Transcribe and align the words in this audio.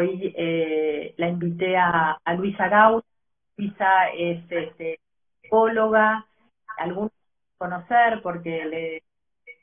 hoy 0.00 0.34
eh, 0.36 1.14
la 1.16 1.28
invité 1.28 1.76
a, 1.76 2.18
Luisa 2.36 2.68
Gaut. 2.68 3.04
Luisa 3.56 4.08
es 4.16 4.42
este, 4.50 5.00
psicóloga, 5.42 6.26
algunos 6.78 7.12
conocer 7.58 8.22
porque 8.22 8.64
le 8.64 9.02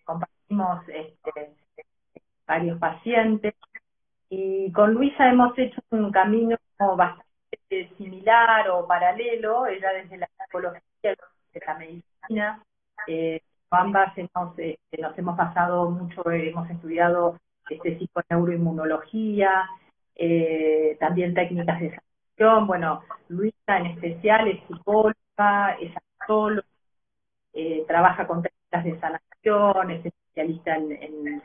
compartimos 0.04 0.88
este, 0.88 1.55
varios 2.46 2.78
pacientes. 2.79 3.55
Y 4.29 4.71
con 4.71 4.93
Luisa 4.93 5.28
hemos 5.29 5.57
hecho 5.57 5.82
un 5.92 6.11
camino 6.11 6.57
bastante 6.96 7.89
similar 7.97 8.69
o 8.69 8.86
paralelo, 8.86 9.65
ella 9.65 9.93
desde 9.93 10.18
la 10.18 10.28
psicología 10.28 10.82
de 11.01 11.61
la 11.65 11.74
medicina, 11.75 12.64
eh, 13.07 13.42
ambas 13.71 14.15
hemos, 14.18 14.60
este, 14.60 15.01
nos 15.01 15.18
hemos 15.18 15.38
pasado 15.38 15.89
mucho, 15.89 16.29
hemos 16.29 16.69
estudiado 16.69 17.39
este, 17.69 17.97
psiconeuroinmunología, 17.97 19.68
eh, 20.18 20.98
también 21.00 21.34
técnicas 21.34 21.80
de 21.80 21.89
sanación, 21.89 22.68
bueno, 22.68 23.02
Luisa 23.30 23.78
en 23.78 23.88
especial 23.88 24.48
es 24.48 24.60
psicóloga, 24.68 25.78
es 25.80 25.93
astróloga, 25.96 26.68
eh, 27.54 27.86
trabaja 27.88 28.28
con 28.28 28.42
técnicas 28.42 28.84
de 28.84 29.00
sanación, 29.00 29.92
es 29.92 30.06
especialista 30.06 30.76
en, 30.76 30.92
en 30.92 31.42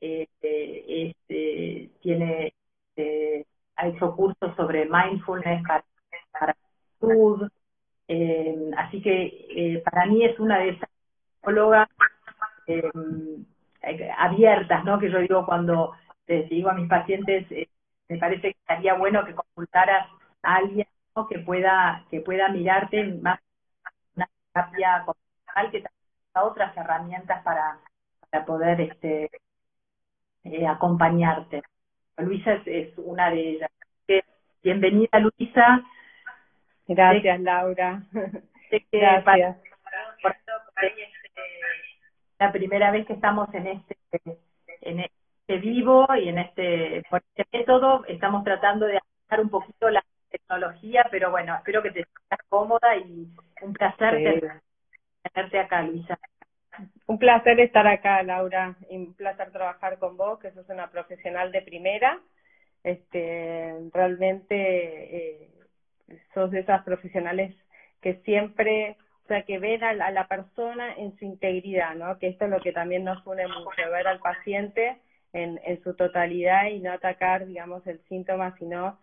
este, 0.00 1.08
este, 1.08 1.90
tiene, 2.00 2.54
eh, 2.96 3.44
ha 3.76 3.86
hecho 3.86 4.14
cursos 4.16 4.54
sobre 4.56 4.86
mindfulness 4.86 5.62
para, 5.66 5.84
para 6.32 6.56
salud, 7.00 7.48
eh, 8.08 8.70
así 8.76 9.00
que 9.00 9.46
eh, 9.50 9.82
para 9.84 10.06
mí 10.06 10.24
es 10.24 10.38
una 10.38 10.58
de 10.58 10.70
esas 10.70 10.90
psicólogas 11.36 11.88
eh, 12.66 12.90
abiertas, 14.18 14.84
¿no? 14.84 14.98
Que 14.98 15.10
yo 15.10 15.18
digo 15.18 15.46
cuando 15.46 15.92
les 16.26 16.48
digo 16.48 16.70
a 16.70 16.74
mis 16.74 16.88
pacientes, 16.88 17.46
me 18.08 18.18
parece 18.18 18.52
que 18.52 18.58
estaría 18.58 18.94
bueno 18.94 19.24
que 19.24 19.34
consultaras 19.34 20.08
a 20.42 20.56
alguien 20.56 20.86
que 21.28 21.38
pueda 21.40 22.04
que 22.10 22.20
pueda 22.20 22.48
mirarte 22.48 23.04
más 23.04 23.38
una 24.16 24.28
terapia 24.52 25.04
convencional 25.04 25.70
que 25.70 25.82
también 25.82 26.50
otras 26.50 26.76
herramientas 26.76 27.42
para, 27.42 27.78
para 28.30 28.44
poder 28.46 28.80
este 28.80 29.30
acompañarte. 30.66 31.62
Luisa 32.18 32.54
es, 32.66 32.96
una 32.98 33.30
de 33.30 33.50
ellas. 33.50 33.70
Bienvenida 34.62 35.18
Luisa, 35.18 35.82
Gracias, 36.86 37.40
Laura. 37.40 38.02
Gracias. 38.92 39.56
la 42.38 42.52
primera 42.52 42.90
vez 42.90 43.06
que 43.06 43.12
estamos 43.12 43.52
en 43.54 43.66
este 43.66 43.96
en 44.80 45.00
este 45.00 45.21
vivo 45.58 46.06
y 46.16 46.28
en 46.28 46.38
este 46.38 47.02
por 47.10 47.22
este 47.34 47.58
método 47.58 48.04
estamos 48.06 48.44
tratando 48.44 48.86
de 48.86 48.98
adaptar 48.98 49.40
un 49.40 49.50
poquito 49.50 49.90
la 49.90 50.04
tecnología, 50.30 51.06
pero 51.10 51.30
bueno, 51.30 51.54
espero 51.54 51.82
que 51.82 51.90
te 51.90 52.04
sientas 52.04 52.40
cómoda 52.48 52.96
y 52.96 53.28
un 53.62 53.72
placer 53.72 54.60
tenerte 55.22 55.58
acá, 55.58 55.82
Luisa. 55.82 56.18
Un 57.06 57.18
placer 57.18 57.60
estar 57.60 57.86
acá, 57.86 58.22
Laura, 58.22 58.74
y 58.88 58.96
un 58.96 59.14
placer 59.14 59.50
trabajar 59.52 59.98
con 59.98 60.16
vos, 60.16 60.38
que 60.38 60.50
sos 60.52 60.68
una 60.68 60.90
profesional 60.90 61.52
de 61.52 61.62
primera. 61.62 62.18
Este, 62.82 63.74
realmente 63.92 64.56
eh, 64.56 65.50
sos 66.34 66.50
de 66.50 66.60
esas 66.60 66.82
profesionales 66.82 67.54
que 68.00 68.14
siempre, 68.24 68.96
o 69.24 69.28
sea, 69.28 69.42
que 69.42 69.58
ven 69.58 69.84
a 69.84 69.92
la, 69.92 70.26
persona 70.26 70.94
en 70.94 71.16
su 71.18 71.24
integridad, 71.24 71.94
¿no? 71.94 72.18
Que 72.18 72.28
esto 72.28 72.46
es 72.46 72.50
lo 72.50 72.60
que 72.60 72.72
también 72.72 73.04
nos 73.04 73.24
une 73.26 73.46
mucho, 73.46 73.90
ver 73.90 74.08
al 74.08 74.18
paciente 74.18 74.98
en, 75.32 75.60
en 75.64 75.82
su 75.82 75.94
totalidad 75.94 76.68
y 76.68 76.80
no 76.80 76.92
atacar, 76.92 77.46
digamos, 77.46 77.86
el 77.86 78.00
síntoma, 78.08 78.56
sino 78.58 78.98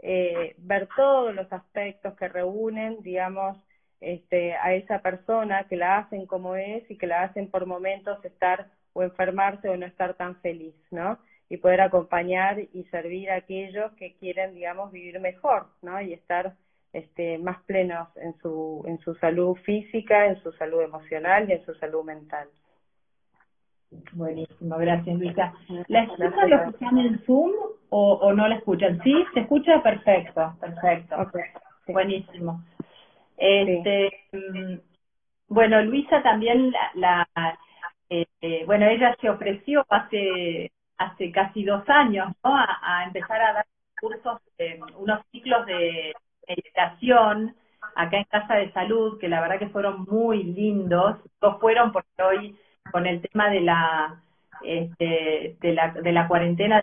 eh, 0.00 0.54
ver 0.58 0.88
todos 0.96 1.34
los 1.34 1.52
aspectos 1.52 2.14
que 2.16 2.28
reúnen, 2.28 3.02
digamos, 3.02 3.58
este, 4.00 4.54
a 4.54 4.74
esa 4.74 5.00
persona, 5.00 5.64
que 5.68 5.76
la 5.76 5.98
hacen 5.98 6.26
como 6.26 6.56
es 6.56 6.90
y 6.90 6.98
que 6.98 7.06
la 7.06 7.22
hacen 7.22 7.50
por 7.50 7.66
momentos 7.66 8.24
estar 8.24 8.68
o 8.92 9.02
enfermarse 9.02 9.68
o 9.68 9.76
no 9.76 9.86
estar 9.86 10.14
tan 10.14 10.36
feliz, 10.40 10.74
¿no? 10.90 11.18
y 11.48 11.58
poder 11.58 11.80
acompañar 11.80 12.58
y 12.60 12.84
servir 12.90 13.30
a 13.30 13.36
aquellos 13.36 13.92
que 13.92 14.14
quieren, 14.14 14.54
digamos, 14.54 14.90
vivir 14.90 15.20
mejor, 15.20 15.66
¿no? 15.82 16.00
Y 16.00 16.12
estar 16.12 16.54
este, 16.92 17.38
más 17.38 17.62
plenos 17.64 18.08
en 18.16 18.36
su, 18.38 18.82
en 18.86 18.98
su 19.00 19.14
salud 19.16 19.54
física, 19.64 20.26
en 20.26 20.42
su 20.42 20.52
salud 20.52 20.82
emocional 20.82 21.48
y 21.48 21.52
en 21.52 21.64
su 21.64 21.74
salud 21.74 22.04
mental. 22.04 22.48
Buenísimo, 24.12 24.76
gracias 24.78 25.18
Luisa. 25.18 25.54
¿La 25.88 26.02
escuchan 26.02 26.50
los 26.50 26.62
que 26.62 26.70
están 26.70 26.98
en 26.98 27.18
Zoom 27.24 27.52
o, 27.90 28.14
o 28.14 28.32
no 28.32 28.48
la 28.48 28.56
escuchan? 28.56 29.00
Sí, 29.02 29.24
se 29.32 29.40
escucha 29.40 29.82
perfecto, 29.82 30.54
perfecto. 30.60 31.16
Buenísimo. 31.88 32.64
Este, 33.36 34.10
mm, 34.32 34.78
Bueno, 35.48 35.82
Luisa 35.82 36.22
también 36.22 36.72
la, 36.94 37.28
la 37.34 37.58
eh, 38.10 38.26
eh, 38.40 38.64
bueno, 38.66 38.86
ella 38.86 39.16
se 39.20 39.30
ofreció 39.30 39.84
hace 39.88 40.72
hace 40.98 41.30
casi 41.30 41.64
dos 41.64 41.82
años, 41.88 42.28
¿no? 42.42 42.56
A, 42.56 43.04
empezar 43.04 43.40
a 43.40 43.52
dar 43.52 43.66
cursos, 44.00 44.40
unos 44.96 45.20
ciclos 45.30 45.66
de 45.66 46.14
meditación 46.48 47.54
acá 47.94 48.18
en 48.18 48.24
Casa 48.24 48.54
de 48.54 48.72
Salud, 48.72 49.18
que 49.18 49.28
la 49.28 49.40
verdad 49.40 49.58
que 49.58 49.68
fueron 49.68 50.04
muy 50.08 50.42
lindos. 50.42 51.18
Todos 51.38 51.60
fueron 51.60 51.92
porque 51.92 52.22
hoy 52.22 52.58
con 52.92 53.06
el 53.06 53.20
tema 53.20 53.50
de 53.50 53.60
la 53.60 54.20
este, 54.62 55.56
de 55.60 55.72
la 55.72 55.92
de 55.92 56.12
la 56.12 56.28
cuarentena, 56.28 56.82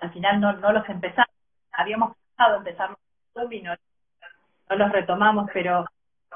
al 0.00 0.12
final 0.12 0.40
no, 0.40 0.52
no 0.54 0.72
los 0.72 0.88
empezamos. 0.88 1.34
Habíamos 1.72 2.16
pensado 2.16 2.56
empezar 2.56 2.90
y 3.50 3.62
no, 3.62 3.74
no 4.68 4.76
los 4.76 4.92
retomamos, 4.92 5.50
pero 5.52 5.84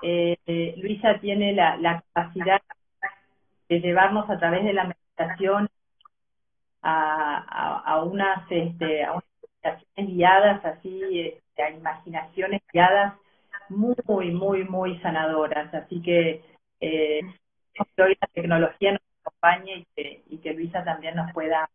eh, 0.03 0.75
Luisa 0.77 1.19
tiene 1.21 1.53
la, 1.53 1.77
la 1.77 2.03
capacidad 2.13 2.61
de 3.69 3.81
llevarnos 3.81 4.29
a 4.31 4.39
través 4.39 4.65
de 4.65 4.73
la 4.73 4.85
meditación 4.85 5.69
a, 6.83 7.79
a, 7.85 8.03
unas 8.03 8.45
este, 8.51 9.05
a 9.05 9.13
unas 9.13 9.83
guiadas 9.97 10.65
así, 10.65 11.21
este, 11.21 11.63
a 11.63 11.71
imaginaciones 11.71 12.63
guiadas 12.73 13.15
muy, 13.69 14.33
muy, 14.33 14.65
muy 14.65 14.99
sanadoras. 15.01 15.73
Así 15.75 16.03
que 16.03 16.43
eh, 16.81 17.21
que 17.75 18.03
hoy 18.03 18.17
la 18.21 18.27
tecnología 18.29 18.93
nos 18.93 19.03
acompañe 19.21 19.77
y 19.77 19.87
que, 19.95 20.23
y 20.29 20.39
que 20.39 20.55
Luisa 20.55 20.85
también 20.85 21.17
nos 21.17 21.33
pueda 21.33 21.71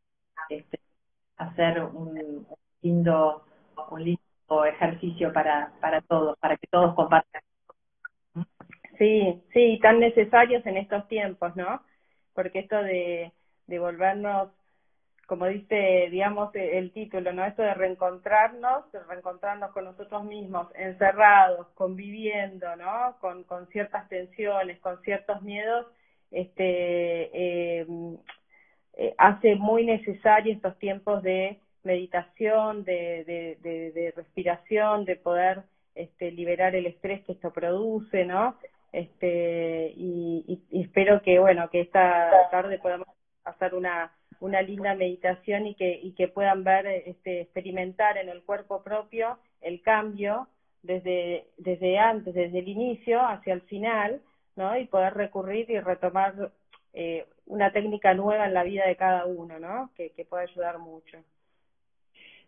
este, 0.50 0.80
hacer 1.38 1.84
un, 1.84 2.48
lindo 2.82 3.44
un 3.90 4.04
lindo 4.04 4.66
ejercicio 4.66 5.32
para, 5.34 5.72
para 5.82 6.02
todos, 6.02 6.38
para 6.40 6.58
que 6.58 6.68
todos 6.68 6.96
compartan. 6.96 7.42
Sí, 8.98 9.44
sí, 9.54 9.80
tan 9.82 10.00
necesarios 10.00 10.66
en 10.66 10.78
estos 10.78 11.08
tiempos, 11.08 11.56
¿no? 11.56 11.82
Porque 12.34 12.60
esto 12.60 12.82
de, 12.82 13.32
de 13.68 13.80
volvernos 13.80 14.50
como 15.28 15.46
dice, 15.46 16.08
digamos, 16.10 16.56
e, 16.56 16.78
el 16.80 16.92
título, 16.94 17.34
¿no? 17.34 17.46
Esto 17.46 17.62
de 17.62 17.74
reencontrarnos, 17.74 18.92
de 18.94 19.04
reencontrarnos 19.04 19.72
con 19.74 19.84
nosotros 19.86 20.24
mismos, 20.24 20.70
encerrados, 20.76 21.68
conviviendo, 21.76 22.76
¿no? 22.78 23.18
Con, 23.20 23.44
con 23.44 23.68
ciertas 23.68 24.08
tensiones, 24.10 24.80
con 24.80 25.02
ciertos 25.04 25.42
miedos, 25.42 25.86
este, 26.32 27.80
em, 27.82 28.18
eh, 28.94 29.14
hace 29.18 29.56
muy 29.56 29.86
necesario 29.86 30.54
estos 30.54 30.78
tiempos 30.80 31.22
de 31.24 31.60
meditación, 31.84 32.84
de, 32.86 33.24
de, 33.62 34.14
respiración, 34.16 35.06
de 35.06 35.16
poder 35.18 35.64
este, 35.96 36.32
liberar 36.32 36.76
el 36.76 36.86
estrés 36.86 37.24
que 37.26 37.34
esto 37.34 37.52
produce, 37.52 38.26
¿no? 38.26 38.58
Este, 38.94 39.94
y, 39.96 40.64
y 40.72 40.82
espero 40.84 41.22
que, 41.22 41.40
bueno, 41.40 41.70
que 41.70 41.82
esta 41.82 42.32
tarde 42.50 42.80
podamos 42.80 43.08
hacer 43.44 43.76
una 43.76 44.12
una 44.40 44.62
linda 44.62 44.96
meditación 44.96 45.68
y 45.68 45.76
que, 45.76 46.00
y 46.02 46.12
que 46.12 46.28
puedan 46.28 46.64
ver, 46.64 46.86
este, 46.86 47.42
experimentar 47.42 48.18
en 48.18 48.30
el 48.30 48.42
cuerpo 48.44 48.84
propio 48.84 49.38
el 49.62 49.82
cambio 49.82 50.48
desde, 50.84 51.46
desde 51.58 51.98
antes, 51.98 52.34
desde 52.34 52.60
el 52.60 52.68
inicio 52.68 53.20
hacia 53.22 53.54
el 53.54 53.62
final, 53.62 54.22
¿no? 54.56 54.78
Y 54.78 54.86
poder 54.86 55.14
recurrir 55.14 55.70
y 55.70 55.80
retomar 55.80 56.52
eh, 56.94 57.26
una 57.46 57.72
técnica 57.72 58.14
nueva 58.14 58.46
en 58.46 58.54
la 58.54 58.64
vida 58.64 58.88
de 58.88 58.96
cada 58.96 59.26
uno, 59.26 59.60
¿no? 59.60 59.92
Que, 59.96 60.12
que 60.12 60.26
puede 60.26 60.44
ayudar 60.44 60.80
mucho. 60.80 61.18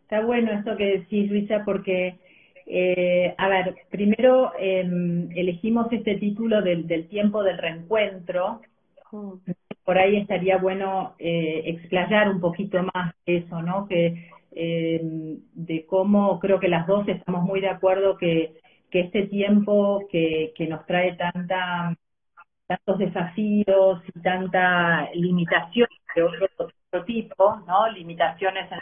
Está 0.02 0.22
bueno 0.22 0.52
esto 0.52 0.76
que 0.76 1.00
decís, 1.00 1.30
Luisa, 1.30 1.64
porque, 1.66 2.18
eh, 2.66 3.36
a 3.38 3.48
ver, 3.48 3.76
primero 3.90 4.54
eh, 4.58 4.82
elegimos 5.36 5.92
este 5.92 6.16
título 6.16 6.62
del, 6.62 6.88
del 6.88 7.08
tiempo 7.08 7.44
del 7.44 7.58
reencuentro, 7.58 8.62
mm 9.12 9.38
por 9.90 9.98
ahí 9.98 10.18
estaría 10.18 10.58
bueno 10.58 11.16
eh, 11.18 11.64
explayar 11.66 12.30
un 12.30 12.40
poquito 12.40 12.78
más 12.94 13.12
eso, 13.26 13.60
¿no? 13.64 13.88
Que 13.88 14.30
eh, 14.52 15.00
de 15.02 15.86
cómo 15.88 16.40
creo 16.40 16.60
que 16.60 16.68
las 16.68 16.86
dos 16.86 17.08
estamos 17.08 17.42
muy 17.42 17.60
de 17.60 17.70
acuerdo 17.70 18.16
que, 18.16 18.54
que 18.92 19.00
este 19.00 19.24
tiempo 19.26 20.06
que, 20.12 20.54
que 20.56 20.68
nos 20.68 20.86
trae 20.86 21.14
tanta 21.16 21.98
tantos 22.68 23.00
desafíos 23.00 24.04
y 24.14 24.20
tanta 24.22 25.10
limitación 25.16 25.88
que 26.14 26.22
otros 26.22 26.52
otro 26.60 27.04
tipo, 27.06 27.56
¿no? 27.66 27.90
Limitaciones 27.90 28.72
en 28.72 28.80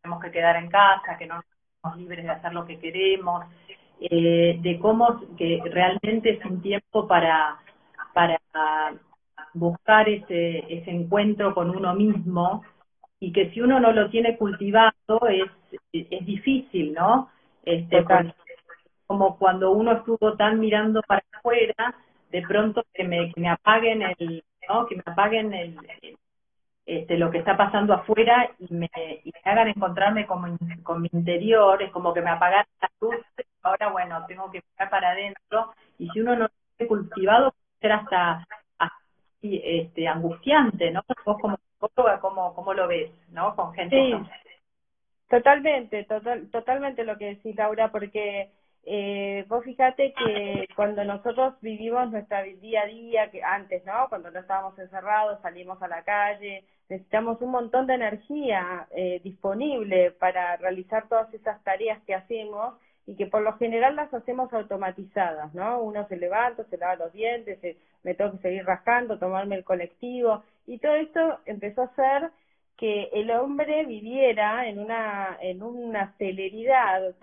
tenemos 0.00 0.22
que 0.22 0.30
quedar 0.30 0.56
en 0.56 0.70
casa, 0.70 1.18
que 1.18 1.26
no 1.26 1.42
somos 1.82 1.98
libres 1.98 2.24
de 2.24 2.30
hacer 2.30 2.54
lo 2.54 2.64
que 2.64 2.78
queremos, 2.78 3.44
eh, 4.00 4.56
de 4.58 4.78
cómo 4.78 5.20
que 5.36 5.60
realmente 5.66 6.30
es 6.30 6.44
un 6.46 6.62
tiempo 6.62 7.06
para, 7.06 7.58
para 8.14 8.40
buscar 9.54 10.08
ese, 10.08 10.58
ese 10.68 10.90
encuentro 10.90 11.54
con 11.54 11.70
uno 11.70 11.94
mismo 11.94 12.62
y 13.20 13.32
que 13.32 13.50
si 13.50 13.60
uno 13.60 13.80
no 13.80 13.92
lo 13.92 14.10
tiene 14.10 14.36
cultivado 14.36 14.94
es, 15.30 15.50
es 15.92 16.26
difícil, 16.26 16.92
¿no? 16.92 17.30
Este, 17.64 18.04
como 19.06 19.38
cuando 19.38 19.70
uno 19.70 19.92
estuvo 19.92 20.34
tan 20.36 20.60
mirando 20.60 21.00
para 21.02 21.22
afuera, 21.32 21.94
de 22.30 22.42
pronto 22.42 22.84
que 22.92 23.04
me, 23.04 23.32
que 23.32 23.40
me 23.40 23.48
apaguen 23.48 24.02
el, 24.02 24.42
¿no? 24.68 24.86
Que 24.86 24.96
me 24.96 25.02
apaguen 25.06 25.54
el, 25.54 25.78
este, 26.86 27.16
lo 27.16 27.30
que 27.30 27.38
está 27.38 27.56
pasando 27.56 27.94
afuera 27.94 28.50
y 28.58 28.74
me, 28.74 28.90
y 29.24 29.32
me 29.32 29.50
hagan 29.50 29.68
encontrarme 29.68 30.26
con, 30.26 30.58
con 30.82 31.00
mi 31.00 31.08
interior, 31.12 31.82
es 31.82 31.90
como 31.92 32.12
que 32.12 32.20
me 32.20 32.30
apagaron 32.30 32.66
la 32.80 32.90
luz, 33.00 33.16
ahora 33.62 33.88
bueno, 33.90 34.24
tengo 34.26 34.50
que 34.50 34.62
mirar 34.72 34.90
para 34.90 35.10
adentro, 35.12 35.72
y 35.98 36.10
si 36.10 36.20
uno 36.20 36.34
no 36.34 36.42
lo 36.44 36.50
tiene 36.76 36.88
cultivado, 36.88 37.52
puede 37.52 37.80
ser 37.80 37.92
hasta, 37.92 38.46
este, 39.62 40.08
angustiante, 40.08 40.90
¿no? 40.90 41.02
Vos 41.24 41.38
como 41.40 41.56
psicóloga, 41.56 42.20
¿cómo, 42.20 42.54
¿cómo 42.54 42.74
lo 42.74 42.88
ves, 42.88 43.10
no? 43.30 43.54
Con 43.54 43.72
gente. 43.74 43.96
Sí, 43.96 44.14
totalmente, 45.28 46.04
total, 46.04 46.50
totalmente 46.50 47.04
lo 47.04 47.18
que 47.18 47.34
decís, 47.34 47.54
Laura, 47.56 47.90
porque 47.90 48.50
eh, 48.86 49.44
vos 49.48 49.64
fíjate 49.64 50.12
que 50.12 50.68
cuando 50.76 51.04
nosotros 51.04 51.54
vivimos 51.60 52.10
nuestra 52.10 52.42
día 52.42 52.82
a 52.82 52.86
día, 52.86 53.30
que 53.30 53.42
antes, 53.42 53.84
¿no? 53.84 54.08
Cuando 54.08 54.30
no 54.30 54.40
estábamos 54.40 54.78
encerrados, 54.78 55.40
salimos 55.40 55.80
a 55.82 55.88
la 55.88 56.02
calle, 56.04 56.64
necesitamos 56.88 57.40
un 57.40 57.50
montón 57.50 57.86
de 57.86 57.94
energía 57.94 58.86
eh, 58.90 59.20
disponible 59.24 60.10
para 60.12 60.56
realizar 60.56 61.08
todas 61.08 61.32
esas 61.32 61.62
tareas 61.64 62.02
que 62.04 62.14
hacemos 62.14 62.74
y 63.06 63.16
que 63.16 63.26
por 63.26 63.42
lo 63.42 63.56
general 63.58 63.96
las 63.96 64.12
hacemos 64.14 64.52
automatizadas, 64.52 65.54
¿no? 65.54 65.80
Uno 65.80 66.06
se 66.08 66.16
levanta, 66.16 66.64
se 66.64 66.78
lava 66.78 66.96
los 66.96 67.12
dientes, 67.12 67.58
me 68.02 68.14
tengo 68.14 68.32
que 68.32 68.38
seguir 68.38 68.64
rascando, 68.64 69.18
tomarme 69.18 69.56
el 69.56 69.64
colectivo 69.64 70.42
y 70.66 70.78
todo 70.78 70.94
esto 70.94 71.38
empezó 71.46 71.82
a 71.82 71.86
hacer 71.86 72.30
que 72.76 73.10
el 73.12 73.30
hombre 73.30 73.84
viviera 73.86 74.68
en 74.68 74.78
una 74.78 75.38
en 75.40 75.62
una 75.62 76.12
celeridad 76.18 77.14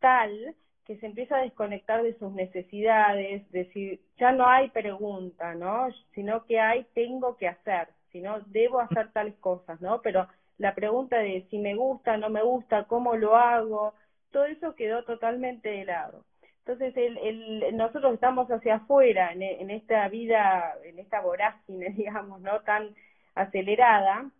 tal 0.00 0.54
que 0.84 0.96
se 0.96 1.06
empieza 1.06 1.36
a 1.36 1.42
desconectar 1.42 2.02
de 2.02 2.18
sus 2.18 2.32
necesidades, 2.32 3.50
decir, 3.52 4.00
ya 4.18 4.32
no 4.32 4.46
hay 4.48 4.70
pregunta, 4.70 5.54
¿no? 5.54 5.88
Sino 6.14 6.46
que 6.46 6.58
hay 6.60 6.84
tengo 6.94 7.36
que 7.36 7.46
hacer, 7.46 7.88
sino 8.10 8.40
debo 8.46 8.80
hacer 8.80 9.12
tales 9.12 9.34
cosas, 9.36 9.80
¿no? 9.82 10.00
Pero 10.00 10.26
la 10.56 10.74
pregunta 10.74 11.18
de 11.18 11.46
si 11.50 11.58
me 11.58 11.74
gusta, 11.74 12.16
no 12.16 12.30
me 12.30 12.42
gusta, 12.42 12.84
cómo 12.84 13.16
lo 13.16 13.36
hago, 13.36 13.92
todo 14.32 14.44
eso 14.46 14.74
quedó 14.74 15.04
totalmente 15.04 15.68
de 15.68 15.84
lado. 15.84 16.24
Entonces, 16.60 16.96
el, 16.96 17.18
el, 17.18 17.76
nosotros 17.76 18.14
estamos 18.14 18.48
hacia 18.50 18.76
afuera, 18.76 19.32
en, 19.32 19.42
en 19.42 19.70
esta 19.70 20.06
vida, 20.08 20.74
en 20.84 20.98
esta 20.98 21.20
vorágine, 21.20 21.90
digamos, 21.96 22.40
¿no? 22.40 22.60
Tan 22.62 22.94
acelerada, 23.34 24.30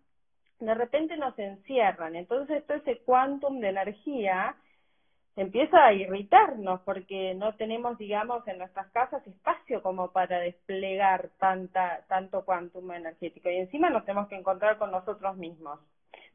de 0.61 0.75
repente 0.75 1.17
nos 1.17 1.39
encierran. 1.39 2.17
Entonces, 2.17 2.67
todo 2.67 2.77
ese 2.79 2.99
quantum 2.99 3.61
de 3.61 3.69
energía 3.69 4.57
empieza 5.37 5.87
a 5.87 5.93
irritarnos 5.93 6.81
porque 6.83 7.35
no 7.35 7.55
tenemos, 7.55 7.97
digamos, 7.97 8.47
en 8.49 8.59
nuestras 8.59 8.89
casas 8.91 9.25
espacio 9.27 9.83
como 9.83 10.11
para 10.11 10.41
desplegar 10.41 11.31
tanta, 11.39 12.05
tanto 12.09 12.45
quantum 12.45 12.91
energético. 12.93 13.49
Y 13.49 13.57
encima 13.57 13.89
nos 13.91 14.05
tenemos 14.05 14.29
que 14.29 14.37
encontrar 14.37 14.79
con 14.79 14.91
nosotros 14.91 15.37
mismos. 15.37 15.81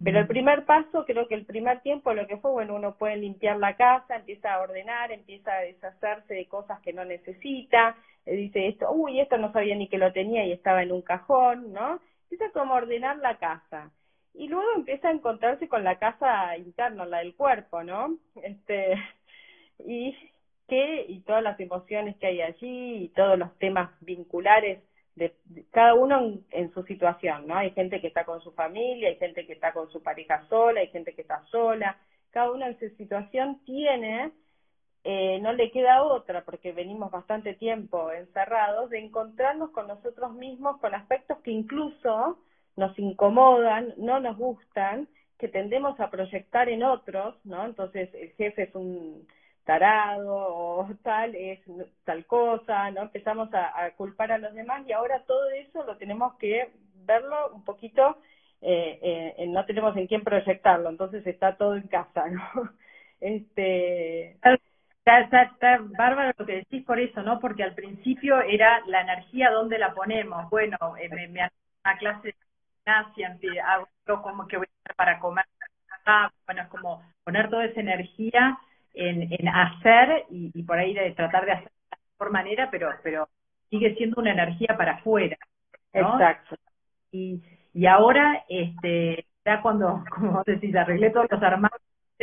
Pero 0.03 0.19
el 0.19 0.27
primer 0.27 0.65
paso, 0.65 1.05
creo 1.05 1.27
que 1.27 1.35
el 1.35 1.45
primer 1.45 1.81
tiempo 1.81 2.13
lo 2.13 2.27
que 2.27 2.37
fue, 2.37 2.51
bueno, 2.51 2.75
uno 2.75 2.95
puede 2.95 3.15
limpiar 3.17 3.57
la 3.57 3.75
casa, 3.75 4.17
empieza 4.17 4.53
a 4.53 4.61
ordenar, 4.61 5.11
empieza 5.11 5.53
a 5.53 5.61
deshacerse 5.61 6.33
de 6.33 6.47
cosas 6.47 6.81
que 6.81 6.93
no 6.93 7.05
necesita, 7.05 7.95
dice 8.25 8.67
esto, 8.67 8.91
uy, 8.91 9.19
esto 9.19 9.37
no 9.37 9.51
sabía 9.53 9.75
ni 9.75 9.87
que 9.87 9.97
lo 9.97 10.11
tenía 10.11 10.45
y 10.45 10.51
estaba 10.51 10.83
en 10.83 10.91
un 10.91 11.01
cajón, 11.01 11.71
¿no? 11.73 11.99
Empieza 12.23 12.51
como 12.51 12.73
a 12.73 12.77
ordenar 12.77 13.17
la 13.17 13.37
casa 13.37 13.91
y 14.33 14.47
luego 14.47 14.65
empieza 14.75 15.09
a 15.09 15.11
encontrarse 15.11 15.67
con 15.67 15.83
la 15.83 15.97
casa 15.99 16.57
interna, 16.57 17.05
la 17.05 17.19
del 17.19 17.35
cuerpo, 17.35 17.83
¿no? 17.83 18.17
Este, 18.41 18.95
y 19.79 20.15
que, 20.67 21.05
y 21.07 21.19
todas 21.21 21.43
las 21.43 21.59
emociones 21.59 22.17
que 22.17 22.27
hay 22.27 22.41
allí, 22.41 23.05
y 23.05 23.09
todos 23.09 23.37
los 23.37 23.57
temas 23.59 23.91
vinculares 24.01 24.79
de, 25.15 25.35
cada 25.71 25.93
uno 25.93 26.39
en, 26.51 26.73
su 26.73 26.83
situación, 26.83 27.47
¿no? 27.47 27.57
Hay 27.57 27.71
gente 27.71 28.01
que 28.01 28.07
está 28.07 28.25
con 28.25 28.41
su 28.41 28.51
familia, 28.53 29.09
hay 29.09 29.17
gente 29.17 29.45
que 29.45 29.53
está 29.53 29.73
con 29.73 29.89
su 29.91 30.01
pareja 30.01 30.45
sola, 30.49 30.81
hay 30.81 30.87
gente 30.87 31.13
que 31.13 31.21
está 31.21 31.43
sola, 31.51 31.97
cada 32.31 32.51
uno 32.51 32.65
en 32.65 32.79
su 32.79 32.89
situación 32.95 33.63
tiene, 33.65 34.31
eh, 35.03 35.39
no 35.41 35.53
le 35.53 35.71
queda 35.71 36.03
otra, 36.03 36.43
porque 36.43 36.71
venimos 36.71 37.11
bastante 37.11 37.53
tiempo 37.53 38.11
encerrados, 38.11 38.89
de 38.89 38.99
encontrarnos 38.99 39.71
con 39.71 39.87
nosotros 39.87 40.33
mismos, 40.33 40.79
con 40.79 40.95
aspectos 40.95 41.37
que 41.39 41.51
incluso 41.51 42.39
nos 42.75 42.97
incomodan, 42.97 43.93
no 43.97 44.19
nos 44.19 44.37
gustan, 44.37 45.07
que 45.37 45.47
tendemos 45.47 45.99
a 45.99 46.09
proyectar 46.09 46.69
en 46.69 46.83
otros, 46.83 47.35
¿no? 47.45 47.65
Entonces 47.65 48.09
el 48.13 48.31
jefe 48.31 48.63
es 48.63 48.75
un 48.75 49.27
tarado 49.63 50.35
o 50.35 50.87
tal, 51.03 51.35
es 51.35 51.59
tal 52.03 52.25
cosa, 52.25 52.91
¿no? 52.91 53.03
Empezamos 53.03 53.49
a, 53.53 53.91
culpar 53.91 54.31
a 54.31 54.37
los 54.37 54.53
demás 54.53 54.83
y 54.87 54.91
ahora 54.91 55.23
todo 55.25 55.49
eso 55.51 55.83
lo 55.85 55.97
tenemos 55.97 56.35
que 56.35 56.71
verlo 57.05 57.51
un 57.53 57.63
poquito, 57.63 58.17
eh, 58.61 59.33
eh, 59.37 59.47
no 59.47 59.65
tenemos 59.65 59.95
en 59.97 60.07
quién 60.07 60.23
proyectarlo, 60.23 60.89
entonces 60.89 61.25
está 61.27 61.57
todo 61.57 61.75
en 61.75 61.87
casa, 61.87 62.27
¿no? 62.27 62.43
Este... 63.19 64.37
Está, 65.05 65.43
está, 65.43 65.79
bárbaro 65.97 66.31
lo 66.37 66.45
que 66.45 66.55
decís 66.55 66.83
por 66.85 66.97
eso, 66.97 67.21
¿no? 67.23 67.39
Porque 67.39 67.63
al 67.63 67.75
principio 67.75 68.41
era 68.41 68.81
la 68.87 69.01
energía, 69.01 69.51
¿dónde 69.51 69.77
la 69.77 69.93
ponemos? 69.93 70.49
Bueno, 70.49 70.77
eh, 70.97 71.09
me, 71.09 71.27
me 71.27 71.49
una 71.83 71.97
clase 71.97 72.35
gimnasia, 72.85 73.37
hago 73.67 73.87
como 74.21 74.47
que 74.47 74.57
voy 74.57 74.67
a 74.67 74.79
hacer 74.83 74.95
para 74.95 75.19
comer, 75.19 75.45
bueno, 76.45 76.61
es 76.61 76.67
como 76.69 77.03
poner 77.23 77.49
toda 77.49 77.65
esa 77.65 77.79
energía 77.79 78.57
en, 78.93 79.27
en 79.31 79.47
hacer 79.47 80.25
y, 80.29 80.63
por 80.63 80.77
ahí 80.77 80.93
de 80.93 81.11
tratar 81.11 81.45
de 81.45 81.53
hacer 81.53 81.71
de 81.71 81.89
la 81.91 81.97
mejor 82.11 82.31
manera, 82.31 82.69
pero, 82.71 82.89
pero 83.03 83.29
sigue 83.69 83.95
siendo 83.95 84.21
una 84.21 84.31
energía 84.31 84.75
para 84.77 84.93
afuera. 84.93 85.37
Exacto. 85.91 86.55
Y, 87.11 87.41
y 87.73 87.85
ahora, 87.85 88.43
este, 88.49 89.25
ya 89.45 89.61
cuando, 89.61 90.03
como 90.15 90.43
decís, 90.45 90.75
arreglé 90.75 91.09
todos 91.09 91.27
los 91.29 91.41
armarios, 91.41 91.81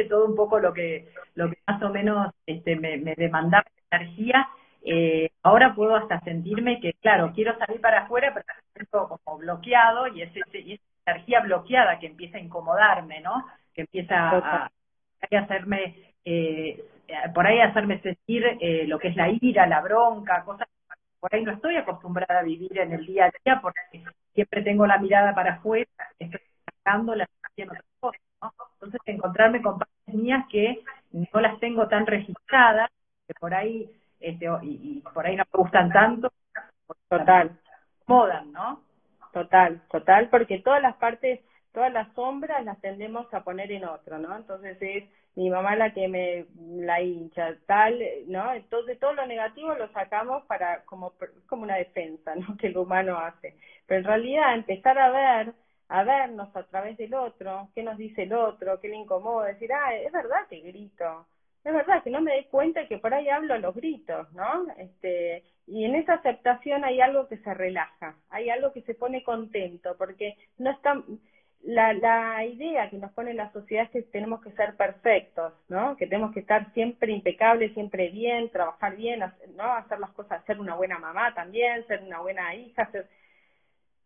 todo 0.09 0.27
un 0.27 0.35
poco 0.35 0.59
lo 0.59 0.73
que, 0.73 1.13
lo 1.35 1.51
que 1.51 1.59
más 1.67 1.83
o 1.83 1.91
menos 1.91 2.33
este, 2.47 2.77
me, 2.77 2.97
me 2.97 3.15
demandaba 3.15 3.67
energía, 3.91 4.49
eh, 4.83 5.31
ahora 5.43 5.75
puedo 5.75 5.95
hasta 5.95 6.21
sentirme 6.21 6.81
que, 6.81 6.95
claro, 6.95 7.33
quiero 7.35 7.57
salir 7.59 7.81
para 7.81 8.03
afuera, 8.03 8.33
pero 8.33 8.47
siento 8.73 9.21
como 9.25 9.39
bloqueado 9.39 10.07
y 10.07 10.23
es, 10.23 10.31
esa 10.35 10.81
energía 11.07 11.41
bloqueada 11.41 11.99
que 11.99 12.07
empieza 12.07 12.39
a 12.39 12.41
incomodarme, 12.41 13.21
¿no? 13.21 13.45
Que 13.75 13.83
empieza 13.83 14.31
a, 14.31 14.65
a 14.67 14.71
hacerme, 15.39 16.10
eh, 16.25 16.85
por 17.35 17.47
ahí 17.47 17.61
hacerme 17.61 18.01
sentir 18.01 18.45
eh, 18.61 18.87
lo 18.87 18.99
que 18.99 19.09
es 19.09 19.17
la 19.17 19.29
ira, 19.29 19.67
la 19.67 19.81
bronca, 19.81 20.45
cosas 20.45 20.69
que 20.69 21.19
por 21.19 21.35
ahí 21.35 21.43
no 21.43 21.53
estoy 21.53 21.77
acostumbrada 21.77 22.41
a 22.41 22.45
vivir 22.45 22.79
en 22.79 22.93
el 22.93 23.07
día 23.07 23.27
a 23.27 23.33
día 23.45 23.61
porque 23.61 23.81
siempre 24.35 24.63
tengo 24.63 24.87
la 24.87 24.99
mirada 24.99 25.35
para 25.35 25.55
afuera, 25.55 25.89
estoy 26.19 26.41
sacando 26.65 27.15
la 27.15 27.27
en 27.57 27.69
otras 27.69 27.85
cosas, 27.99 28.21
¿no? 28.41 28.53
Entonces 28.75 29.01
encontrarme 29.07 29.61
con 29.61 29.79
partes 29.79 30.15
mías 30.15 30.47
que 30.51 30.83
no 31.13 31.41
las 31.41 31.59
tengo 31.61 31.89
tan 31.89 32.07
registradas, 32.07 32.91
que 33.27 33.35
por 33.35 33.55
ahí 33.55 33.91
este, 34.21 34.47
y, 34.63 35.03
por 35.15 35.27
ahí 35.27 35.37
no 35.37 35.45
me 35.53 35.59
gustan 35.63 35.91
tanto. 35.91 36.33
Total. 37.09 37.59
Modan, 38.07 38.53
¿no? 38.53 38.83
Total, 39.33 39.81
total, 39.91 40.29
porque 40.29 40.59
todas 40.59 40.83
las 40.83 40.97
partes, 40.97 41.41
todas 41.73 41.93
las 41.93 42.13
sombras 42.15 42.65
las 42.65 42.81
tendemos 42.81 43.33
a 43.33 43.43
poner 43.45 43.71
en 43.73 43.85
otro, 43.85 44.19
¿no? 44.19 44.37
Entonces 44.37 44.77
es 44.81 45.05
mi 45.37 45.51
mamá 45.51 45.77
la 45.77 45.93
que 45.93 46.09
me 46.09 46.47
la 46.85 47.01
hincha, 47.01 47.57
tal, 47.67 48.01
¿no? 48.27 48.53
Entonces 48.53 48.99
todo 48.99 49.13
lo 49.15 49.27
negativo 49.27 49.75
lo 49.75 49.89
sacamos 49.93 50.45
para 50.47 50.85
como 50.85 51.13
como 51.49 51.63
una 51.63 51.77
defensa, 51.77 52.35
¿no? 52.35 52.57
Que 52.59 52.69
el 52.69 52.77
humano 52.79 53.19
hace. 53.19 53.57
Pero 53.87 54.01
en 54.01 54.07
realidad 54.07 54.55
empezar 54.55 54.99
a 54.99 55.11
ver, 55.11 55.55
a 55.89 56.05
vernos 56.05 56.55
a 56.57 56.65
través 56.65 56.97
del 56.99 57.15
otro, 57.15 57.69
qué 57.75 57.83
nos 57.83 57.97
dice 57.99 58.23
el 58.25 58.33
otro, 58.33 58.81
qué 58.81 58.89
le 58.89 58.97
incomoda, 58.97 59.49
decir, 59.49 59.73
ah, 59.73 59.95
es 59.95 60.13
verdad 60.13 60.47
que 60.49 60.61
grito, 60.61 61.27
es 61.65 61.73
verdad 61.75 62.03
que 62.03 62.11
no 62.11 62.21
me 62.21 62.33
doy 62.33 62.45
cuenta 62.45 62.87
que 62.89 62.99
por 62.99 63.13
ahí 63.13 63.29
hablo 63.29 63.59
los 63.59 63.75
gritos, 63.75 64.33
¿no? 64.33 64.67
Este, 64.79 65.45
y 65.67 65.85
en 65.85 65.95
esa 65.95 66.15
aceptación 66.15 66.85
hay 66.85 67.01
algo 67.01 67.29
que 67.29 67.37
se 67.39 67.55
relaja, 67.55 68.17
hay 68.31 68.51
algo 68.51 68.73
que 68.73 68.83
se 68.83 68.95
pone 68.95 69.23
contento, 69.23 69.97
porque 69.99 70.37
no 70.59 70.71
está, 70.71 71.03
la, 71.63 71.93
la 71.93 72.45
idea 72.45 72.89
que 72.91 72.97
nos 72.99 73.13
pone 73.13 73.35
la 73.35 73.53
sociedad 73.53 73.85
es 73.85 73.91
que 73.91 74.03
tenemos 74.03 74.41
que 74.43 74.53
ser 74.53 74.77
perfectos, 74.77 75.53
¿no? 75.69 75.97
Que 75.97 76.07
tenemos 76.07 76.33
que 76.33 76.41
estar 76.41 76.73
siempre 76.73 77.13
impecables, 77.13 77.75
siempre 77.75 78.09
bien, 78.09 78.51
trabajar 78.51 78.97
bien, 78.97 79.21
¿no? 79.57 79.65
Hacer 79.75 79.99
las 79.99 80.11
cosas, 80.11 80.45
ser 80.47 80.59
una 80.61 80.75
buena 80.75 80.99
mamá 80.99 81.35
también, 81.35 81.87
ser 81.87 82.03
una 82.03 82.21
buena 82.21 82.55
hija. 82.55 82.89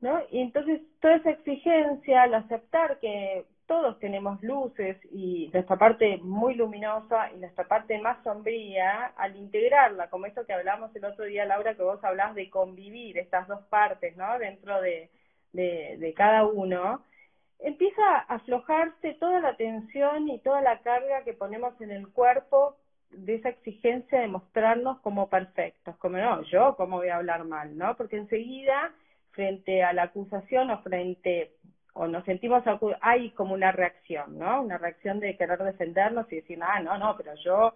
¿no? 0.01 0.21
Y 0.31 0.41
entonces 0.41 0.83
toda 1.01 1.17
esa 1.17 1.31
exigencia, 1.31 2.23
al 2.25 2.35
aceptar 2.35 2.99
que 3.01 3.47
todos 3.67 3.99
tenemos 4.01 4.43
luces 4.43 4.99
y 5.11 5.51
nuestra 5.55 5.77
parte 5.77 6.19
muy 6.19 6.55
luminosa 6.55 7.33
y 7.33 7.39
nuestra 7.39 7.67
parte 7.67 7.99
más 7.99 8.23
sombría, 8.23 9.13
al 9.17 9.37
integrarla, 9.37 10.11
como 10.11 10.27
esto 10.27 10.45
que 10.45 10.53
hablamos 10.53 10.95
el 10.95 11.05
otro 11.07 11.25
día, 11.25 11.47
Laura, 11.47 11.75
que 11.75 11.83
vos 11.83 12.03
hablás 12.05 12.35
de 12.35 12.51
convivir 12.51 13.17
estas 13.17 13.49
dos 13.49 13.63
partes, 13.71 14.17
¿no? 14.17 14.39
Dentro 14.39 14.81
de, 14.83 15.09
de, 15.53 15.97
de 15.99 16.13
cada 16.15 16.45
uno, 16.45 17.03
empieza 17.65 18.03
a 18.03 18.35
aflojarse 18.37 19.15
toda 19.15 19.41
la 19.41 19.57
tensión 19.57 20.29
y 20.29 20.39
toda 20.39 20.61
la 20.61 20.81
carga 20.81 21.25
que 21.25 21.33
ponemos 21.33 21.81
en 21.81 21.91
el 21.91 22.09
cuerpo 22.09 22.77
de 23.11 23.37
esa 23.37 23.49
exigencia 23.49 24.21
de 24.21 24.29
mostrarnos 24.29 25.01
como 25.01 25.29
perfectos, 25.29 25.97
como 25.97 26.19
no, 26.19 26.43
yo 26.43 26.77
cómo 26.77 26.99
voy 26.99 27.09
a 27.09 27.17
hablar 27.17 27.45
mal, 27.45 27.77
¿no? 27.77 27.97
Porque 27.97 28.17
enseguida, 28.17 28.93
frente 29.31 29.83
a 29.83 29.93
la 29.93 30.05
acusación 30.05 30.71
o 30.71 30.83
frente 30.83 31.53
o 31.95 32.07
nos 32.07 32.25
sentimos, 32.25 32.63
hay 33.01 33.31
como 33.31 33.55
una 33.55 33.73
reacción, 33.73 34.39
¿no? 34.39 34.63
Una 34.63 34.79
reacción 34.79 35.21
de 35.21 35.37
querer 35.37 35.63
defendernos 35.63 36.31
y 36.33 36.37
decir, 36.37 36.59
ah, 36.61 36.81
no, 36.81 36.99
no, 36.99 37.17
pero 37.17 37.35
yo 37.37 37.75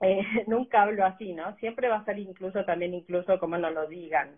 eh, 0.00 0.22
nunca 0.46 0.82
hablo 0.82 1.04
así, 1.04 1.34
¿no? 1.34 1.54
Siempre 1.56 1.88
va 1.88 1.96
a 1.96 2.04
ser 2.04 2.18
incluso 2.18 2.64
también, 2.64 2.94
incluso 2.94 3.38
como 3.38 3.58
nos 3.58 3.74
lo 3.74 3.86
digan. 3.86 4.36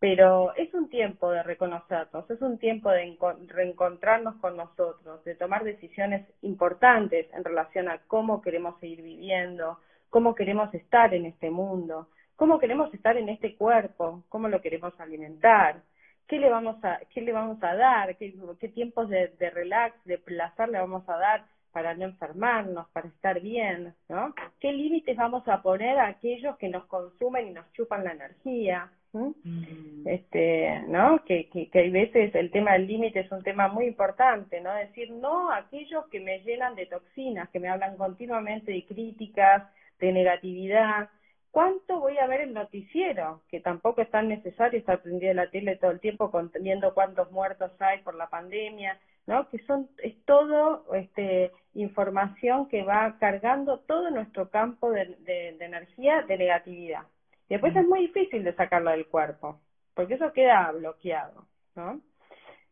Pero 0.00 0.54
es 0.54 0.72
un 0.74 0.88
tiempo 0.88 1.30
de 1.30 1.42
reconocernos, 1.42 2.30
es 2.30 2.40
un 2.40 2.58
tiempo 2.58 2.90
de 2.90 3.16
reencontrarnos 3.48 4.36
con 4.36 4.56
nosotros, 4.56 5.24
de 5.24 5.34
tomar 5.34 5.64
decisiones 5.64 6.24
importantes 6.42 7.26
en 7.32 7.44
relación 7.44 7.88
a 7.88 7.98
cómo 8.06 8.40
queremos 8.40 8.78
seguir 8.78 9.02
viviendo, 9.02 9.80
cómo 10.08 10.36
queremos 10.36 10.72
estar 10.72 11.14
en 11.14 11.26
este 11.26 11.50
mundo, 11.50 12.08
cómo 12.36 12.60
queremos 12.60 12.94
estar 12.94 13.16
en 13.16 13.28
este 13.28 13.56
cuerpo, 13.56 14.22
cómo 14.28 14.48
lo 14.48 14.60
queremos 14.60 14.98
alimentar, 15.00 15.82
qué 16.28 16.38
le 16.38 16.48
vamos 16.48 16.76
a, 16.84 17.00
qué 17.12 17.20
le 17.20 17.32
vamos 17.32 17.60
a 17.64 17.74
dar, 17.74 18.16
qué, 18.16 18.34
qué 18.60 18.68
tiempos 18.68 19.08
de, 19.08 19.28
de 19.38 19.50
relax, 19.50 20.04
de 20.04 20.18
placer 20.18 20.68
le 20.68 20.78
vamos 20.78 21.08
a 21.08 21.16
dar 21.16 21.44
para 21.72 21.94
no 21.94 22.04
enfermarnos, 22.04 22.88
para 22.90 23.08
estar 23.08 23.40
bien, 23.40 23.94
¿no? 24.08 24.34
¿Qué 24.60 24.72
límites 24.72 25.16
vamos 25.16 25.46
a 25.48 25.60
poner 25.62 25.98
a 25.98 26.06
aquellos 26.06 26.56
que 26.56 26.68
nos 26.68 26.86
consumen 26.86 27.48
y 27.48 27.50
nos 27.50 27.70
chupan 27.72 28.04
la 28.04 28.12
energía? 28.12 28.90
Mm. 29.12 30.06
Este, 30.06 30.82
¿no? 30.88 31.24
Que, 31.24 31.48
que, 31.48 31.70
que 31.70 31.78
hay 31.78 31.90
veces 31.90 32.34
el 32.34 32.50
tema 32.50 32.72
del 32.72 32.86
límite 32.86 33.20
es 33.20 33.32
un 33.32 33.42
tema 33.42 33.68
muy 33.68 33.86
importante, 33.86 34.60
¿no? 34.60 34.74
Decir 34.74 35.10
no 35.10 35.50
a 35.50 35.58
aquellos 35.58 36.06
que 36.08 36.20
me 36.20 36.40
llenan 36.40 36.74
de 36.74 36.86
toxinas, 36.86 37.48
que 37.50 37.60
me 37.60 37.68
hablan 37.68 37.96
continuamente 37.96 38.72
de 38.72 38.84
críticas, 38.84 39.64
de 39.98 40.12
negatividad, 40.12 41.08
¿Cuánto 41.50 41.98
voy 41.98 42.18
a 42.18 42.26
ver 42.26 42.42
el 42.42 42.52
noticiero? 42.54 43.42
Que 43.48 43.60
tampoco 43.60 44.02
es 44.02 44.10
tan 44.10 44.28
necesario 44.28 44.78
estar 44.78 45.00
prendido 45.00 45.34
la 45.34 45.50
tele 45.50 45.76
todo 45.76 45.90
el 45.90 46.00
tiempo 46.00 46.30
viendo 46.60 46.94
cuántos 46.94 47.30
muertos 47.32 47.72
hay 47.80 48.00
por 48.02 48.14
la 48.14 48.28
pandemia, 48.28 48.98
¿no? 49.26 49.48
Que 49.48 49.58
son, 49.66 49.88
es 50.02 50.14
todo 50.24 50.84
este, 50.94 51.50
información 51.74 52.68
que 52.68 52.82
va 52.82 53.16
cargando 53.18 53.80
todo 53.80 54.10
nuestro 54.10 54.50
campo 54.50 54.90
de, 54.90 55.16
de, 55.20 55.64
energía 55.64 56.22
de 56.22 56.38
negatividad. 56.38 57.02
Después 57.48 57.74
es 57.74 57.86
muy 57.86 58.00
difícil 58.00 58.44
de 58.44 58.54
sacarlo 58.54 58.90
del 58.90 59.06
cuerpo, 59.06 59.60
porque 59.94 60.14
eso 60.14 60.32
queda 60.32 60.70
bloqueado, 60.72 61.46
¿no? 61.74 62.00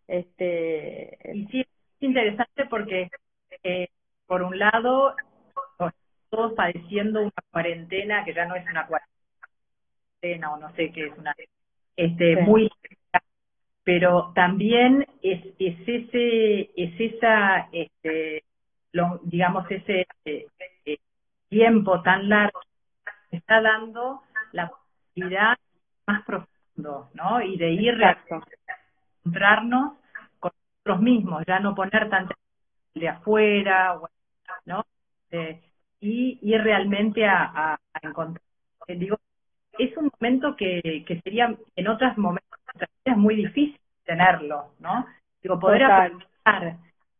Este... 0.06 1.18
Y 1.32 1.46
sí, 1.46 1.60
es 1.60 1.68
interesante 2.00 2.66
porque, 2.66 3.10
eh, 3.62 3.88
por 4.26 4.42
un 4.42 4.58
lado, 4.58 5.14
todos 6.30 6.52
padeciendo 6.54 7.22
una 7.22 7.32
cuarentena 7.50 8.24
que 8.24 8.34
ya 8.34 8.46
no 8.46 8.56
es 8.56 8.64
una 8.68 8.86
cuarentena 8.86 10.52
o 10.52 10.56
no 10.58 10.74
sé 10.74 10.92
qué 10.92 11.06
es 11.06 11.18
una 11.18 11.34
este 11.96 12.36
muy 12.42 12.70
pero 13.84 14.32
también 14.34 15.06
es 15.22 15.44
es 15.58 15.76
ese 15.86 16.70
es 16.76 17.00
esa 17.00 17.68
este 17.72 18.44
digamos 19.22 19.70
ese 19.70 20.06
eh, 20.24 20.46
eh, 20.84 20.98
tiempo 21.48 22.02
tan 22.02 22.28
largo 22.28 22.60
que 23.30 23.36
está 23.36 23.60
dando 23.60 24.22
la 24.56 24.68
posibilidad 24.68 25.56
más 26.06 26.24
profundo 26.24 27.10
no 27.14 27.40
y 27.42 27.56
de 27.56 27.70
ir 27.70 28.04
a 28.04 28.18
encontrarnos 29.24 29.94
con 30.38 30.52
nosotros 30.84 31.02
mismos 31.02 31.44
ya 31.46 31.60
no 31.60 31.74
poner 31.74 32.08
tanta 32.10 32.34
de 32.94 33.08
afuera 33.08 33.98
no 34.64 34.84
eh, 35.30 35.60
y 36.00 36.38
ir 36.42 36.62
realmente 36.62 37.26
a, 37.26 37.74
a, 37.74 37.78
encontrar. 38.02 38.42
Eh, 38.86 38.96
digo, 38.96 39.18
es 39.78 39.96
un 39.96 40.10
momento 40.18 40.54
que, 40.56 41.04
que 41.06 41.20
sería 41.22 41.56
en 41.74 41.88
otros 41.88 42.16
momentos 42.18 42.46
es 43.04 43.16
muy 43.16 43.36
difícil 43.36 43.80
tenerlo, 44.04 44.72
¿no? 44.80 45.06
Digo, 45.42 45.58
poder 45.58 45.84
aprender. 45.84 46.76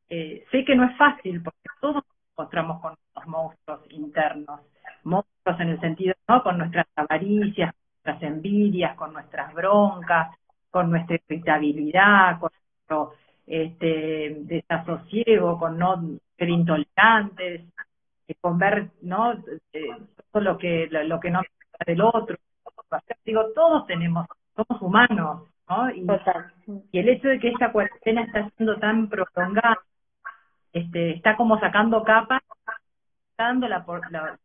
Eh, 0.09 0.45
sé 0.50 0.64
que 0.64 0.76
no 0.76 0.85
es 0.85 0.97
fácil 0.97 1.43
porque 1.43 1.59
todos 1.81 2.05
encontramos 2.37 2.81
con 2.83 2.95
los 3.14 3.26
monstruos 3.26 3.81
internos, 3.90 4.61
monstruos 5.05 5.61
en 5.61 5.69
el 5.71 5.81
sentido, 5.81 6.14
¿no? 6.28 6.43
Con 6.43 6.59
nuestras 6.59 6.87
avaricias, 6.95 7.73
con 7.73 7.83
nuestras 8.05 8.31
envidias, 8.31 8.97
con 8.97 9.12
nuestras 9.14 9.55
broncas, 9.55 10.37
con 10.71 10.90
nuestra 10.90 11.16
irritabilidad, 11.16 12.38
con 12.38 12.50
nuestro 12.52 13.14
este, 13.47 14.37
desasosiego, 14.40 15.59
con 15.59 15.78
no 15.78 16.02
ser 16.37 16.50
intolerantes, 16.50 17.64
con 18.40 18.59
ver 18.59 18.90
no 19.00 19.33
eh, 19.73 19.88
todo 20.31 20.43
lo 20.43 20.59
que 20.59 20.88
lo, 20.90 21.19
que 21.21 21.31
no 21.31 21.40
del 21.87 22.00
otro. 22.02 22.37
Digo 23.25 23.47
todos 23.55 23.87
tenemos 23.87 24.26
somos 24.55 24.83
humanos 24.83 25.49
no 25.69 25.90
y, 25.90 26.07
y 26.93 26.99
el 26.99 27.09
hecho 27.09 27.28
de 27.28 27.38
que 27.38 27.49
esta 27.49 27.73
cuarentena 27.73 28.23
está 28.23 28.50
siendo 28.57 28.76
tan 28.76 29.09
prolongada 29.09 29.78
este 30.76 31.12
está 31.12 31.37
como 31.37 31.59
sacando 31.59 32.02
capas 32.04 32.42
dando 33.37 33.68
la, 33.68 33.85
la 34.11 34.38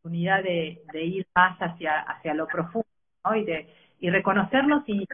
oportunidad 0.00 0.42
de, 0.42 0.82
ir 0.94 1.26
más 1.34 1.58
hacia 1.58 2.00
hacia 2.00 2.34
lo 2.34 2.46
profundo 2.46 2.88
¿no? 3.24 3.36
y 3.36 3.44
de 3.44 3.74
y 3.98 4.10
reconocernos 4.10 4.84
y 4.88 4.98
me 4.98 5.06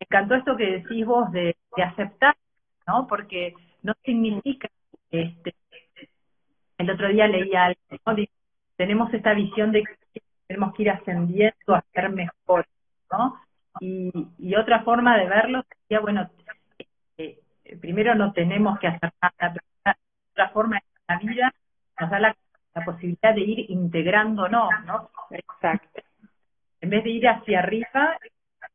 encantó 0.00 0.34
esto 0.34 0.56
que 0.56 0.78
decís 0.78 1.04
vos 1.04 1.30
de, 1.32 1.56
aceptar 1.84 2.36
no 2.86 3.06
porque 3.06 3.54
no 3.82 3.94
significa 4.04 4.68
este 5.10 5.54
el 6.78 6.90
otro 6.90 7.08
día 7.08 7.26
leía 7.26 7.64
algo, 7.64 8.26
tenemos 8.76 9.12
esta 9.14 9.32
visión 9.32 9.72
de 9.72 9.82
que 9.82 10.22
tenemos 10.46 10.74
que 10.74 10.82
ir 10.82 10.90
ascendiendo 10.90 11.74
a 11.74 11.82
ser 11.92 12.10
mejor, 12.10 12.66
¿no? 13.10 13.40
Y, 13.80 14.54
otra 14.54 14.82
forma 14.84 15.16
de 15.16 15.26
verlo 15.26 15.64
sería, 15.68 16.00
bueno, 16.00 16.30
eh, 17.16 17.38
primero 17.80 18.14
no 18.14 18.32
tenemos 18.32 18.78
que 18.78 18.88
hacer 18.88 19.12
otra 20.36 20.50
forma 20.50 20.76
de 20.76 20.82
la 21.08 21.18
vida 21.18 21.54
nos 21.98 22.10
da 22.10 22.20
la, 22.20 22.36
posibilidad 22.84 23.34
de 23.34 23.40
ir 23.40 23.70
integrándonos, 23.70 24.68
¿no? 24.84 25.10
Exacto. 25.30 26.02
En 26.82 26.90
vez 26.90 27.04
de 27.04 27.10
ir 27.10 27.26
hacia 27.26 27.60
arriba, 27.60 28.18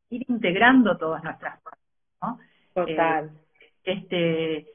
ir 0.10 0.26
integrando 0.28 0.98
todas 0.98 1.24
nuestras 1.24 1.62
cosas, 1.62 1.80
¿no? 2.20 2.40
Total. 2.74 3.26
Eh, 3.26 3.82
este 3.84 4.68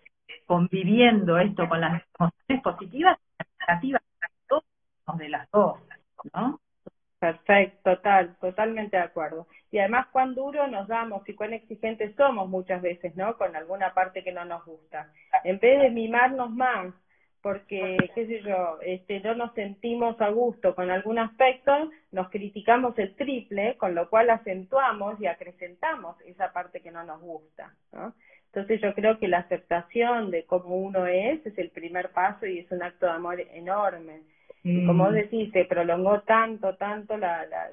conviviendo 0.46 1.38
esto 1.38 1.68
con 1.68 1.80
las 1.80 2.02
emociones 2.18 2.62
positivas 2.62 3.18
y 3.40 3.44
negativas 3.60 4.02
de 5.18 5.28
las 5.28 5.50
dos, 5.50 5.78
¿no? 6.34 6.60
Perfecto, 7.26 7.96
total, 7.96 8.36
totalmente 8.40 8.96
de 8.96 9.02
acuerdo. 9.02 9.48
Y 9.72 9.78
además 9.78 10.06
cuán 10.12 10.36
duro 10.36 10.68
nos 10.68 10.86
damos 10.86 11.28
y 11.28 11.34
cuán 11.34 11.54
exigentes 11.54 12.14
somos 12.14 12.48
muchas 12.48 12.80
veces, 12.80 13.16
¿no? 13.16 13.36
Con 13.36 13.56
alguna 13.56 13.92
parte 13.94 14.22
que 14.22 14.30
no 14.30 14.44
nos 14.44 14.64
gusta. 14.64 15.10
En 15.42 15.58
vez 15.58 15.80
de 15.82 15.90
mimarnos 15.90 16.52
más, 16.52 16.94
porque, 17.42 17.96
qué 18.14 18.26
sé 18.26 18.42
yo, 18.42 18.78
este, 18.80 19.18
no 19.20 19.34
nos 19.34 19.52
sentimos 19.54 20.20
a 20.20 20.28
gusto 20.28 20.76
con 20.76 20.88
algún 20.88 21.18
aspecto, 21.18 21.90
nos 22.12 22.30
criticamos 22.30 22.96
el 22.96 23.16
triple, 23.16 23.76
con 23.76 23.96
lo 23.96 24.08
cual 24.08 24.30
acentuamos 24.30 25.20
y 25.20 25.26
acrecentamos 25.26 26.20
esa 26.26 26.52
parte 26.52 26.80
que 26.80 26.92
no 26.92 27.02
nos 27.02 27.20
gusta, 27.20 27.74
¿no? 27.92 28.14
Entonces 28.46 28.80
yo 28.80 28.94
creo 28.94 29.18
que 29.18 29.26
la 29.26 29.38
aceptación 29.38 30.30
de 30.30 30.44
cómo 30.44 30.76
uno 30.76 31.06
es 31.08 31.44
es 31.44 31.58
el 31.58 31.70
primer 31.70 32.10
paso 32.10 32.46
y 32.46 32.60
es 32.60 32.70
un 32.70 32.84
acto 32.84 33.06
de 33.06 33.12
amor 33.12 33.40
enorme. 33.40 34.22
Y 34.68 34.84
como 34.84 35.04
vos 35.04 35.12
mm. 35.12 35.16
decís, 35.16 35.52
se 35.52 35.64
prolongó 35.64 36.22
tanto, 36.22 36.74
tanto 36.74 37.16
la, 37.16 37.46
la, 37.46 37.70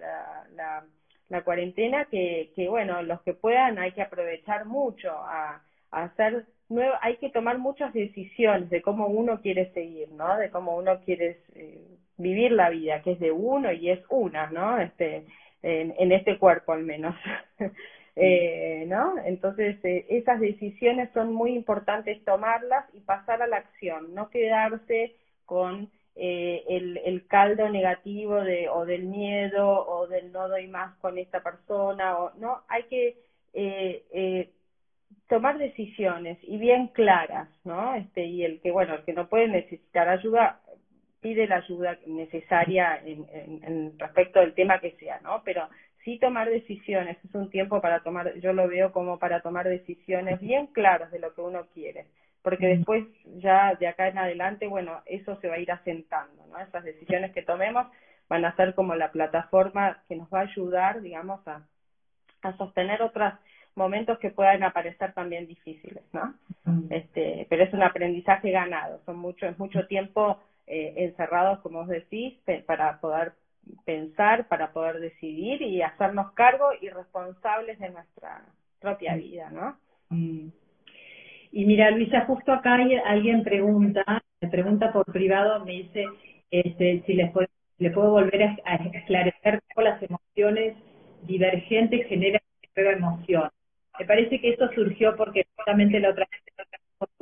la, 0.56 0.84
la, 1.30 1.42
cuarentena 1.42 2.06
que, 2.06 2.52
que, 2.56 2.70
bueno, 2.70 3.02
los 3.02 3.20
que 3.24 3.34
puedan 3.34 3.80
hay 3.80 3.94
que 3.94 4.04
aprovechar 4.04 4.66
mucho 4.66 5.10
a, 5.12 5.64
a 5.90 6.04
hacer 6.04 6.46
nuevo, 6.70 6.94
hay 7.02 7.18
que 7.18 7.32
tomar 7.32 7.58
muchas 7.58 7.94
decisiones 7.94 8.70
de 8.70 8.84
cómo 8.84 9.08
uno 9.08 9.42
quiere 9.42 9.74
seguir, 9.74 10.12
¿no? 10.12 10.38
De 10.38 10.52
cómo 10.52 10.78
uno 10.78 11.02
quiere 11.02 11.40
eh, 11.56 11.82
vivir 12.18 12.52
la 12.52 12.70
vida, 12.70 13.02
que 13.02 13.14
es 13.14 13.20
de 13.20 13.32
uno 13.32 13.72
y 13.72 13.90
es 13.90 14.00
una, 14.10 14.52
¿no? 14.52 14.80
Este, 14.80 15.26
en, 15.64 15.96
en 15.98 16.12
este 16.12 16.38
cuerpo 16.38 16.74
al 16.74 16.84
menos. 16.84 17.16
Eh, 18.16 18.86
¿no? 18.88 19.16
Entonces, 19.26 19.84
eh, 19.84 20.06
esas 20.08 20.40
decisiones 20.40 21.10
son 21.16 21.34
muy 21.34 21.56
importantes 21.56 22.24
tomarlas 22.24 22.86
y 22.94 23.00
pasar 23.00 23.42
a 23.42 23.48
la 23.48 23.58
acción, 23.58 24.14
no 24.14 24.30
quedarse 24.30 25.16
con 25.48 25.90
eh, 26.16 26.64
el, 26.70 26.98
el 26.98 27.26
caldo 27.26 27.70
negativo 27.70 28.42
de, 28.42 28.70
o 28.70 28.86
del 28.86 29.04
miedo 29.04 29.86
o 29.88 30.08
del 30.08 30.32
no 30.32 30.48
doy 30.48 30.68
más 30.68 30.96
con 31.00 31.18
esta 31.18 31.42
persona, 31.42 32.18
o 32.20 32.32
no, 32.36 32.62
hay 32.68 32.84
que 32.84 33.18
eh, 33.54 34.04
eh, 34.12 34.50
tomar 35.28 35.58
decisiones 35.58 36.38
y 36.44 36.58
bien 36.58 36.88
claras, 36.88 37.50
¿no? 37.64 37.96
Este, 37.96 38.26
y 38.26 38.44
el 38.44 38.62
que, 38.62 38.72
bueno, 38.72 38.96
el 38.96 39.04
que 39.04 39.14
no 39.14 39.28
puede 39.28 39.48
necesitar 39.48 40.08
ayuda, 40.08 40.60
pide 41.22 41.48
la 41.48 41.58
ayuda 41.58 41.98
necesaria 42.06 43.02
en, 43.04 43.26
en, 43.32 43.98
respecto 43.98 44.40
del 44.40 44.54
tema 44.54 44.80
que 44.80 44.92
sea, 44.98 45.20
¿no? 45.22 45.42
Pero 45.44 45.68
sí 46.04 46.20
tomar 46.20 46.50
decisiones, 46.50 47.18
es 47.24 47.34
un 47.34 47.50
tiempo 47.50 47.82
para 47.82 48.02
tomar, 48.02 48.36
yo 48.40 48.54
lo 48.54 48.68
veo 48.68 48.92
como 48.92 49.18
para 49.18 49.42
tomar 49.42 49.68
decisiones 49.68 50.40
bien 50.40 50.68
claras 50.68 51.12
de 51.12 51.20
lo 51.20 51.34
que 51.34 51.42
uno 51.42 51.66
quiere, 51.74 52.06
porque 52.44 52.68
después 52.68 53.06
ya 53.38 53.74
de 53.76 53.88
acá 53.88 54.10
en 54.10 54.18
adelante, 54.18 54.68
bueno, 54.68 55.02
eso 55.06 55.40
se 55.40 55.48
va 55.48 55.56
a 55.56 55.60
ir 55.60 55.72
asentando, 55.72 56.46
¿no? 56.48 56.60
Esas 56.60 56.84
decisiones 56.84 57.32
que 57.32 57.42
tomemos 57.42 57.88
van 58.30 58.46
a 58.46 58.56
ser 58.56 58.76
como 58.76 58.96
la 58.96 59.12
plataforma 59.12 60.04
que 60.08 60.16
nos 60.16 60.30
va 60.32 60.40
a 60.40 60.44
ayudar, 60.44 61.02
digamos, 61.02 61.46
a, 61.48 61.66
a 62.42 62.58
sostener 62.58 63.02
otros 63.02 63.34
momentos 63.76 64.20
que 64.20 64.30
puedan 64.30 64.64
aparecer 64.64 65.14
también 65.14 65.48
difíciles, 65.48 66.04
¿no? 66.14 66.36
Este, 66.90 67.48
pero 67.50 67.64
es 67.64 67.74
un 67.74 67.84
aprendizaje 67.84 68.52
ganado, 68.52 69.02
son 69.06 69.18
mucho, 69.18 69.48
es 69.48 69.58
mucho 69.58 69.88
tiempo 69.88 70.38
eh, 70.68 70.94
encerrados, 70.98 71.60
como 71.60 71.80
os 71.80 71.88
decís, 71.88 72.40
para 72.66 73.00
poder 73.00 73.34
pensar, 73.86 74.48
para 74.48 74.72
poder 74.72 75.00
decidir 75.00 75.62
y 75.62 75.82
hacernos 75.82 76.32
cargo 76.34 76.70
y 76.82 76.90
responsables 76.90 77.80
de 77.80 77.90
nuestra 77.90 78.44
propia 78.80 79.16
vida, 79.16 79.50
¿no? 79.50 79.78
Mm. 80.10 80.50
Y 81.56 81.66
mira, 81.66 81.92
Luisa, 81.92 82.26
justo 82.26 82.52
acá 82.52 82.80
alguien 83.06 83.44
pregunta, 83.44 84.04
me 84.42 84.48
pregunta 84.50 84.92
por 84.92 85.06
privado, 85.06 85.64
me 85.64 85.74
dice 85.74 86.08
este, 86.50 87.04
si 87.06 87.14
les 87.14 87.32
puedo, 87.32 87.48
le 87.78 87.92
puedo 87.92 88.10
volver 88.10 88.42
a, 88.66 88.76
esclarecer 88.76 89.62
cómo 89.76 89.88
las 89.88 90.02
emociones 90.02 90.76
divergentes 91.22 92.08
generan 92.08 92.42
nueva 92.76 92.94
emoción. 92.94 93.50
Me 94.00 94.06
parece 94.08 94.42
que 94.42 94.50
eso 94.50 94.68
surgió 94.74 95.16
porque 95.16 95.46
justamente 95.56 96.00
la 96.00 96.10
otra 96.10 96.28
vez 96.32 96.42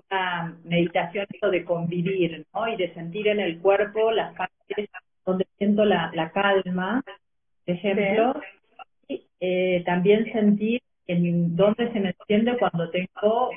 una 0.09 0.57
meditación 0.63 1.25
de 1.51 1.65
convivir, 1.65 2.45
¿no? 2.53 2.69
Y 2.69 2.77
de 2.77 2.93
sentir 2.93 3.27
en 3.27 3.41
el 3.41 3.59
cuerpo 3.59 4.11
las 4.11 4.33
partes 4.35 4.89
donde 5.25 5.45
siento 5.57 5.83
la, 5.83 6.09
la 6.13 6.31
calma, 6.31 7.03
por 7.03 7.75
ejemplo, 7.75 8.41
y 9.09 9.27
eh, 9.41 9.83
también 9.85 10.31
sentir 10.31 10.81
en 11.07 11.53
dónde 11.57 11.91
se 11.91 11.99
me 11.99 12.15
enciende 12.17 12.57
cuando 12.57 12.89
tengo 12.91 13.49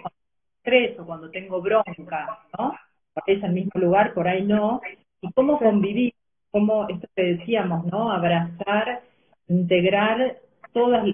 estrés 0.65 0.99
o 0.99 1.05
cuando 1.05 1.31
tengo 1.31 1.61
bronca, 1.61 2.41
¿no? 2.59 2.75
Por 3.13 3.23
ahí 3.27 3.37
es 3.37 3.43
el 3.45 3.53
mismo 3.53 3.81
lugar, 3.81 4.15
por 4.15 4.27
ahí 4.27 4.43
no. 4.45 4.81
Y 5.21 5.31
cómo 5.33 5.59
convivir, 5.59 6.15
cómo, 6.51 6.89
esto 6.89 7.07
que 7.15 7.23
decíamos, 7.23 7.85
¿no? 7.87 8.11
Abrazar, 8.11 9.03
integrar 9.49 10.39
todas 10.73 11.07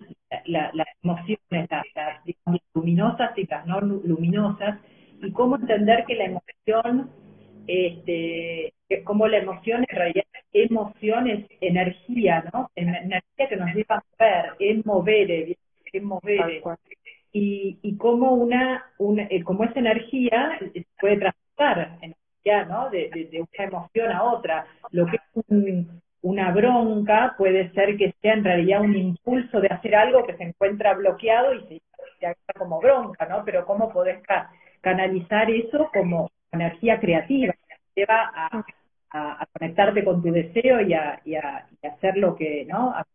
las 0.47 0.87
emociones, 1.03 1.69
las, 1.71 2.65
luminosas 2.75 3.37
y 3.37 3.47
las 3.47 3.67
no 3.67 3.81
luminosas, 3.81 4.81
y 5.21 5.33
cómo 5.33 5.57
entender 5.57 6.05
que 6.07 6.15
la 6.15 6.25
emoción, 6.25 7.11
este, 7.67 8.73
como 9.05 9.29
la 9.29 9.39
emoción 9.39 9.85
en 9.89 9.97
realidad 9.97 10.25
emoción 10.53 11.29
es 11.29 11.47
energía, 11.61 12.45
¿no? 12.53 12.71
Energía 12.75 13.49
que 13.49 13.57
nos 13.57 13.73
lleva 13.75 13.97
a 13.97 14.03
mover, 14.19 14.57
es 14.59 14.85
mover, 14.85 15.57
es 15.93 16.03
mover. 16.03 16.63
Y, 17.33 17.79
y 17.83 17.97
cómo 17.97 18.33
una, 18.33 18.85
una 18.99 19.23
eh, 19.25 19.45
esa 19.45 19.79
energía 19.79 20.59
puede 21.01 21.19
transportar 21.19 21.99
energía, 22.03 22.65
¿no? 22.65 22.91
De, 22.91 23.31
una 23.33 23.65
emoción 23.65 24.13
a 24.13 24.25
otra. 24.25 24.67
Lo 24.91 25.07
que 25.07 25.17
es 25.17 25.87
una 26.23 26.51
bronca 26.51 27.35
puede 27.39 27.71
ser 27.73 27.97
que 27.97 28.15
sea 28.21 28.35
en 28.35 28.45
realidad 28.45 28.81
un 28.83 28.97
impulso 28.97 29.61
de 29.61 29.69
hacer 29.69 29.95
algo 29.95 30.27
que 30.27 30.37
se 30.37 30.43
encuentra 30.43 30.95
bloqueado 30.95 31.55
y 31.55 31.61
se, 31.69 31.83
se 32.19 32.59
como 32.59 32.81
bronca, 32.81 33.27
¿no? 33.27 33.45
Pero 33.45 33.65
cómo 33.65 33.93
podés 33.93 34.21
canalizar 34.81 35.51
eso 35.51 35.89
como 35.93 36.31
energía 36.53 36.99
creativa, 36.99 37.53
que 37.53 38.01
lleva 38.01 38.33
a 38.35 38.65
a, 39.11 39.47
conectarte 39.53 40.05
con 40.05 40.23
tu 40.23 40.31
deseo 40.33 40.81
y 40.81 40.95
a, 40.95 41.21
y 41.25 41.35
a, 41.35 41.69
hacer 41.83 42.17
lo 42.17 42.37
que, 42.37 42.65
¿no? 42.67 42.91
A 42.91 43.07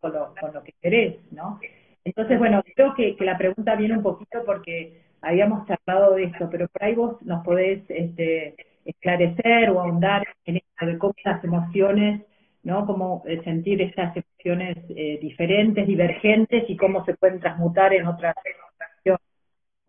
con 0.00 0.12
lo, 0.12 0.34
con 0.40 0.52
lo 0.54 0.62
que 0.62 0.72
querés, 0.80 1.16
¿no? 1.32 1.60
Entonces, 2.08 2.38
bueno, 2.38 2.62
creo 2.74 2.94
que, 2.94 3.16
que, 3.16 3.24
la 3.24 3.36
pregunta 3.36 3.76
viene 3.76 3.96
un 3.96 4.02
poquito 4.02 4.42
porque 4.46 5.02
habíamos 5.20 5.66
charlado 5.66 6.14
de 6.14 6.24
esto, 6.24 6.48
pero 6.50 6.66
por 6.68 6.82
ahí 6.82 6.94
vos 6.94 7.20
nos 7.22 7.44
podés 7.44 7.84
este, 7.90 8.56
esclarecer 8.84 9.70
o 9.70 9.80
ahondar 9.80 10.26
en 10.46 10.56
esto 10.56 10.86
de 10.86 10.98
cómo 10.98 11.14
las 11.22 11.44
emociones, 11.44 12.22
¿no? 12.62 12.86
Cómo 12.86 13.22
eh, 13.26 13.42
sentir 13.44 13.82
estas 13.82 14.16
emociones 14.16 14.78
eh, 14.88 15.18
diferentes, 15.20 15.86
divergentes 15.86 16.64
y 16.68 16.76
cómo 16.76 17.04
se 17.04 17.14
pueden 17.14 17.40
transmutar 17.40 17.92
en 17.92 18.06
otras 18.06 18.34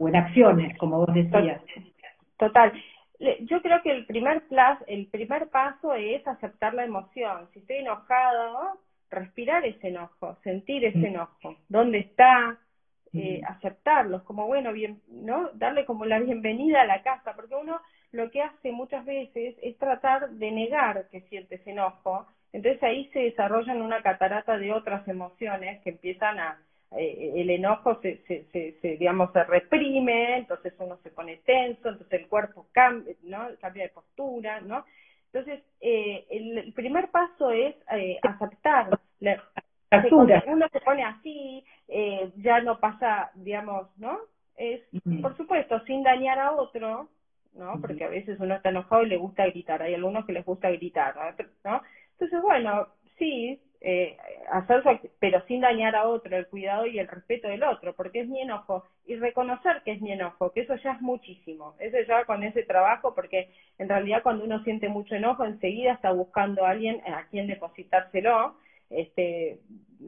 o 0.02 0.08
en 0.08 0.16
acciones, 0.16 0.78
como 0.78 0.98
vos 0.98 1.14
decías. 1.14 1.62
Total 2.38 2.72
yo 3.42 3.62
creo 3.62 3.82
que 3.82 3.92
el 3.92 4.06
primer 4.06 4.44
el 4.88 5.08
primer 5.08 5.50
paso 5.50 5.94
es 5.94 6.26
aceptar 6.26 6.74
la 6.74 6.86
emoción. 6.86 7.50
Si 7.54 7.60
estoy 7.60 7.78
enojado, 7.78 8.80
respirar 9.10 9.66
ese 9.66 9.90
enojo, 9.90 10.38
sentir 10.44 10.86
ese 10.86 10.98
mm. 10.98 11.06
enojo, 11.06 11.56
dónde 11.68 12.00
está, 12.00 12.58
eh, 13.14 13.42
mm. 13.42 13.52
aceptarlos 13.52 14.24
como 14.24 14.48
bueno, 14.48 14.72
bien, 14.74 15.02
¿no? 15.08 15.50
Darle 15.54 15.86
como 15.86 16.06
la 16.06 16.20
bienvenida 16.20 16.82
a 16.82 16.88
la 16.88 17.02
casa, 17.02 17.34
porque 17.36 17.56
uno 17.56 17.82
lo 18.12 18.30
que 18.32 18.42
hace 18.42 18.72
muchas 18.72 19.06
veces 19.06 19.56
es 19.62 19.78
tratar 19.78 20.30
de 20.30 20.52
negar 20.52 21.08
que 21.10 21.22
siente 21.22 21.56
ese 21.56 21.72
enojo, 21.72 22.28
entonces 22.52 22.82
ahí 22.82 23.10
se 23.14 23.20
desarrollan 23.20 23.82
una 23.82 24.02
catarata 24.02 24.58
de 24.58 24.72
otras 24.74 25.08
emociones 25.08 25.82
que 25.84 25.92
empiezan 25.92 26.40
a, 26.40 26.60
eh, 26.98 27.34
el 27.36 27.50
enojo 27.52 28.00
se, 28.02 28.18
se, 28.28 28.46
se, 28.52 28.98
digamos, 28.98 29.32
se 29.32 29.44
reprime, 29.44 30.38
entonces 30.38 30.74
uno 30.80 30.98
se 31.04 31.12
pone 31.12 31.38
tenso, 31.46 31.90
entonces 31.90 32.20
el 32.20 32.28
cuerpo 32.28 32.68
cambia, 32.72 33.14
¿no? 33.24 33.48
cambia 33.62 33.84
de 33.84 33.90
postura, 33.90 34.62
¿no? 34.62 34.86
Entonces, 35.32 35.64
eh, 35.80 36.26
el, 36.30 36.74
primer 36.74 37.10
paso 37.12 37.52
es 37.52 37.76
eh, 37.92 38.18
aceptar. 38.24 39.00
La, 39.20 39.44
uno 40.48 40.68
se 40.72 40.82
pone 40.82 41.04
así, 41.04 41.64
eh, 41.88 42.32
ya 42.38 42.62
no 42.62 42.80
pasa, 42.80 43.32
digamos, 43.36 43.88
¿no? 43.98 44.20
Es, 44.56 44.82
por 45.22 45.36
supuesto, 45.38 45.80
sin 45.86 46.04
dañar 46.04 46.38
a 46.40 46.52
otro, 46.52 47.10
¿no? 47.54 47.82
Porque 47.82 48.04
a 48.04 48.10
veces 48.10 48.40
uno 48.40 48.56
está 48.56 48.70
enojado 48.70 49.04
y 49.04 49.10
le 49.10 49.18
gusta 49.18 49.46
gritar, 49.46 49.82
hay 49.82 49.94
algunos 49.94 50.26
que 50.26 50.34
les 50.34 50.46
gusta 50.46 50.70
gritar, 50.70 51.16
¿no? 51.64 51.82
Entonces, 52.12 52.42
bueno, 52.42 52.88
sí, 53.18 53.62
eh, 53.82 54.18
hacer 54.52 54.84
pero 55.20 55.42
sin 55.48 55.62
dañar 55.62 55.96
a 55.96 56.08
otro, 56.08 56.36
el 56.36 56.48
cuidado 56.48 56.86
y 56.86 57.00
el 57.00 57.08
respeto 57.08 57.48
del 57.48 57.64
otro, 57.64 57.94
porque 57.94 58.22
es 58.22 58.28
mi 58.28 58.42
enojo, 58.42 58.84
y 59.06 59.16
reconocer 59.16 59.82
que 59.84 59.94
es 59.94 60.02
mi 60.02 60.12
enojo, 60.12 60.52
que 60.52 60.62
eso 60.62 60.76
ya 60.76 60.94
es 60.94 61.02
muchísimo, 61.02 61.76
eso 61.80 61.98
ya 62.08 62.26
con 62.26 62.44
ese 62.44 62.64
trabajo, 62.64 63.16
porque 63.16 63.50
en 63.78 63.88
realidad 63.88 64.22
cuando 64.24 64.44
uno 64.44 64.64
siente 64.64 64.90
mucho 64.90 65.16
enojo, 65.16 65.46
enseguida 65.46 65.94
está 65.94 66.12
buscando 66.12 66.66
a 66.66 66.72
alguien 66.72 67.02
a 67.08 67.26
quien 67.28 67.48
depositárselo, 67.48 68.56
este, 68.90 69.60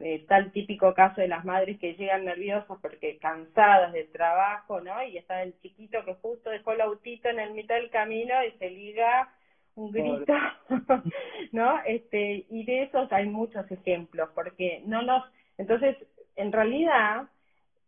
está 0.02 0.38
el 0.38 0.52
típico 0.52 0.92
caso 0.94 1.20
de 1.20 1.28
las 1.28 1.44
madres 1.44 1.78
que 1.78 1.94
llegan 1.94 2.24
nerviosas 2.24 2.78
porque 2.80 3.18
cansadas 3.18 3.92
del 3.92 4.10
trabajo, 4.10 4.80
¿no? 4.80 5.02
Y 5.04 5.18
está 5.18 5.42
el 5.42 5.54
chiquito 5.60 6.04
que 6.04 6.14
justo 6.14 6.50
dejó 6.50 6.72
el 6.72 6.80
autito 6.80 7.28
en 7.28 7.38
el 7.38 7.52
mitad 7.52 7.76
del 7.76 7.90
camino 7.90 8.34
y 8.44 8.50
se 8.58 8.70
liga 8.70 9.32
un 9.74 9.90
grito, 9.90 10.34
¿no? 11.52 11.80
Este, 11.86 12.46
y 12.50 12.64
de 12.64 12.82
esos 12.82 13.10
hay 13.12 13.26
muchos 13.26 13.70
ejemplos, 13.70 14.28
porque 14.34 14.82
no 14.86 15.02
nos, 15.02 15.24
entonces, 15.58 15.96
en 16.36 16.52
realidad, 16.52 17.28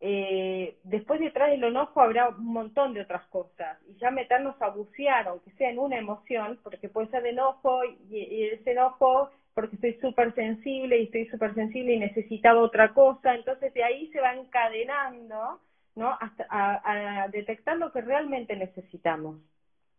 eh, 0.00 0.76
después 0.84 1.20
detrás 1.20 1.50
del 1.50 1.64
enojo 1.64 2.00
habrá 2.00 2.28
un 2.28 2.46
montón 2.46 2.94
de 2.94 3.02
otras 3.02 3.26
cosas, 3.28 3.78
y 3.88 3.96
ya 3.96 4.10
meternos 4.10 4.60
a 4.60 4.68
bucear, 4.68 5.28
aunque 5.28 5.50
sea 5.52 5.70
en 5.70 5.78
una 5.78 5.98
emoción, 5.98 6.58
porque 6.62 6.88
puede 6.88 7.08
ser 7.08 7.22
de 7.22 7.30
enojo, 7.30 7.84
y, 7.84 8.44
ese 8.44 8.72
enojo 8.72 9.30
porque 9.54 9.76
estoy 9.76 9.94
súper 10.00 10.34
sensible 10.34 10.98
y 10.98 11.04
estoy 11.04 11.26
súper 11.28 11.54
sensible 11.54 11.92
y 11.92 11.98
necesitaba 12.00 12.60
otra 12.60 12.92
cosa, 12.92 13.36
entonces 13.36 13.72
de 13.72 13.84
ahí 13.84 14.08
se 14.08 14.20
va 14.20 14.34
encadenando, 14.34 15.60
¿no? 15.94 16.10
Hasta 16.20 16.44
a, 16.50 17.22
a 17.22 17.28
detectar 17.28 17.76
lo 17.76 17.92
que 17.92 18.00
realmente 18.00 18.56
necesitamos 18.56 19.36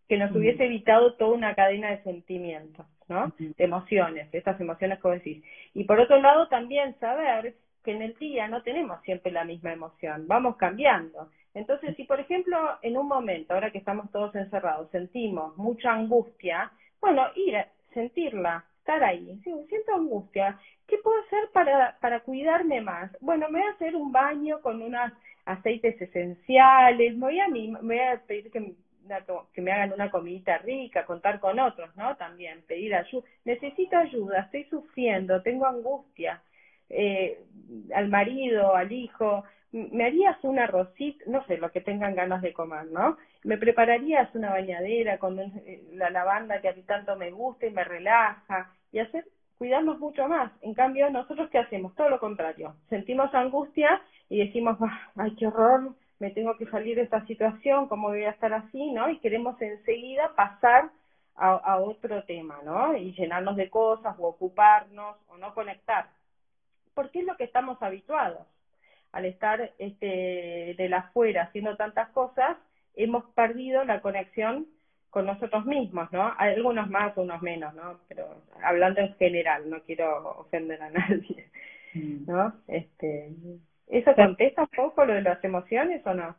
que 0.07 0.17
nos 0.17 0.35
hubiese 0.35 0.65
evitado 0.65 1.13
toda 1.13 1.35
una 1.35 1.55
cadena 1.55 1.89
de 1.91 2.03
sentimientos, 2.03 2.85
¿no? 3.07 3.33
De 3.37 3.63
emociones, 3.63 4.27
estas 4.33 4.59
emociones 4.59 4.99
que 4.99 5.07
vos 5.07 5.17
decís. 5.17 5.43
Y 5.73 5.83
por 5.85 5.99
otro 5.99 6.19
lado, 6.19 6.47
también 6.47 6.95
saber 6.99 7.55
que 7.83 7.91
en 7.91 8.01
el 8.01 8.15
día 8.15 8.47
no 8.47 8.63
tenemos 8.63 9.01
siempre 9.03 9.31
la 9.31 9.45
misma 9.45 9.73
emoción, 9.73 10.27
vamos 10.27 10.57
cambiando. 10.57 11.29
Entonces, 11.53 11.95
si 11.95 12.03
por 12.03 12.19
ejemplo 12.19 12.57
en 12.81 12.97
un 12.97 13.07
momento, 13.07 13.53
ahora 13.53 13.71
que 13.71 13.77
estamos 13.77 14.11
todos 14.11 14.35
encerrados, 14.35 14.89
sentimos 14.91 15.55
mucha 15.57 15.93
angustia, 15.93 16.71
bueno, 16.99 17.23
ir 17.35 17.57
a 17.57 17.67
sentirla, 17.93 18.65
estar 18.79 19.03
ahí, 19.03 19.39
sí, 19.43 19.51
siento 19.69 19.95
angustia, 19.95 20.59
¿qué 20.87 20.97
puedo 20.97 21.19
hacer 21.21 21.49
para, 21.53 21.97
para 22.01 22.19
cuidarme 22.21 22.81
más? 22.81 23.15
Bueno, 23.21 23.47
me 23.49 23.59
voy 23.59 23.67
a 23.67 23.71
hacer 23.71 23.95
un 23.95 24.11
baño 24.11 24.61
con 24.61 24.81
unos 24.81 25.11
aceites 25.45 25.99
esenciales, 26.01 27.15
me 27.15 27.25
voy 27.27 27.39
a, 27.39 27.47
me 27.47 27.77
voy 27.81 27.99
a 27.99 28.21
pedir 28.27 28.51
que 28.51 28.73
que 29.53 29.61
me 29.61 29.71
hagan 29.71 29.93
una 29.93 30.09
comidita 30.11 30.57
rica, 30.59 31.05
contar 31.05 31.39
con 31.39 31.59
otros, 31.59 31.95
¿no? 31.95 32.15
También, 32.17 32.63
pedir 32.67 32.95
ayuda. 32.95 33.25
Necesito 33.45 33.97
ayuda, 33.97 34.41
estoy 34.41 34.63
sufriendo, 34.65 35.41
tengo 35.41 35.65
angustia. 35.65 36.41
Eh, 36.89 37.39
al 37.93 38.09
marido, 38.09 38.75
al 38.75 38.91
hijo, 38.91 39.43
me 39.71 40.05
harías 40.05 40.37
un 40.43 40.59
arrocito, 40.59 41.23
no 41.27 41.45
sé, 41.45 41.57
lo 41.57 41.71
que 41.71 41.81
tengan 41.81 42.15
ganas 42.15 42.41
de 42.41 42.53
comer, 42.53 42.85
¿no? 42.87 43.17
Me 43.43 43.57
prepararías 43.57 44.33
una 44.33 44.51
bañadera 44.51 45.17
con 45.17 45.39
eh, 45.39 45.83
la 45.93 46.09
lavanda 46.09 46.61
que 46.61 46.69
a 46.69 46.73
mí 46.73 46.83
tanto 46.83 47.15
me 47.17 47.31
gusta 47.31 47.65
y 47.65 47.71
me 47.71 47.83
relaja, 47.83 48.71
y 48.91 48.99
hacer, 48.99 49.25
cuidarnos 49.57 49.99
mucho 49.99 50.27
más. 50.27 50.51
En 50.61 50.73
cambio, 50.73 51.09
nosotros, 51.09 51.49
¿qué 51.49 51.57
hacemos? 51.57 51.93
Todo 51.95 52.09
lo 52.09 52.19
contrario. 52.19 52.75
Sentimos 52.89 53.33
angustia 53.33 54.01
y 54.29 54.45
decimos, 54.45 54.77
ay, 55.15 55.35
qué 55.35 55.47
horror, 55.47 55.93
me 56.19 56.31
tengo 56.31 56.57
que 56.57 56.65
salir 56.67 56.95
de 56.95 57.03
esta 57.03 57.25
situación, 57.25 57.87
¿cómo 57.87 58.09
voy 58.09 58.23
a 58.23 58.31
estar 58.31 58.53
así, 58.53 58.91
no? 58.91 59.09
Y 59.09 59.19
queremos 59.19 59.61
enseguida 59.61 60.33
pasar 60.35 60.89
a, 61.35 61.49
a 61.51 61.77
otro 61.79 62.23
tema, 62.23 62.59
¿no? 62.63 62.95
Y 62.95 63.13
llenarnos 63.13 63.55
de 63.57 63.69
cosas 63.69 64.15
o 64.19 64.27
ocuparnos 64.27 65.17
o 65.29 65.37
no 65.37 65.53
conectar. 65.53 66.07
Porque 66.93 67.19
es 67.19 67.25
lo 67.25 67.35
que 67.35 67.43
estamos 67.43 67.81
habituados 67.81 68.47
al 69.15 69.23
estar 69.23 69.71
este, 69.79 70.75
de 70.77 70.89
la 70.89 70.97
afuera 70.97 71.43
haciendo 71.43 71.77
tantas 71.77 72.09
cosas, 72.09 72.57
hemos 72.95 73.23
perdido 73.33 73.85
la 73.85 74.01
conexión 74.01 74.67
con 75.09 75.25
nosotros 75.25 75.65
mismos, 75.65 76.11
¿no? 76.11 76.33
Algunos 76.37 76.89
más, 76.89 77.15
unos 77.15 77.41
menos, 77.41 77.73
¿no? 77.75 78.01
Pero 78.09 78.43
hablando 78.61 78.99
en 78.99 79.15
general, 79.15 79.69
no 79.69 79.81
quiero 79.83 80.39
ofender 80.39 80.81
a 80.81 80.89
nadie, 80.91 81.49
mm. 81.93 82.25
¿no? 82.29 82.55
Este, 82.67 83.31
¿Eso 83.87 84.13
contesta 84.15 84.63
un 84.63 84.69
poco 84.75 85.05
lo 85.05 85.13
de 85.13 85.21
las 85.21 85.43
emociones 85.43 86.05
o 86.05 86.13
no? 86.13 86.35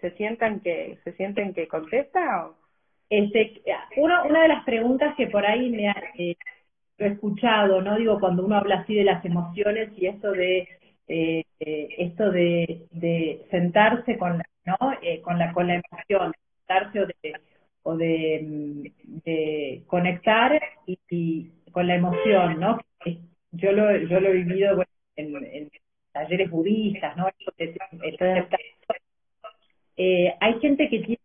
¿Se 0.00 0.10
sientan 0.12 0.60
que, 0.60 0.98
se 1.04 1.12
sienten 1.12 1.54
que 1.54 1.66
contesta 1.66 2.46
o? 2.46 2.56
Este, 3.10 3.62
una, 3.96 4.22
una 4.24 4.42
de 4.42 4.48
las 4.48 4.64
preguntas 4.64 5.14
que 5.16 5.28
por 5.28 5.44
ahí 5.46 5.70
me 5.70 5.88
ha, 5.88 5.96
eh, 6.18 6.36
he 6.98 7.06
escuchado, 7.06 7.80
¿no? 7.80 7.96
Digo, 7.96 8.20
cuando 8.20 8.44
uno 8.44 8.56
habla 8.56 8.80
así 8.80 8.94
de 8.94 9.04
las 9.04 9.24
emociones 9.24 9.90
y 9.96 10.06
eso 10.06 10.32
de 10.32 10.68
eh, 11.06 11.44
esto 11.58 12.30
de, 12.30 12.86
de, 12.90 13.46
sentarse 13.50 14.18
con 14.18 14.38
la, 14.38 14.44
¿no? 14.66 14.76
Eh, 15.02 15.22
con 15.22 15.38
la 15.38 15.52
con 15.52 15.66
la 15.68 15.76
emoción, 15.76 16.34
sentarse 16.58 17.00
o 17.00 17.06
de 17.06 17.14
o 17.82 17.96
de, 17.96 18.40
mm, 18.42 18.82
de 19.24 19.82
conectar 19.86 20.60
y, 20.86 21.50
con 21.72 21.86
la 21.86 21.94
emoción, 21.94 22.60
¿no? 22.60 22.78
Yo 23.52 23.72
lo 23.72 23.96
yo 23.96 24.20
lo 24.20 24.28
he 24.28 24.32
vivido 24.32 24.76
bueno, 24.76 24.90
en, 25.16 25.36
en, 25.46 25.70
talleres 26.12 26.50
budistas, 26.50 27.16
¿no? 27.16 27.28
Eh, 29.96 30.34
hay 30.40 30.60
gente 30.60 30.88
que 30.88 31.00
tiene 31.00 31.20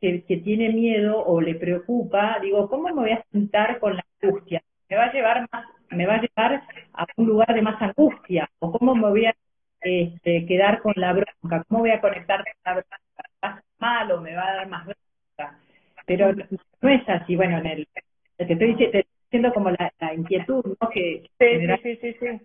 que, 0.00 0.24
que 0.24 0.36
tiene 0.38 0.70
miedo 0.70 1.22
o 1.24 1.40
le 1.40 1.54
preocupa, 1.54 2.38
digo, 2.40 2.68
¿cómo 2.68 2.88
me 2.88 2.92
voy 2.92 3.10
a 3.10 3.24
sentar 3.30 3.78
con 3.78 3.96
la 3.96 4.04
angustia? 4.22 4.62
Me 4.88 4.96
va 4.96 5.04
a 5.04 5.12
llevar 5.12 5.46
más 5.52 5.66
me 5.94 6.06
va 6.06 6.14
a 6.14 6.20
llevar 6.20 6.62
a 6.92 7.06
un 7.16 7.26
lugar 7.26 7.54
de 7.54 7.62
más 7.62 7.80
angustia, 7.80 8.48
o 8.58 8.72
cómo 8.72 8.94
me 8.94 9.08
voy 9.08 9.26
a 9.26 9.34
este, 9.80 10.46
quedar 10.46 10.80
con 10.82 10.94
la 10.96 11.12
bronca, 11.12 11.64
cómo 11.68 11.80
voy 11.80 11.90
a 11.90 12.00
conectar 12.00 12.42
con 12.42 12.52
la 12.64 12.72
bronca, 12.72 12.96
va 13.44 13.48
a 13.48 13.54
ser 13.54 13.64
mal 13.78 14.12
o 14.12 14.20
me 14.20 14.34
va 14.34 14.48
a 14.48 14.54
dar 14.56 14.68
más 14.68 14.84
bronca, 14.86 15.58
pero 16.06 16.32
no 16.32 16.88
es 16.88 17.08
así, 17.08 17.36
bueno, 17.36 17.58
en 17.58 17.66
el, 17.66 17.88
te 18.36 18.52
estoy 18.52 18.74
diciendo 18.74 19.52
como 19.52 19.70
la, 19.70 19.92
inquietud, 20.14 20.76
¿no? 20.80 20.88
Que 20.90 21.30
sí, 21.38 21.96
sí, 22.00 22.16
sí, 22.18 22.40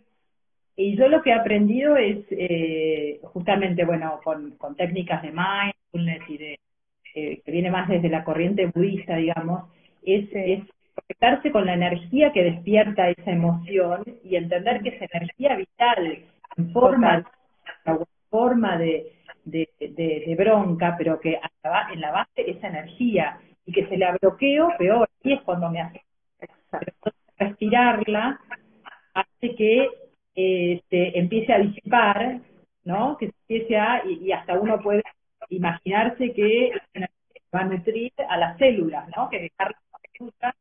Y 0.81 0.95
yo 0.95 1.09
lo 1.09 1.21
que 1.21 1.31
he 1.31 1.33
aprendido 1.33 1.97
es, 1.97 2.19
eh, 2.31 3.19
justamente, 3.33 3.83
bueno, 3.83 4.21
con, 4.23 4.51
con 4.51 4.77
técnicas 4.77 5.21
de 5.21 5.33
mindfulness 5.33 6.29
y 6.29 6.37
de, 6.37 6.59
eh, 7.15 7.41
que 7.43 7.51
viene 7.51 7.69
más 7.69 7.89
desde 7.89 8.07
la 8.07 8.23
corriente 8.23 8.65
budista, 8.67 9.17
digamos, 9.17 9.65
es, 10.03 10.29
es 10.31 10.63
conectarse 10.95 11.51
con 11.51 11.65
la 11.65 11.73
energía 11.73 12.31
que 12.31 12.45
despierta 12.45 13.09
esa 13.09 13.29
emoción 13.29 14.05
y 14.23 14.37
entender 14.37 14.81
que 14.81 14.95
esa 14.95 15.17
energía 15.17 15.57
vital 15.57 16.19
en 16.55 16.71
forma, 16.71 17.29
forma 18.29 18.77
de, 18.77 19.11
de, 19.43 19.67
de, 19.81 20.35
bronca, 20.37 20.95
pero 20.97 21.19
que 21.19 21.41
en 21.91 21.99
la 21.99 22.11
base 22.11 22.49
esa 22.49 22.69
energía 22.69 23.37
y 23.65 23.73
que 23.73 23.85
se 23.87 23.97
la 23.97 24.15
bloqueo, 24.21 24.69
peor, 24.77 25.09
y 25.23 25.33
es 25.33 25.41
cuando 25.41 25.69
me 25.69 25.81
hace 25.81 26.01
respirarla, 27.37 28.39
hace 29.13 29.55
que 29.55 29.89
este, 30.35 31.19
empiece 31.19 31.53
a 31.53 31.59
disipar, 31.59 32.39
¿no? 32.83 33.17
Que 33.17 33.25
empiece 33.25 33.77
a, 33.77 34.03
y, 34.05 34.31
hasta 34.31 34.59
uno 34.59 34.79
puede 34.79 35.03
imaginarse 35.49 36.33
que 36.33 36.71
va 37.53 37.61
a 37.61 37.65
nutrir 37.65 38.11
a 38.27 38.37
las 38.37 38.57
células, 38.57 39.07
¿no? 39.15 39.29
Que 39.29 39.39
dejar 39.41 39.75
la 40.41 40.55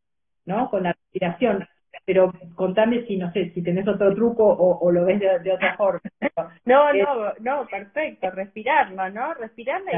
¿no? 0.47 0.71
Con 0.71 0.85
la 0.85 0.93
respiración. 0.93 1.67
Pero 2.05 2.33
contame 2.55 3.07
si, 3.07 3.17
no 3.17 3.31
sé, 3.33 3.51
si 3.51 3.63
tenés 3.63 3.87
otro 3.87 4.15
truco 4.15 4.45
o, 4.45 4.91
lo 4.91 5.05
ves 5.05 5.21
de, 5.21 5.53
otra 5.53 5.77
forma. 5.77 6.01
no, 6.65 6.93
no, 6.93 7.35
no, 7.41 7.67
perfecto, 7.67 8.31
respirarlo, 8.31 9.11
¿no? 9.11 9.35
Respirarlo 9.35 9.91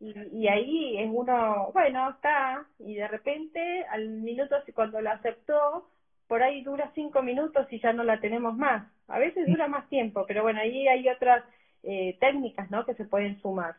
y, 0.00 0.14
y, 0.32 0.48
ahí 0.48 0.98
es 0.98 1.10
uno, 1.12 1.70
bueno, 1.72 2.10
está, 2.10 2.64
y 2.78 2.94
de 2.94 3.08
repente 3.08 3.84
al 3.90 4.08
minuto, 4.08 4.56
cuando 4.72 5.00
lo 5.00 5.10
aceptó, 5.10 5.88
por 6.28 6.42
ahí 6.42 6.62
dura 6.62 6.92
cinco 6.94 7.22
minutos 7.22 7.66
y 7.72 7.80
ya 7.80 7.92
no 7.92 8.04
la 8.04 8.20
tenemos 8.20 8.56
más. 8.56 8.86
A 9.08 9.18
veces 9.18 9.46
dura 9.46 9.66
más 9.66 9.88
tiempo, 9.88 10.24
pero 10.28 10.42
bueno, 10.42 10.60
ahí 10.60 10.86
hay 10.86 11.08
otras 11.08 11.42
eh, 11.82 12.16
técnicas, 12.20 12.70
¿no? 12.70 12.84
Que 12.84 12.94
se 12.94 13.06
pueden 13.06 13.40
sumar. 13.40 13.74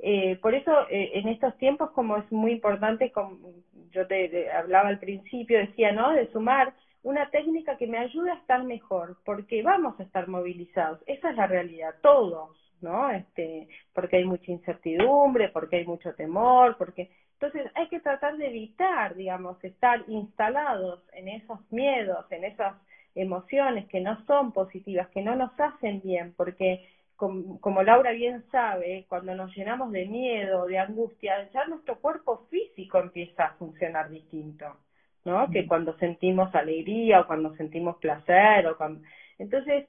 Eh, 0.00 0.36
por 0.42 0.54
eso, 0.54 0.72
eh, 0.90 1.12
en 1.14 1.28
estos 1.28 1.56
tiempos, 1.58 1.90
como 1.92 2.16
es 2.16 2.30
muy 2.32 2.52
importante, 2.52 3.12
como 3.12 3.38
yo 3.92 4.06
te, 4.06 4.50
hablaba 4.50 4.88
al 4.88 4.98
principio, 4.98 5.58
decía, 5.58 5.92
¿no? 5.92 6.12
De 6.12 6.30
sumar 6.32 6.74
una 7.04 7.30
técnica 7.30 7.76
que 7.76 7.86
me 7.86 7.98
ayude 7.98 8.32
a 8.32 8.36
estar 8.36 8.64
mejor, 8.64 9.18
porque 9.24 9.62
vamos 9.62 9.98
a 10.00 10.02
estar 10.02 10.26
movilizados. 10.26 11.00
Esa 11.06 11.30
es 11.30 11.36
la 11.36 11.46
realidad, 11.46 11.94
todos, 12.02 12.50
¿no? 12.80 13.10
Este, 13.10 13.68
porque 13.92 14.16
hay 14.16 14.24
mucha 14.24 14.50
incertidumbre, 14.50 15.50
porque 15.50 15.76
hay 15.76 15.86
mucho 15.86 16.12
temor, 16.14 16.76
porque 16.76 17.10
entonces 17.44 17.70
hay 17.74 17.88
que 17.88 18.00
tratar 18.00 18.36
de 18.36 18.46
evitar, 18.46 19.14
digamos, 19.14 19.62
estar 19.62 20.02
instalados 20.08 21.02
en 21.12 21.28
esos 21.28 21.60
miedos, 21.70 22.24
en 22.30 22.44
esas 22.44 22.74
emociones 23.14 23.86
que 23.88 24.00
no 24.00 24.24
son 24.24 24.52
positivas, 24.52 25.08
que 25.10 25.22
no 25.22 25.36
nos 25.36 25.50
hacen 25.60 26.00
bien, 26.02 26.32
porque 26.36 26.88
como, 27.16 27.82
Laura 27.82 28.12
bien 28.12 28.44
sabe, 28.50 29.06
cuando 29.08 29.34
nos 29.34 29.54
llenamos 29.54 29.92
de 29.92 30.06
miedo, 30.06 30.66
de 30.66 30.78
angustia, 30.78 31.48
ya 31.52 31.64
nuestro 31.66 32.00
cuerpo 32.00 32.46
físico 32.50 32.98
empieza 32.98 33.44
a 33.44 33.54
funcionar 33.54 34.10
distinto, 34.10 34.78
¿no? 35.24 35.48
Que 35.50 35.66
cuando 35.66 35.96
sentimos 35.98 36.52
alegría 36.54 37.20
o 37.20 37.26
cuando 37.26 37.54
sentimos 37.56 37.96
placer 37.98 38.66
o 38.66 38.76
cuando... 38.76 39.00
Entonces, 39.38 39.86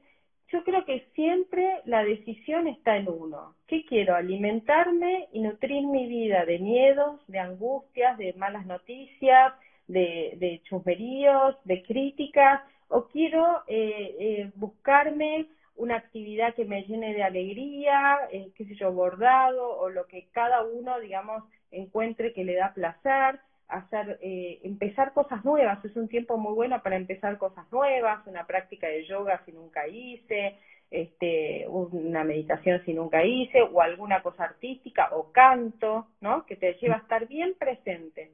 yo 0.49 0.63
creo 0.63 0.85
que 0.85 1.07
siempre 1.15 1.81
la 1.85 2.03
decisión 2.03 2.67
está 2.67 2.97
en 2.97 3.09
uno. 3.09 3.55
¿Qué 3.67 3.83
quiero? 3.85 4.15
Alimentarme 4.15 5.27
y 5.33 5.39
nutrir 5.41 5.85
mi 5.87 6.07
vida 6.07 6.45
de 6.45 6.59
miedos, 6.59 7.25
de 7.27 7.39
angustias, 7.39 8.17
de 8.17 8.33
malas 8.33 8.65
noticias, 8.65 9.53
de, 9.87 10.33
de 10.37 10.61
de 11.63 11.83
críticas, 11.83 12.61
o 12.87 13.07
quiero 13.07 13.63
eh, 13.67 14.15
eh, 14.19 14.51
buscarme 14.55 15.47
una 15.75 15.97
actividad 15.97 16.53
que 16.55 16.65
me 16.65 16.83
llene 16.83 17.13
de 17.13 17.23
alegría, 17.23 18.17
eh, 18.31 18.51
qué 18.55 18.65
sé 18.65 18.75
yo, 18.75 18.91
bordado 18.93 19.77
o 19.77 19.89
lo 19.89 20.05
que 20.07 20.27
cada 20.31 20.63
uno, 20.63 20.99
digamos, 20.99 21.43
encuentre 21.71 22.33
que 22.33 22.45
le 22.45 22.55
da 22.55 22.73
placer, 22.73 23.39
hacer, 23.67 24.19
eh, 24.21 24.59
empezar 24.63 25.13
cosas 25.13 25.43
nuevas. 25.43 25.83
Es 25.83 25.95
un 25.95 26.07
tiempo 26.07 26.37
muy 26.37 26.53
bueno 26.53 26.81
para 26.81 26.95
empezar 26.95 27.37
cosas 27.37 27.71
nuevas, 27.71 28.25
una 28.27 28.45
práctica 28.45 28.87
de 28.87 29.05
yoga 29.05 29.41
si 29.45 29.51
nunca 29.51 29.87
hice, 29.87 30.57
este, 30.91 31.65
una 31.67 32.23
meditación 32.23 32.83
si 32.85 32.93
nunca 32.93 33.23
hice, 33.25 33.61
o 33.61 33.81
alguna 33.81 34.21
cosa 34.21 34.43
artística 34.43 35.09
o 35.11 35.31
canto, 35.31 36.07
¿no? 36.21 36.45
Que 36.45 36.55
te 36.55 36.73
lleva 36.75 36.95
a 36.95 36.99
estar 36.99 37.27
bien 37.27 37.55
presente. 37.57 38.31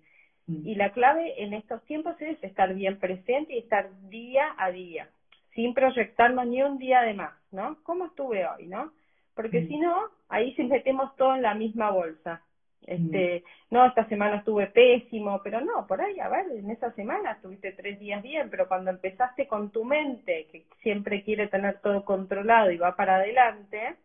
Mm. 0.48 0.68
Y 0.68 0.76
la 0.76 0.92
clave 0.92 1.42
en 1.44 1.54
estos 1.54 1.84
tiempos 1.86 2.20
es 2.22 2.44
estar 2.44 2.74
bien 2.74 3.00
presente 3.00 3.54
y 3.54 3.60
estar 3.60 3.90
día 4.10 4.54
a 4.58 4.72
día 4.72 5.08
sin 5.56 5.74
proyectarnos 5.74 6.48
ni 6.48 6.62
un 6.64 6.78
día 6.78 7.02
de 7.02 7.14
más, 7.14 7.34
¿no? 7.52 7.78
¿Cómo 7.84 8.06
estuve 8.06 8.46
hoy, 8.48 8.68
no? 8.68 8.92
Porque 9.36 9.62
mm. 9.62 9.68
si 9.68 9.78
no, 9.78 10.10
ahí 10.30 10.54
sí 10.56 10.64
metemos 10.64 11.16
todo 11.16 11.36
en 11.36 11.42
la 11.42 11.54
misma 11.54 11.92
bolsa. 11.92 12.42
Este, 12.86 13.44
no, 13.70 13.86
esta 13.86 14.08
semana 14.10 14.38
estuve 14.38 14.68
pésimo, 14.68 15.42
pero 15.44 15.62
no, 15.62 15.86
por 15.86 16.02
ahí, 16.02 16.20
a 16.20 16.30
ver, 16.30 16.48
en 16.52 16.72
esa 16.72 16.92
semana 16.94 17.34
estuviste 17.34 17.72
tres 17.74 18.00
días 18.00 18.24
bien, 18.24 18.50
pero 18.50 18.68
cuando 18.68 18.90
empezaste 18.90 19.48
con 19.48 19.70
tu 19.72 19.86
mente, 19.86 20.48
que 20.52 20.66
siempre 20.82 21.24
quiere 21.24 21.48
tener 21.48 21.80
todo 21.80 22.04
controlado 22.04 22.72
y 22.72 22.78
va 22.78 22.96
para 22.96 23.18
adelante, 23.18 23.96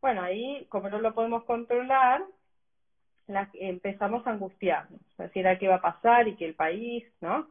bueno, 0.00 0.22
ahí, 0.22 0.66
como 0.68 0.90
no 0.90 1.00
lo 1.00 1.14
podemos 1.14 1.44
controlar, 1.44 2.22
la, 3.28 3.48
empezamos 3.54 4.26
a 4.26 4.32
angustiarnos, 4.32 5.00
a 5.18 5.24
decir, 5.24 5.46
¿a 5.46 5.58
qué 5.58 5.68
va 5.68 5.76
a 5.76 5.80
pasar? 5.80 6.28
Y 6.28 6.36
que 6.36 6.46
el 6.46 6.54
país, 6.54 7.04
¿no? 7.20 7.46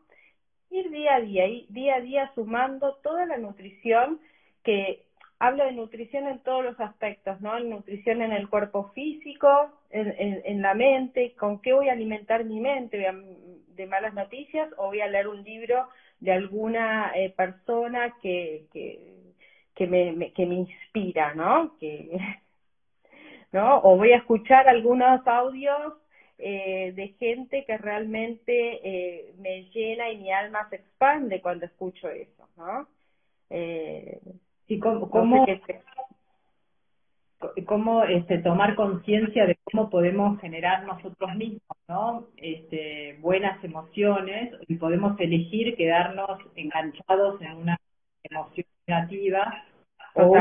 ir 0.73 0.89
día 0.89 1.15
a 1.15 1.21
día, 1.21 1.47
y 1.47 1.65
día 1.69 1.95
a 1.95 2.01
día 2.01 2.32
sumando 2.36 2.95
toda 3.03 3.25
la 3.25 3.38
nutrición 3.38 4.19
que 4.63 5.06
hablo 5.43 5.65
de 5.65 5.73
nutrición 5.73 6.27
en 6.27 6.39
todos 6.39 6.63
los 6.63 6.79
aspectos, 6.79 7.41
¿no? 7.41 7.60
Nutrición 7.60 8.21
en 8.21 8.32
el 8.32 8.47
cuerpo 8.47 8.91
físico, 8.95 9.49
en, 9.89 10.41
en, 10.45 10.62
la 10.62 10.73
mente, 10.73 11.34
con 11.36 11.60
qué 11.62 11.73
voy 11.73 11.89
a 11.89 11.93
alimentar 11.93 12.45
mi 12.45 12.62
mente, 12.62 12.97
de 12.97 13.86
malas 13.86 14.13
noticias 14.13 14.69
o 14.77 14.88
voy 14.88 15.01
a 15.01 15.08
leer 15.08 15.27
un 15.27 15.43
libro 15.43 15.89
de 16.21 16.32
alguna 16.32 17.12
eh, 17.15 17.29
persona 17.36 18.15
que, 18.21 18.67
que, 18.71 19.34
que 19.75 19.88
me, 19.88 20.32
que 20.32 20.45
me 20.45 20.56
inspira, 20.56 21.34
¿no? 21.34 21.75
Que, 21.77 22.17
¿no? 23.51 23.79
O 23.79 23.97
voy 23.97 24.13
a 24.13 24.17
escuchar 24.17 24.69
algunos 24.69 25.27
audios 25.27 25.93
eh, 26.38 26.93
de 26.95 27.10
gente 27.19 27.65
que 27.65 27.77
realmente 27.77 28.79
eh, 28.82 29.34
me 29.39 29.63
llena 29.71 30.10
y 30.10 30.19
mi 30.19 30.32
alma 30.32 30.69
se 30.69 30.77
expande 30.77 31.41
cuando 31.41 31.65
escucho 31.65 32.08
eso, 32.10 32.47
¿no? 32.56 32.88
Eh, 33.49 34.19
y 34.67 34.80
cómo, 34.80 35.10
cómo, 35.10 35.45
cómo 37.65 38.04
este, 38.04 38.38
tomar 38.39 38.76
conciencia 38.76 39.45
de 39.45 39.58
cómo 39.63 39.89
podemos 39.89 40.39
generar 40.39 40.86
nosotros 40.86 41.36
mismos, 41.36 41.78
¿no? 41.88 42.28
Este, 42.38 43.17
buenas 43.19 43.63
emociones 43.63 44.54
y 44.67 44.76
podemos 44.76 45.19
elegir 45.19 45.76
quedarnos 45.76 46.39
enganchados 46.56 47.41
en 47.41 47.54
una 47.54 47.80
emoción 48.23 48.65
negativa 48.88 49.63
o 50.15 50.36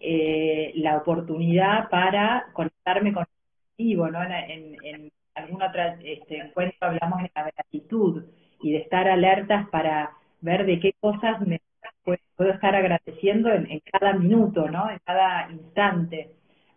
eh, 0.00 0.72
la 0.76 0.98
oportunidad 0.98 1.88
para 1.88 2.46
conectarme 2.52 3.12
con 3.12 3.22
el 3.22 3.84
vivo, 3.84 4.08
¿no? 4.08 4.22
En, 4.22 4.76
en, 4.84 5.12
algún 5.34 5.62
otro 5.62 5.80
este, 6.04 6.36
encuentro 6.36 6.76
hablamos 6.88 7.22
de 7.22 7.30
la 7.34 7.44
gratitud 7.44 8.24
y 8.60 8.72
de 8.72 8.78
estar 8.80 9.08
alertas 9.08 9.66
para 9.70 10.10
ver 10.42 10.66
de 10.66 10.78
qué 10.78 10.92
cosas 11.00 11.40
me 11.40 11.58
puedo 12.04 12.50
estar 12.50 12.74
agradeciendo 12.74 13.50
en, 13.50 13.80
cada 13.90 14.14
minuto, 14.14 14.68
¿no? 14.68 14.90
En 14.90 14.98
cada 15.04 15.50
instante. 15.50 16.30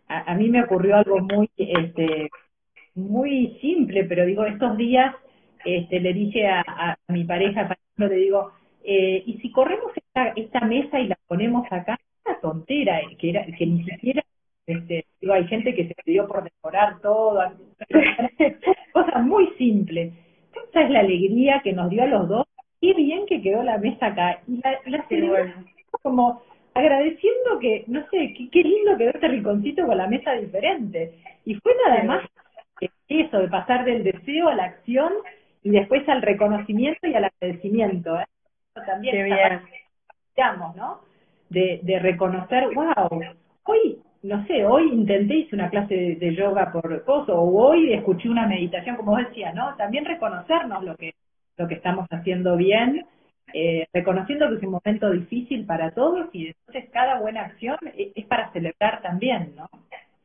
A, 0.08 0.34
mí 0.34 0.48
me 0.48 0.62
ocurrió 0.62 0.96
algo 0.96 1.18
muy, 1.18 1.50
este, 1.56 2.30
muy 2.94 3.58
simple, 3.60 4.04
pero 4.04 4.24
digo, 4.24 4.44
estos 4.44 4.76
días 4.76 5.14
este, 5.64 5.98
le 6.00 6.12
dije 6.12 6.46
a, 6.46 6.62
a 6.66 6.96
mi 7.08 7.24
pareja, 7.24 7.76
le 7.96 8.14
digo, 8.14 8.52
eh, 8.88 9.24
y 9.26 9.38
si 9.38 9.50
corremos 9.50 9.90
esta, 9.96 10.28
esta 10.36 10.60
mesa 10.60 11.00
y 11.00 11.08
la 11.08 11.18
ponemos 11.26 11.66
acá, 11.72 11.98
una 12.24 12.38
tontera, 12.40 13.00
que, 13.18 13.30
era, 13.30 13.44
que 13.44 13.66
ni 13.66 13.84
siquiera, 13.84 14.22
este, 14.64 15.06
digo, 15.20 15.32
hay 15.32 15.44
gente 15.48 15.74
que 15.74 15.88
se 15.88 15.94
pidió 16.04 16.28
por 16.28 16.44
decorar 16.44 17.00
todo, 17.00 17.40
cosas 18.92 19.24
muy 19.24 19.48
simples. 19.58 20.14
Esa 20.70 20.82
es 20.82 20.90
la 20.90 21.00
alegría 21.00 21.60
que 21.64 21.72
nos 21.72 21.90
dio 21.90 22.04
a 22.04 22.06
los 22.06 22.28
dos 22.28 22.46
qué 22.86 22.94
bien 22.94 23.26
que 23.26 23.42
quedó 23.42 23.62
la 23.62 23.78
mesa 23.78 24.06
acá. 24.06 24.38
Y 24.46 24.60
la, 24.62 24.78
la 24.86 25.54
como 26.02 26.42
agradeciendo 26.74 27.58
que, 27.60 27.84
no 27.88 28.00
sé, 28.10 28.34
qué, 28.52 28.62
lindo 28.62 28.96
quedó 28.96 29.10
este 29.10 29.28
rinconcito 29.28 29.86
con 29.86 29.96
la 29.96 30.06
mesa 30.06 30.32
diferente. 30.32 31.14
Y 31.44 31.54
fue 31.54 31.72
nada 31.86 32.04
más 32.04 32.24
eso, 33.08 33.38
de 33.38 33.48
pasar 33.48 33.84
del 33.84 34.04
deseo 34.04 34.48
a 34.48 34.54
la 34.54 34.64
acción 34.64 35.12
y 35.62 35.70
después 35.70 36.08
al 36.08 36.22
reconocimiento 36.22 37.06
y 37.08 37.14
al 37.14 37.24
agradecimiento. 37.24 38.20
¿eh? 38.20 38.26
También 38.86 39.24
bien. 39.24 39.62
digamos, 40.36 40.76
¿no? 40.76 41.00
De, 41.48 41.80
de 41.82 41.98
reconocer, 41.98 42.68
wow, 42.74 43.20
hoy, 43.64 43.98
no 44.22 44.46
sé, 44.46 44.64
hoy 44.64 44.92
intenté, 44.92 45.34
hice 45.34 45.54
una 45.54 45.70
clase 45.70 45.94
de, 45.94 46.16
de 46.16 46.34
yoga 46.34 46.72
por 46.72 47.04
coso, 47.04 47.40
o 47.40 47.68
hoy 47.68 47.92
escuché 47.92 48.28
una 48.28 48.46
meditación, 48.46 48.96
como 48.96 49.16
decía, 49.16 49.52
¿no? 49.52 49.74
También 49.76 50.04
reconocernos 50.04 50.84
lo 50.84 50.96
que 50.96 51.14
lo 51.56 51.68
que 51.68 51.74
estamos 51.74 52.06
haciendo 52.10 52.56
bien, 52.56 53.06
eh, 53.52 53.86
reconociendo 53.92 54.48
que 54.48 54.56
es 54.56 54.62
un 54.62 54.72
momento 54.72 55.10
difícil 55.10 55.64
para 55.66 55.92
todos 55.92 56.28
y 56.32 56.48
entonces 56.48 56.90
cada 56.92 57.20
buena 57.20 57.42
acción 57.42 57.78
es, 57.96 58.24
para 58.26 58.52
celebrar 58.52 59.02
también, 59.02 59.54
¿no? 59.56 59.68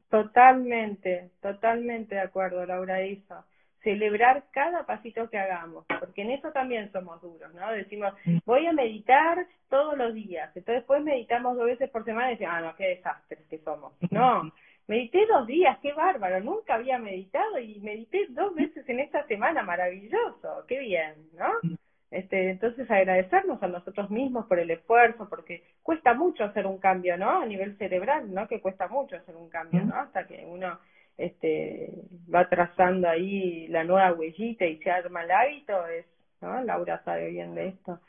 Totalmente, 0.09 1.29
totalmente 1.41 2.15
de 2.15 2.21
acuerdo, 2.21 2.65
Laura 2.65 2.99
eso. 3.01 3.45
Celebrar 3.83 4.43
cada 4.51 4.85
pasito 4.85 5.29
que 5.29 5.39
hagamos, 5.39 5.85
porque 5.99 6.21
en 6.21 6.31
eso 6.31 6.51
también 6.51 6.91
somos 6.91 7.21
duros, 7.21 7.53
¿no? 7.53 7.71
Decimos, 7.71 8.13
mm. 8.25 8.39
voy 8.45 8.67
a 8.67 8.73
meditar 8.73 9.47
todos 9.69 9.97
los 9.97 10.13
días, 10.13 10.49
entonces 10.55 10.81
después 10.81 11.01
meditamos 11.01 11.57
dos 11.57 11.65
veces 11.65 11.89
por 11.89 12.03
semana 12.03 12.29
y 12.29 12.33
decimos, 12.33 12.53
ah, 12.55 12.61
no, 12.61 12.75
qué 12.75 12.87
desastres 12.89 13.41
que 13.49 13.59
somos. 13.59 13.93
No, 14.11 14.51
Medité 14.91 15.25
dos 15.25 15.47
días, 15.47 15.79
qué 15.81 15.93
bárbaro, 15.93 16.41
nunca 16.41 16.73
había 16.73 16.99
meditado 16.99 17.57
y 17.59 17.79
medité 17.79 18.27
dos 18.31 18.53
veces 18.53 18.83
en 18.89 18.99
esta 18.99 19.25
semana, 19.25 19.63
maravilloso, 19.63 20.65
qué 20.67 20.79
bien, 20.79 21.13
¿no? 21.31 21.77
Este, 22.11 22.49
entonces 22.49 22.91
agradecernos 22.91 23.63
a 23.63 23.69
nosotros 23.69 24.09
mismos 24.09 24.47
por 24.47 24.59
el 24.59 24.69
esfuerzo, 24.69 25.29
porque 25.29 25.63
cuesta 25.81 26.13
mucho 26.13 26.43
hacer 26.43 26.67
un 26.67 26.77
cambio, 26.77 27.15
¿no? 27.15 27.41
A 27.41 27.45
nivel 27.45 27.77
cerebral, 27.77 28.33
¿no? 28.33 28.49
Que 28.49 28.59
cuesta 28.59 28.89
mucho 28.89 29.15
hacer 29.15 29.37
un 29.37 29.47
cambio, 29.47 29.81
¿no? 29.85 29.95
Hasta 29.95 30.27
que 30.27 30.45
uno 30.45 30.77
este, 31.17 31.93
va 32.27 32.49
trazando 32.49 33.07
ahí 33.07 33.69
la 33.69 33.85
nueva 33.85 34.11
huellita 34.11 34.65
y 34.65 34.77
se 34.79 34.91
arma 34.91 35.23
el 35.23 35.31
hábito, 35.31 35.87
es, 35.87 36.05
¿no? 36.41 36.61
Laura 36.63 37.01
sabe 37.05 37.29
bien 37.29 37.55
de 37.55 37.69
esto. 37.69 38.01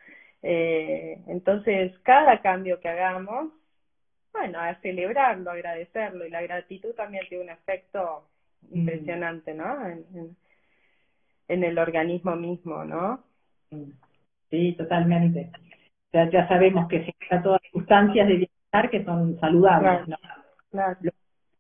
Eh, 0.43 1.21
entonces, 1.29 1.97
cada 2.01 2.43
cambio 2.43 2.81
que 2.81 2.89
hagamos 2.89 3.53
bueno, 4.33 4.59
a 4.59 4.75
celebrarlo, 4.77 5.51
agradecerlo, 5.51 6.27
y 6.27 6.31
la 6.31 6.43
gratitud 6.43 6.95
también 6.95 7.25
tiene 7.29 7.45
un 7.45 7.51
efecto 7.51 8.25
mm. 8.63 8.79
impresionante, 8.79 9.55
¿no? 9.55 9.87
En, 11.49 11.65
el 11.65 11.79
organismo 11.79 12.35
mismo, 12.35 12.85
¿no? 12.85 13.23
Mm. 13.71 13.91
Sí, 14.51 14.75
totalmente. 14.77 15.51
Ya, 16.13 16.29
ya 16.31 16.49
sabemos 16.49 16.89
que 16.89 17.05
se 17.05 17.43
todas 17.43 17.61
sustancias 17.73 18.27
de 18.27 18.35
bienestar 18.35 18.91
que 18.91 19.05
son 19.05 19.39
saludables, 19.41 20.09
¿no? 20.09 20.17
Las 20.73 20.99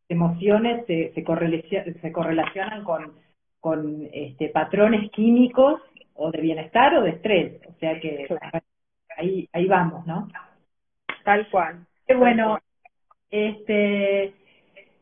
emociones 0.08 0.86
se, 0.86 1.12
se, 1.14 1.24
correlacionan, 1.24 1.94
se 2.00 2.12
correlacionan 2.12 2.84
con, 2.84 3.12
con 3.60 4.08
este, 4.12 4.48
patrones 4.48 5.10
químicos 5.10 5.80
o 6.14 6.30
de 6.30 6.40
bienestar 6.40 6.94
o 6.96 7.02
de 7.02 7.10
estrés, 7.10 7.60
o 7.68 7.72
sea 7.78 7.98
que 8.00 8.26
ahí, 9.16 9.48
ahí 9.52 9.66
vamos, 9.66 10.06
¿no? 10.06 10.28
Tal 11.24 11.48
cual. 11.50 11.86
Bueno. 12.16 12.58
Este, 13.30 14.34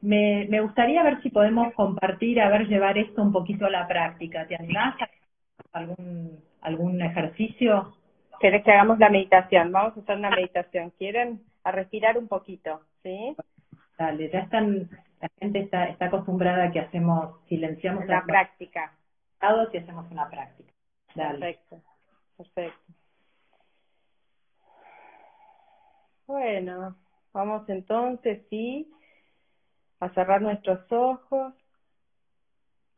me, 0.03 0.47
me 0.49 0.61
gustaría 0.61 1.03
ver 1.03 1.21
si 1.23 1.31
podemos 1.31 1.75
compartir, 1.75 2.41
a 2.41 2.49
ver, 2.49 2.69
llevar 2.69 2.97
esto 2.97 3.23
un 3.23 3.33
poquito 3.33 3.67
a 3.67 3.71
la 3.71 3.89
práctica. 3.89 4.47
¿Te 4.47 4.55
animás 4.55 4.95
a 5.01 5.79
algún, 5.79 6.39
algún 6.61 7.03
ejercicio? 7.03 7.95
¿Quieres 8.39 8.63
que 8.65 8.73
hagamos 8.73 8.99
la 8.99 9.11
meditación? 9.11 9.73
Vamos 9.73 9.97
a 9.97 10.01
hacer 10.01 10.17
una 10.17 10.31
meditación. 10.31 10.91
¿Quieren? 10.97 11.43
A 11.65 11.73
respirar 11.73 12.17
un 12.17 12.29
poquito, 12.29 12.81
¿sí? 13.03 13.37
Dale, 13.99 14.31
ya 14.31 14.39
están, 14.39 14.89
la 15.21 15.29
gente 15.39 15.59
está, 15.59 15.85
está 15.87 16.07
acostumbrada 16.07 16.65
a 16.65 16.71
que 16.71 16.81
hacemos, 16.81 17.39
silenciamos 17.49 18.07
la 18.07 18.25
práctica. 18.25 18.93
Y 19.73 19.77
hacemos 19.77 20.11
una 20.11 20.29
práctica. 20.31 20.73
Dale. 21.15 21.39
Perfecto, 21.39 21.83
perfecto. 22.39 22.93
Bueno, 26.31 26.97
vamos 27.33 27.69
entonces, 27.69 28.47
sí, 28.51 28.89
a 29.99 30.11
cerrar 30.11 30.41
nuestros 30.41 30.81
ojos, 30.93 31.53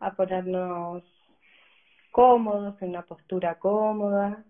a 0.00 0.14
ponernos 0.14 1.02
cómodos, 2.10 2.80
en 2.82 2.90
una 2.90 3.06
postura 3.06 3.58
cómoda, 3.58 4.44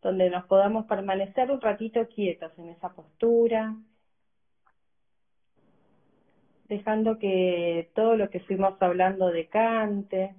donde 0.00 0.30
nos 0.30 0.46
podamos 0.46 0.86
permanecer 0.86 1.50
un 1.50 1.60
ratito 1.60 2.08
quietos 2.08 2.58
en 2.58 2.70
esa 2.70 2.88
postura, 2.94 3.76
dejando 6.70 7.18
que 7.18 7.90
todo 7.94 8.16
lo 8.16 8.30
que 8.30 8.40
fuimos 8.40 8.80
hablando 8.80 9.30
decante, 9.30 10.34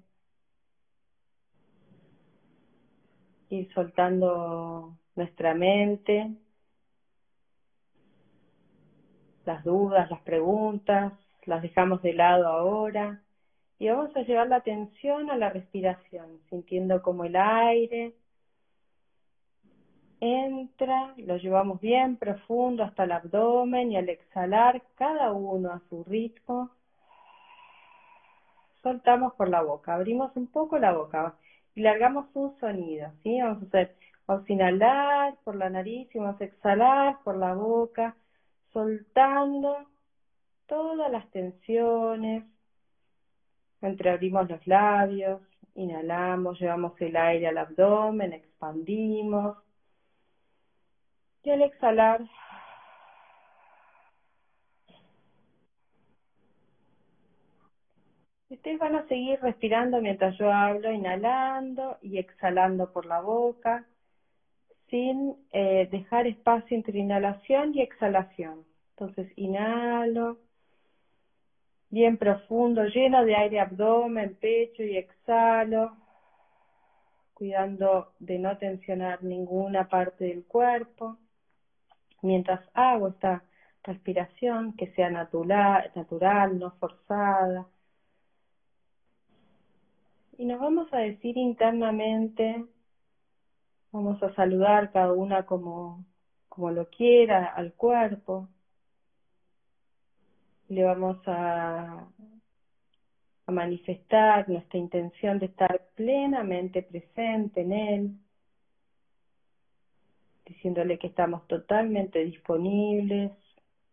ir 3.49 3.71
soltando 3.71 4.97
nuestra 5.15 5.53
mente 5.53 6.37
las 9.47 9.63
dudas, 9.63 10.11
las 10.11 10.21
preguntas, 10.21 11.13
las 11.45 11.61
dejamos 11.61 12.01
de 12.03 12.13
lado 12.13 12.47
ahora. 12.47 13.21
Y 13.79 13.89
vamos 13.89 14.15
a 14.15 14.21
llevar 14.21 14.47
la 14.47 14.57
atención 14.57 15.31
a 15.31 15.37
la 15.37 15.49
respiración, 15.49 16.39
sintiendo 16.49 17.01
como 17.01 17.23
el 17.25 17.35
aire 17.35 18.13
entra, 20.19 21.13
lo 21.17 21.37
llevamos 21.37 21.79
bien 21.79 22.17
profundo 22.17 22.83
hasta 22.83 23.03
el 23.03 23.11
abdomen 23.11 23.91
y 23.91 23.97
al 23.97 24.09
exhalar 24.09 24.81
cada 24.95 25.31
uno 25.31 25.71
a 25.71 25.81
su 25.89 26.03
ritmo, 26.05 26.71
soltamos 28.81 29.33
por 29.33 29.49
la 29.49 29.61
boca, 29.61 29.93
abrimos 29.93 30.35
un 30.35 30.47
poco 30.47 30.79
la 30.79 30.93
boca 30.93 31.35
y 31.75 31.81
largamos 31.81 32.27
un 32.33 32.57
sonido, 32.59 33.11
¿sí? 33.21 33.39
Vamos 33.41 33.63
a 33.63 33.65
hacer, 33.67 33.95
vamos 34.25 34.49
a 34.49 34.53
inhalar 34.53 35.35
por 35.43 35.55
la 35.55 35.69
nariz 35.69 36.09
y 36.15 36.19
vamos 36.19 36.41
a 36.41 36.45
exhalar 36.45 37.17
por 37.23 37.37
la 37.37 37.53
boca 37.53 38.15
soltando 38.77 39.87
todas 40.67 41.11
las 41.11 41.27
tensiones. 41.31 42.43
Entreabrimos 43.81 44.47
los 44.47 44.67
labios, 44.67 45.41
inhalamos, 45.73 46.59
llevamos 46.59 46.93
el 47.01 47.17
aire 47.17 47.47
al 47.47 47.57
abdomen, 47.57 48.33
expandimos. 48.33 49.57
Y 51.41 51.49
al 51.49 51.63
exhalar, 51.63 52.21
ustedes 58.49 58.77
van 58.77 58.95
a 58.95 59.07
seguir 59.07 59.39
respirando 59.41 60.01
mientras 60.01 60.37
yo 60.37 60.53
hablo, 60.53 60.91
inhalando 60.91 61.97
y 62.03 62.19
exhalando 62.19 62.93
por 62.93 63.07
la 63.07 63.21
boca 63.21 63.87
sin 64.91 65.35
eh, 65.51 65.89
dejar 65.91 66.27
espacio 66.27 66.77
entre 66.77 66.99
inhalación 66.99 67.73
y 67.73 67.81
exhalación. 67.81 68.66
Entonces, 68.99 69.31
inhalo, 69.35 70.39
bien 71.91 72.17
profundo, 72.17 72.83
lleno 72.85 73.23
de 73.25 73.35
aire 73.35 73.59
abdomen, 73.59 74.35
pecho 74.41 74.81
y 74.81 74.97
exhalo, 74.97 75.95
cuidando 77.35 78.13
de 78.17 78.39
no 78.39 78.57
tensionar 78.57 79.23
ninguna 79.23 79.87
parte 79.87 80.25
del 80.25 80.43
cuerpo. 80.45 81.15
Mientras 82.23 82.67
hago 82.73 83.09
esta 83.09 83.43
respiración, 83.83 84.73
que 84.73 84.87
sea 84.93 85.11
natural, 85.11 85.91
natural 85.93 86.57
no 86.57 86.71
forzada. 86.71 87.67
Y 90.39 90.45
nos 90.45 90.59
vamos 90.59 90.91
a 90.91 90.97
decir 90.97 91.37
internamente, 91.37 92.65
vamos 93.91 94.23
a 94.23 94.33
saludar 94.33 94.91
cada 94.91 95.13
una 95.13 95.43
como, 95.43 96.03
como 96.49 96.71
lo 96.71 96.89
quiera 96.89 97.45
al 97.45 97.73
cuerpo 97.73 98.49
le 100.69 100.83
vamos 100.83 101.17
a, 101.27 102.07
manifestar 103.49 104.49
nuestra 104.49 104.77
intención 104.77 105.39
de 105.39 105.45
estar 105.45 105.87
plenamente 105.95 106.83
presente 106.83 107.61
en 107.61 107.71
él, 107.71 108.19
diciéndole 110.45 110.99
que 110.99 111.07
estamos 111.07 111.47
totalmente 111.47 112.19
disponibles 112.25 113.31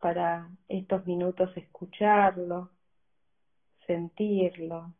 para 0.00 0.50
estos 0.68 1.06
minutos 1.06 1.56
escucharlo, 1.56 2.70
sentirlo. 3.86 4.92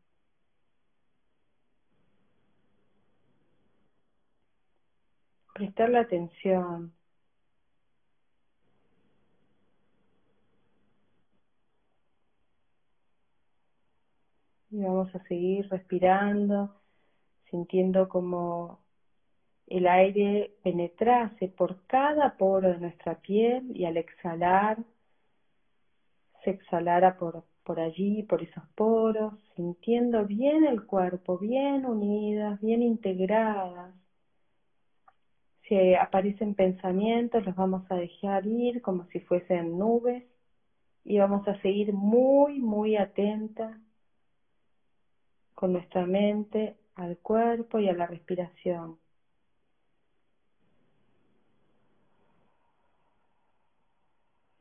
Prestarle 5.53 5.99
atención. 5.99 6.93
Y 14.75 14.83
vamos 14.83 15.15
a 15.15 15.23
seguir 15.29 15.69
respirando, 15.69 16.75
sintiendo 17.49 18.09
como 18.09 18.81
el 19.69 19.87
aire 19.87 20.57
penetrase 20.65 21.47
por 21.47 21.87
cada 21.87 22.37
poro 22.37 22.71
de 22.71 22.79
nuestra 22.79 23.15
piel 23.21 23.71
y 23.73 23.85
al 23.85 23.97
exhalar 23.97 24.79
se 26.43 26.51
exhalara 26.51 27.17
por, 27.17 27.45
por 27.63 27.79
allí, 27.79 28.25
por 28.25 28.43
esos 28.43 28.65
poros, 28.75 29.35
sintiendo 29.55 30.25
bien 30.25 30.65
el 30.65 30.85
cuerpo, 30.87 31.39
bien 31.39 31.87
unidas, 31.87 32.61
bien 32.61 32.83
integradas. 32.83 33.95
Si 35.69 35.95
aparecen 35.95 36.57
pensamientos, 36.57 37.47
los 37.47 37.55
vamos 37.55 37.89
a 37.93 37.95
dejar 37.95 38.45
ir 38.45 38.83
como 38.83 39.05
si 39.13 39.21
fuesen 39.21 39.79
nubes 39.79 40.25
y 41.05 41.17
vamos 41.19 41.47
a 41.47 41.63
seguir 41.63 41.93
muy, 41.93 42.59
muy 42.59 42.97
atentas 42.97 43.79
con 45.65 45.73
nuestra 45.73 46.05
mente 46.05 46.77
al 46.95 47.17
cuerpo 47.17 47.79
y 47.79 47.89
a 47.89 47.95
la 47.95 48.07
respiración. 48.07 48.99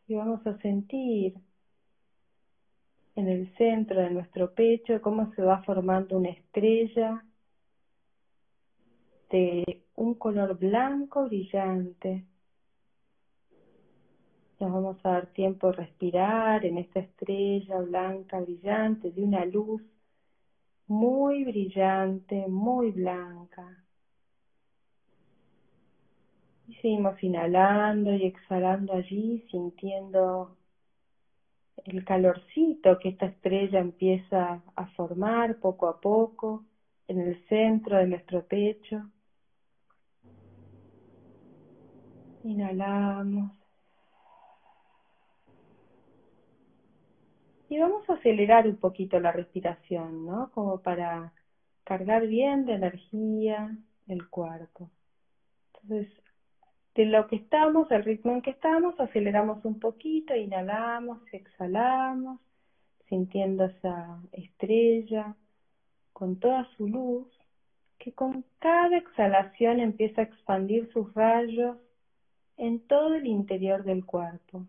Y 0.08 0.16
vamos 0.16 0.48
a 0.48 0.58
sentir 0.60 1.36
en 3.18 3.28
el 3.28 3.54
centro 3.58 4.00
de 4.00 4.12
nuestro 4.12 4.54
pecho 4.54 5.02
cómo 5.02 5.30
se 5.34 5.42
va 5.42 5.62
formando 5.64 6.18
una 6.18 6.30
estrella 6.30 7.22
de 9.30 9.84
un 9.96 10.14
color 10.14 10.58
blanco 10.58 11.26
brillante. 11.26 12.24
Nos 14.58 14.72
vamos 14.72 15.06
a 15.06 15.10
dar 15.10 15.28
tiempo 15.34 15.68
de 15.68 15.74
respirar 15.74 16.66
en 16.66 16.78
esta 16.78 17.02
estrella 17.02 17.80
blanca 17.80 18.40
brillante 18.40 19.12
de 19.12 19.22
una 19.22 19.44
luz 19.44 19.84
muy 20.88 21.44
brillante, 21.44 22.48
muy 22.48 22.92
blanca. 22.92 23.84
Y 26.68 26.76
seguimos 26.76 27.22
inhalando 27.22 28.14
y 28.14 28.26
exhalando 28.26 28.94
allí, 28.94 29.46
sintiendo 29.52 30.56
el 31.86 32.06
calorcito 32.06 32.98
que 33.00 33.10
esta 33.10 33.26
estrella 33.26 33.80
empieza 33.80 34.62
a 34.76 34.86
formar 34.96 35.60
poco 35.60 35.88
a 35.88 36.00
poco 36.00 36.64
en 37.08 37.20
el 37.20 37.48
centro 37.48 37.98
de 37.98 38.08
nuestro 38.08 38.46
pecho. 38.46 39.10
Inhalamos 42.44 43.52
Y 47.74 47.80
vamos 47.80 48.08
a 48.08 48.14
acelerar 48.14 48.68
un 48.68 48.76
poquito 48.76 49.20
la 49.20 49.32
respiración, 49.32 50.28
¿no? 50.28 50.52
Como 50.52 50.84
para 50.84 51.34
cargar 51.84 52.28
bien 52.28 52.68
de 52.68 52.74
energía 52.74 53.76
el 54.08 54.30
cuerpo. 54.30 54.92
Entonces, 55.74 56.08
de 56.94 57.06
lo 57.06 57.26
que 57.26 57.38
estamos, 57.38 57.90
el 57.90 58.04
ritmo 58.04 58.34
en 58.34 58.44
que 58.44 58.52
estamos, 58.52 58.94
aceleramos 59.00 59.66
un 59.66 59.80
poquito, 59.80 60.36
inhalamos, 60.36 61.18
exhalamos, 61.32 62.40
sintiendo 63.10 63.66
esa 63.66 64.22
estrella 64.34 65.36
con 66.14 66.40
toda 66.40 66.70
su 66.78 66.88
luz, 66.88 67.28
que 67.98 68.12
con 68.12 68.46
cada 68.60 68.98
exhalación 68.98 69.80
empieza 69.80 70.22
a 70.22 70.26
expandir 70.26 70.92
sus 70.94 71.12
rayos 71.16 71.78
en 72.56 72.82
todo 72.82 73.16
el 73.16 73.26
interior 73.26 73.84
del 73.84 74.06
cuerpo. 74.06 74.68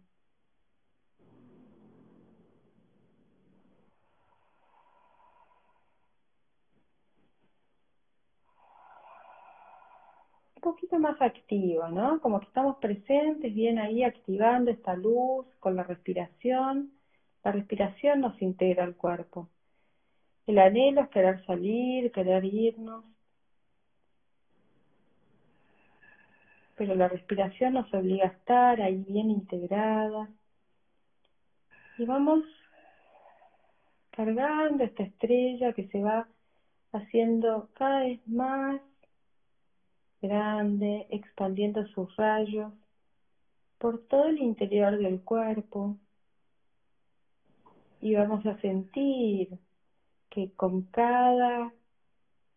Poquito 10.65 10.99
más 10.99 11.21
activo, 11.21 11.89
¿no? 11.89 12.21
Como 12.21 12.41
que 12.41 12.47
estamos 12.47 12.79
presentes, 12.79 13.55
bien 13.55 13.79
ahí 13.79 14.03
activando 14.03 14.71
esta 14.71 14.97
luz 14.97 15.47
con 15.61 15.77
la 15.77 15.83
respiración. 15.85 16.91
La 17.45 17.53
respiración 17.53 18.23
nos 18.23 18.41
integra 18.41 18.83
al 18.85 18.97
cuerpo. 18.97 19.51
El 20.47 20.59
anhelo 20.59 21.03
es 21.03 21.09
querer 21.11 21.45
salir, 21.45 22.11
querer 22.13 22.45
irnos. 22.47 23.05
Pero 26.77 26.95
la 26.95 27.09
respiración 27.09 27.75
nos 27.75 27.93
obliga 27.93 28.25
a 28.25 28.29
estar 28.29 28.81
ahí 28.81 29.05
bien 29.07 29.31
integrada. 29.31 30.31
Y 31.99 32.07
vamos 32.07 32.43
cargando 34.13 34.83
esta 34.83 35.03
estrella 35.03 35.75
que 35.75 35.89
se 35.89 36.03
va 36.03 36.27
haciendo 36.93 37.69
cada 37.75 38.01
vez 38.01 38.27
más 38.27 38.81
grande, 40.27 41.07
expandiendo 41.11 41.87
sus 41.89 42.15
rayos 42.17 42.73
por 43.79 43.99
todo 44.07 44.27
el 44.27 44.39
interior 44.39 44.99
del 44.99 45.21
cuerpo. 45.21 45.99
Y 48.01 48.15
vamos 48.15 48.45
a 48.47 48.59
sentir 48.61 49.59
que 50.31 50.53
con 50.53 50.83
cada 50.83 51.73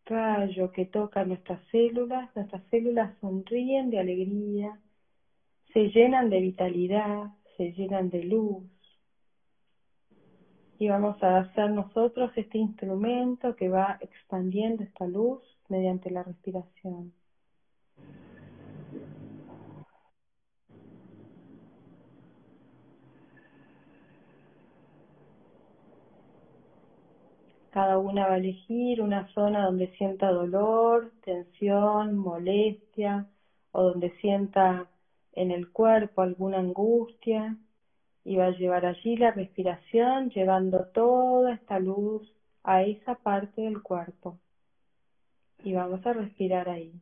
rayo 0.05 0.71
que 0.71 0.85
toca 0.85 1.25
nuestras 1.25 1.61
células, 1.69 2.33
nuestras 2.35 2.63
células 2.69 3.13
sonríen 3.19 3.89
de 3.89 3.99
alegría, 3.99 4.79
se 5.73 5.89
llenan 5.89 6.29
de 6.29 6.39
vitalidad, 6.39 7.33
se 7.57 7.73
llenan 7.73 8.09
de 8.09 8.23
luz. 8.23 8.63
Y 10.79 10.87
vamos 10.87 11.21
a 11.23 11.39
hacer 11.39 11.71
nosotros 11.71 12.31
este 12.35 12.57
instrumento 12.57 13.55
que 13.55 13.67
va 13.67 13.97
expandiendo 13.99 14.83
esta 14.83 15.07
luz 15.07 15.41
mediante 15.67 16.09
la 16.09 16.23
respiración. 16.23 17.13
Cada 27.77 27.99
una 27.99 28.25
va 28.25 28.33
a 28.33 28.37
elegir 28.37 29.03
una 29.03 29.27
zona 29.35 29.65
donde 29.65 29.95
sienta 29.97 30.31
dolor, 30.31 31.11
tensión, 31.23 32.17
molestia 32.17 33.27
o 33.71 33.83
donde 33.83 34.09
sienta 34.19 34.87
en 35.33 35.51
el 35.51 35.71
cuerpo 35.71 36.23
alguna 36.23 36.57
angustia 36.57 37.55
y 38.23 38.35
va 38.35 38.45
a 38.47 38.57
llevar 38.57 38.87
allí 38.87 39.15
la 39.15 39.29
respiración 39.29 40.31
llevando 40.31 40.87
toda 40.91 41.53
esta 41.53 41.77
luz 41.77 42.27
a 42.63 42.81
esa 42.81 43.13
parte 43.13 43.61
del 43.61 43.83
cuerpo. 43.83 44.39
Y 45.63 45.73
vamos 45.73 46.03
a 46.03 46.13
respirar 46.13 46.69
ahí. 46.69 46.99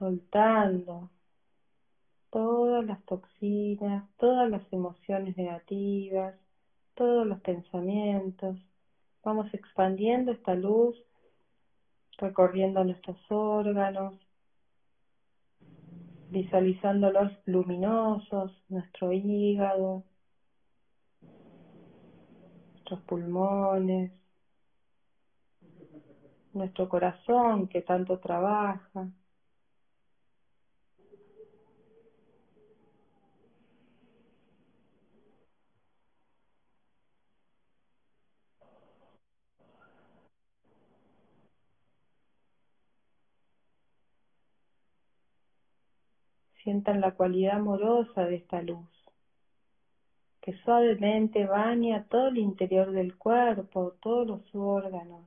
Soltando 0.00 1.10
todas 2.30 2.86
las 2.86 3.04
toxinas, 3.04 4.08
todas 4.16 4.48
las 4.48 4.62
emociones 4.72 5.36
negativas, 5.36 6.34
todos 6.94 7.26
los 7.26 7.38
pensamientos. 7.40 8.56
Vamos 9.22 9.52
expandiendo 9.52 10.32
esta 10.32 10.54
luz, 10.54 10.96
recorriendo 12.16 12.82
nuestros 12.82 13.18
órganos, 13.28 14.14
visualizándolos 16.30 17.32
luminosos, 17.44 18.52
nuestro 18.70 19.12
hígado, 19.12 20.02
nuestros 22.72 23.00
pulmones, 23.02 24.12
nuestro 26.54 26.88
corazón 26.88 27.68
que 27.68 27.82
tanto 27.82 28.18
trabaja. 28.18 29.10
Sientan 46.70 47.00
la 47.00 47.10
cualidad 47.16 47.56
amorosa 47.56 48.26
de 48.26 48.36
esta 48.36 48.62
luz, 48.62 48.88
que 50.40 50.52
suavemente 50.58 51.44
baña 51.44 52.06
todo 52.08 52.28
el 52.28 52.38
interior 52.38 52.92
del 52.92 53.16
cuerpo, 53.16 53.94
todos 54.00 54.24
los 54.24 54.54
órganos, 54.54 55.26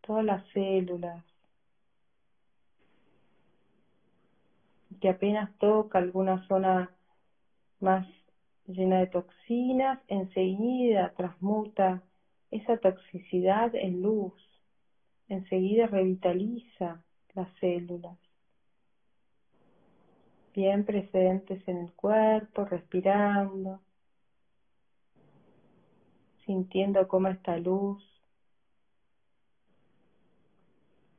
todas 0.00 0.24
las 0.24 0.44
células, 0.48 1.24
que 5.00 5.10
apenas 5.10 5.56
toca 5.58 5.98
alguna 5.98 6.44
zona 6.48 6.90
más 7.78 8.04
llena 8.66 8.98
de 8.98 9.06
toxinas, 9.06 10.00
enseguida 10.08 11.14
transmuta 11.16 12.02
esa 12.50 12.78
toxicidad 12.78 13.76
en 13.76 14.02
luz, 14.02 14.34
enseguida 15.28 15.86
revitaliza 15.86 17.04
las 17.32 17.48
células 17.60 18.25
bien 20.56 20.86
presentes 20.86 21.62
en 21.68 21.76
el 21.76 21.92
cuerpo, 21.92 22.64
respirando, 22.64 23.80
sintiendo 26.46 27.06
cómo 27.06 27.28
esta 27.28 27.58
luz 27.58 28.02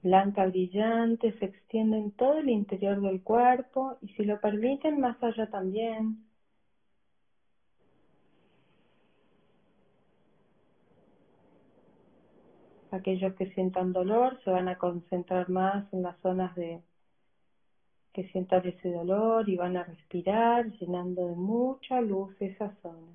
blanca 0.02 0.46
brillante 0.48 1.38
se 1.38 1.46
extiende 1.46 1.98
en 1.98 2.12
todo 2.12 2.40
el 2.40 2.50
interior 2.50 3.00
del 3.02 3.22
cuerpo 3.22 3.98
y 4.02 4.08
si 4.10 4.24
lo 4.24 4.40
permiten 4.40 5.00
más 5.00 5.22
allá 5.22 5.48
también. 5.50 6.24
Aquellos 12.90 13.34
que 13.36 13.52
sientan 13.52 13.94
dolor 13.94 14.40
se 14.44 14.50
van 14.50 14.70
a 14.70 14.78
concentrar 14.78 15.50
más 15.50 15.92
en 15.94 16.04
las 16.04 16.18
zonas 16.22 16.56
de 16.56 16.82
que 18.18 18.28
sientan 18.30 18.68
ese 18.68 18.92
dolor 18.92 19.48
y 19.48 19.58
van 19.58 19.78
a 19.78 19.84
respirar 19.84 20.66
llenando 20.80 21.28
de 21.28 21.36
mucha 21.36 22.02
luz 22.02 22.36
esa 22.40 22.74
zona. 22.82 23.14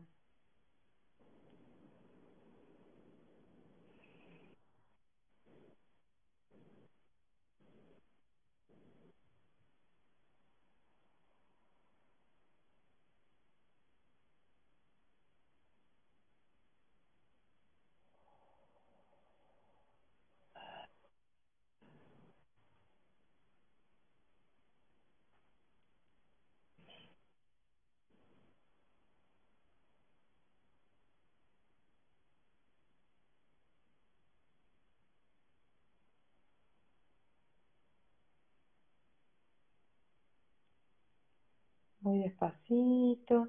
Muy 42.12 42.24
despacito 42.24 43.48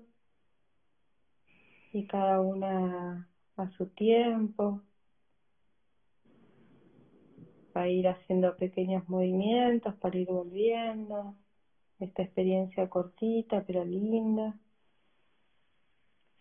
y 1.92 2.08
cada 2.08 2.40
una 2.40 3.28
a 3.58 3.70
su 3.72 3.88
tiempo. 3.88 4.82
Va 7.76 7.82
a 7.82 7.90
ir 7.90 8.08
haciendo 8.08 8.56
pequeños 8.56 9.08
movimientos 9.10 9.96
para 9.96 10.18
ir 10.18 10.28
volviendo. 10.28 11.36
Esta 12.00 12.24
experiencia 12.24 12.88
cortita 12.88 13.64
pero 13.68 13.84
linda. 13.84 14.58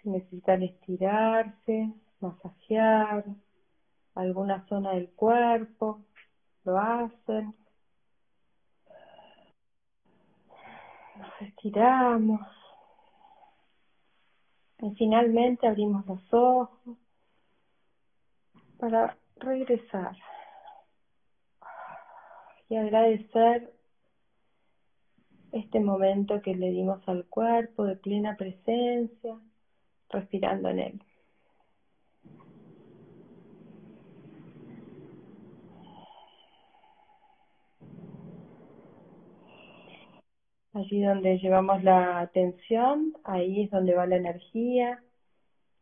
Si 0.01 0.09
necesitan 0.09 0.62
estirarse, 0.62 1.93
masajear 2.20 3.25
alguna 4.14 4.64
zona 4.68 4.93
del 4.93 5.11
cuerpo, 5.11 6.05
lo 6.64 6.79
hacen. 6.79 7.62
Estiramos. 11.41 12.41
Y 14.81 14.95
finalmente 14.97 15.67
abrimos 15.67 16.07
los 16.07 16.35
ojos 16.35 16.99
para 18.79 19.17
regresar 19.37 20.17
y 22.69 22.77
agradecer 22.77 23.73
este 25.53 25.79
momento 25.79 26.41
que 26.41 26.55
le 26.55 26.71
dimos 26.71 27.07
al 27.07 27.27
cuerpo 27.27 27.85
de 27.85 27.97
plena 27.97 28.37
presencia, 28.37 29.39
respirando 30.09 30.71
en 30.71 30.79
él. 30.79 31.03
Allí 40.75 41.03
donde 41.03 41.39
llevamos 41.39 41.83
la 41.85 42.20
atención, 42.20 43.14
ahí 43.25 43.64
es 43.64 43.70
donde 43.70 43.95
va 43.95 44.07
la 44.07 44.16
energía. 44.16 45.03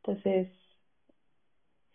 Entonces, 0.02 0.48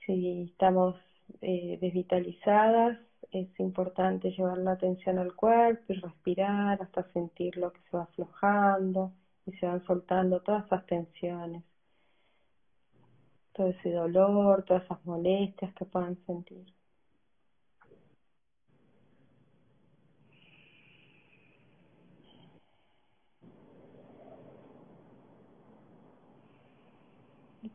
si 0.06 0.44
estamos 0.52 0.96
eh, 1.42 1.78
desvitalizadas, 1.82 2.98
es 3.32 3.50
importante 3.60 4.32
llevar 4.32 4.60
la 4.60 4.74
atención 4.74 5.20
al 5.20 5.36
cuerpo 5.36 5.94
y 5.94 5.96
respirar 5.96 6.82
hasta 6.82 7.04
sentir 7.12 7.58
lo 7.58 7.74
que 7.74 7.82
se 7.82 7.98
va 7.98 8.04
aflojando 8.04 9.12
y 9.46 9.52
se 9.54 9.66
van 9.66 9.86
soltando 9.86 10.42
todas 10.42 10.66
esas 10.66 10.86
tensiones, 10.86 11.64
todo 13.54 13.68
ese 13.68 13.92
dolor, 13.92 14.64
todas 14.64 14.84
esas 14.86 15.06
molestias 15.06 15.74
que 15.76 15.86
puedan 15.86 16.18
sentir. 16.26 16.75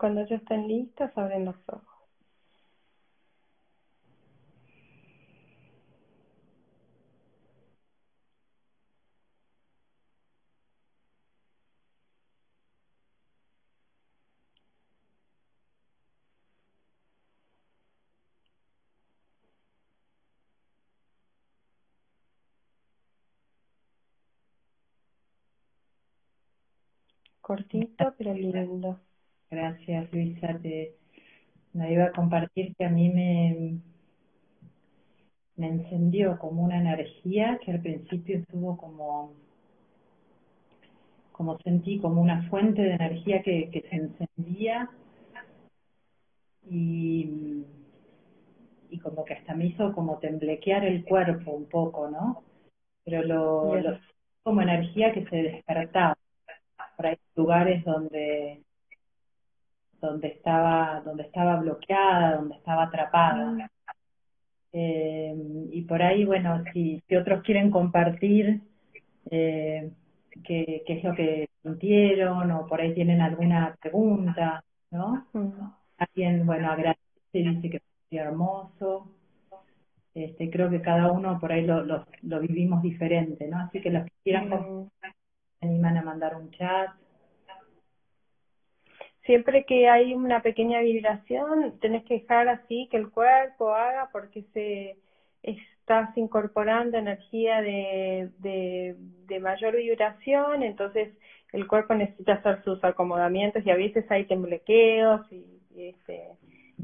Cuando 0.01 0.25
ya 0.27 0.37
estén 0.37 0.67
listas, 0.67 1.13
abren 1.19 1.45
los 1.45 1.57
ojos. 1.69 1.85
Cortito 27.43 28.15
pero 28.17 28.33
lindo. 28.33 28.99
Gracias, 29.51 30.13
Luisa. 30.13 30.59
Te 30.63 30.95
me 31.73 31.93
iba 31.93 32.07
a 32.07 32.13
compartir 32.13 32.75
que 32.77 32.85
a 32.85 32.89
mí 32.89 33.09
me, 33.11 33.79
me 35.57 35.69
encendió 35.69 36.39
como 36.39 36.63
una 36.63 36.79
energía 36.79 37.59
que 37.65 37.71
al 37.73 37.81
principio 37.81 38.39
estuvo 38.39 38.77
como 38.77 39.33
como 41.33 41.59
sentí 41.59 41.99
como 42.01 42.21
una 42.21 42.49
fuente 42.51 42.83
de 42.83 42.93
energía 42.95 43.43
que, 43.43 43.71
que 43.71 43.81
se 43.89 43.97
encendía 43.97 44.91
y, 46.69 47.65
y 48.91 48.99
como 48.99 49.25
que 49.25 49.35
hasta 49.35 49.55
me 49.55 49.67
hizo 49.67 49.93
como 49.95 50.19
temblequear 50.19 50.85
el 50.85 51.05
cuerpo 51.05 51.53
un 51.53 51.65
poco, 51.67 52.11
¿no? 52.11 52.43
Pero 53.05 53.23
lo, 53.23 53.75
lo 53.77 53.99
como 54.43 54.61
energía 54.61 55.13
que 55.13 55.25
se 55.27 55.37
despertaba 55.37 56.17
por 56.97 57.07
ahí 57.07 57.17
lugares 57.35 57.85
donde 57.85 58.63
donde 60.01 60.29
estaba 60.29 61.03
donde 61.05 61.25
estaba 61.25 61.57
bloqueada, 61.57 62.37
donde 62.37 62.57
estaba 62.57 62.85
atrapada. 62.85 63.53
Mm. 63.53 63.61
Eh, 64.73 65.35
y 65.73 65.83
por 65.83 66.03
ahí, 66.03 66.25
bueno, 66.25 66.63
si, 66.73 67.03
si 67.09 67.17
otros 67.17 67.43
quieren 67.43 67.71
compartir 67.71 68.61
eh, 69.31 69.91
qué, 70.45 70.83
qué 70.87 70.93
es 70.93 71.05
lo 71.05 71.15
que 71.15 71.49
sintieron 71.63 72.51
o 72.53 72.67
por 72.67 72.81
ahí 72.81 72.95
tienen 72.95 73.21
alguna 73.21 73.77
pregunta, 73.81 74.63
¿no? 74.91 75.27
Mm. 75.33 75.51
Alguien, 75.99 76.47
bueno, 76.47 76.71
agradece 76.71 77.01
y 77.33 77.43
dice 77.43 77.71
que 77.71 77.81
fue 78.09 78.19
hermoso. 78.19 79.11
Este, 80.15 80.51
creo 80.51 80.71
que 80.71 80.81
cada 80.81 81.13
uno 81.13 81.39
por 81.39 81.53
ahí 81.53 81.65
lo, 81.65 81.85
lo, 81.85 82.07
lo 82.23 82.41
vivimos 82.41 82.83
diferente, 82.83 83.47
¿no? 83.47 83.59
Así 83.59 83.81
que 83.81 83.91
los 83.91 84.05
que 84.05 84.13
quieran 84.25 84.49
mm. 84.49 84.91
animan 85.63 85.97
a 85.97 86.03
mandar 86.03 86.37
un 86.37 86.51
chat. 86.53 86.91
Siempre 89.25 89.65
que 89.65 89.89
hay 89.89 90.15
una 90.15 90.43
pequeña 90.43 90.81
vibración, 90.81 91.79
tenés 91.81 92.05
que 92.05 92.21
dejar 92.21 92.49
así 92.49 92.89
que 92.91 92.97
el 92.97 93.11
cuerpo 93.11 93.75
haga 93.75 94.09
porque 94.13 94.45
se 94.55 94.97
estás 95.43 96.17
incorporando 96.17 96.97
energía 96.97 97.61
de, 97.61 98.31
de, 98.39 98.97
de 99.27 99.41
mayor 99.41 99.77
vibración, 99.77 100.63
entonces 100.63 101.11
el 101.53 101.67
cuerpo 101.67 101.95
necesita 101.95 102.35
hacer 102.35 102.63
sus 102.63 102.83
acomodamientos 102.85 103.65
y 103.67 103.71
a 103.71 103.77
veces 103.77 104.09
hay 104.11 104.25
temblequeos 104.25 105.21
y, 105.33 105.45
este, 105.77 106.29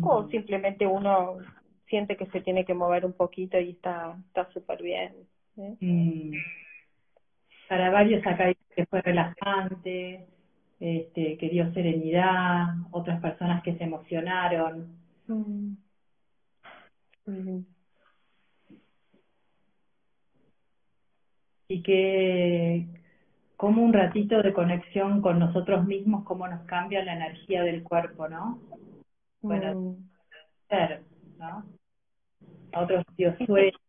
o 0.02 0.28
simplemente 0.28 0.86
uno 0.86 1.38
siente 1.88 2.16
que 2.16 2.26
se 2.26 2.40
tiene 2.40 2.64
que 2.64 2.74
mover 2.74 3.04
un 3.04 3.12
poquito 3.12 3.58
y 3.58 3.70
está 3.70 4.16
está 4.28 4.50
súper 4.52 4.82
bien. 4.82 5.14
¿eh? 5.56 5.76
Mm. 5.80 6.32
Para 7.68 7.90
varios 7.90 8.26
acá 8.26 8.52
que 8.74 8.86
fue 8.86 9.02
relajante, 9.02 10.26
este, 10.78 11.38
que 11.38 11.48
dio 11.48 11.72
serenidad, 11.72 12.74
otras 12.90 13.20
personas 13.20 13.62
que 13.62 13.76
se 13.76 13.84
emocionaron. 13.84 14.96
Mm. 15.26 15.74
Y 21.68 21.82
que 21.82 22.86
como 23.56 23.82
un 23.82 23.92
ratito 23.92 24.42
de 24.42 24.52
conexión 24.52 25.22
con 25.22 25.38
nosotros 25.38 25.84
mismos, 25.86 26.24
cómo 26.24 26.46
nos 26.46 26.62
cambia 26.66 27.04
la 27.04 27.14
energía 27.14 27.62
del 27.62 27.82
cuerpo, 27.82 28.28
¿no? 28.28 28.60
Bueno, 29.40 29.74
mm. 29.74 30.10
ser, 30.68 31.02
¿no? 31.38 31.64
Otros 32.74 33.04
dios 33.16 33.34
sueños, 33.46 33.80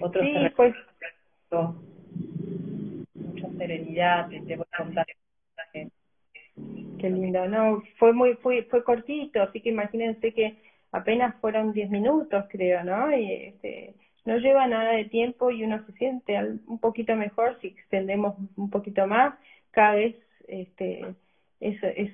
otros 0.00 0.24
sí, 0.24 0.34
pues. 0.56 0.74
mucha 3.14 3.48
serenidad, 3.56 4.28
te 4.28 4.56
voy 4.56 4.66
a 4.72 4.76
contar. 4.76 5.06
Qué 6.98 7.10
lindo, 7.10 7.46
no, 7.48 7.82
fue 7.98 8.12
muy, 8.12 8.34
fue, 8.36 8.62
fue 8.64 8.82
cortito, 8.82 9.42
así 9.42 9.60
que 9.60 9.68
imagínense 9.68 10.32
que 10.32 10.56
apenas 10.92 11.34
fueron 11.40 11.72
10 11.72 11.90
minutos, 11.90 12.46
creo, 12.48 12.82
¿no? 12.84 13.14
Y 13.14 13.32
este, 13.32 13.94
no 14.24 14.38
lleva 14.38 14.66
nada 14.66 14.92
de 14.92 15.04
tiempo 15.04 15.50
y 15.50 15.62
uno 15.62 15.84
se 15.84 15.92
siente 15.92 16.38
un 16.66 16.78
poquito 16.78 17.14
mejor 17.14 17.58
si 17.60 17.68
extendemos 17.68 18.34
un 18.56 18.70
poquito 18.70 19.06
más. 19.06 19.34
Cada 19.70 19.94
vez 19.96 20.16
este, 20.48 21.04
es, 21.60 21.82
es 21.82 22.12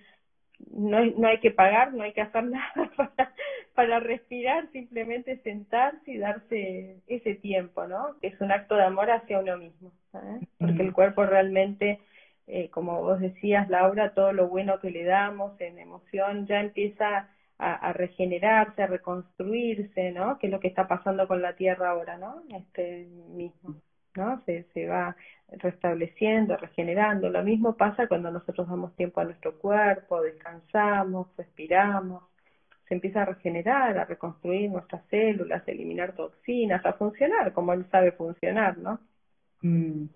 no, 0.70 0.98
hay, 0.98 1.14
no 1.16 1.28
hay 1.28 1.38
que 1.38 1.50
pagar, 1.50 1.92
no 1.94 2.02
hay 2.02 2.12
que 2.12 2.20
hacer 2.20 2.44
nada 2.44 2.90
para, 2.96 3.32
para 3.74 4.00
respirar, 4.00 4.70
simplemente 4.72 5.38
sentarse 5.38 6.12
y 6.12 6.18
darse 6.18 6.96
ese 7.06 7.34
tiempo, 7.36 7.86
¿no? 7.86 8.16
Es 8.22 8.40
un 8.40 8.52
acto 8.52 8.76
de 8.76 8.84
amor 8.84 9.10
hacia 9.10 9.38
uno 9.38 9.56
mismo, 9.56 9.92
¿eh? 10.14 10.40
porque 10.58 10.82
el 10.82 10.92
cuerpo 10.92 11.24
realmente, 11.24 12.00
eh, 12.46 12.70
como 12.70 13.00
vos 13.02 13.20
decías, 13.20 13.68
Laura, 13.68 14.14
todo 14.14 14.32
lo 14.32 14.48
bueno 14.48 14.80
que 14.80 14.90
le 14.90 15.04
damos 15.04 15.60
en 15.60 15.78
emoción 15.78 16.46
ya 16.46 16.60
empieza 16.60 17.28
a, 17.58 17.92
regenerarse, 17.92 18.82
a 18.82 18.88
reconstruirse, 18.88 20.10
¿no? 20.10 20.38
Que 20.38 20.48
es 20.48 20.52
lo 20.52 20.58
que 20.58 20.66
está 20.66 20.88
pasando 20.88 21.28
con 21.28 21.40
la 21.42 21.54
Tierra 21.54 21.90
ahora, 21.90 22.18
¿no? 22.18 22.42
Este 22.52 23.06
mismo, 23.28 23.76
¿no? 24.16 24.42
Se, 24.44 24.64
se 24.74 24.88
va 24.88 25.16
restableciendo, 25.48 26.56
regenerando. 26.56 27.28
Lo 27.30 27.44
mismo 27.44 27.76
pasa 27.76 28.08
cuando 28.08 28.32
nosotros 28.32 28.68
damos 28.68 28.96
tiempo 28.96 29.20
a 29.20 29.24
nuestro 29.24 29.58
cuerpo, 29.58 30.22
descansamos, 30.22 31.28
respiramos, 31.36 32.24
se 32.88 32.94
empieza 32.94 33.22
a 33.22 33.26
regenerar, 33.26 33.96
a 33.96 34.06
reconstruir 34.06 34.68
nuestras 34.70 35.06
células, 35.08 35.66
a 35.66 35.70
eliminar 35.70 36.14
toxinas, 36.16 36.84
a 36.84 36.94
funcionar 36.94 37.52
como 37.52 37.72
él 37.74 37.86
sabe 37.90 38.12
funcionar, 38.12 38.76
¿no? 38.78 38.98
Mm. 39.62 40.06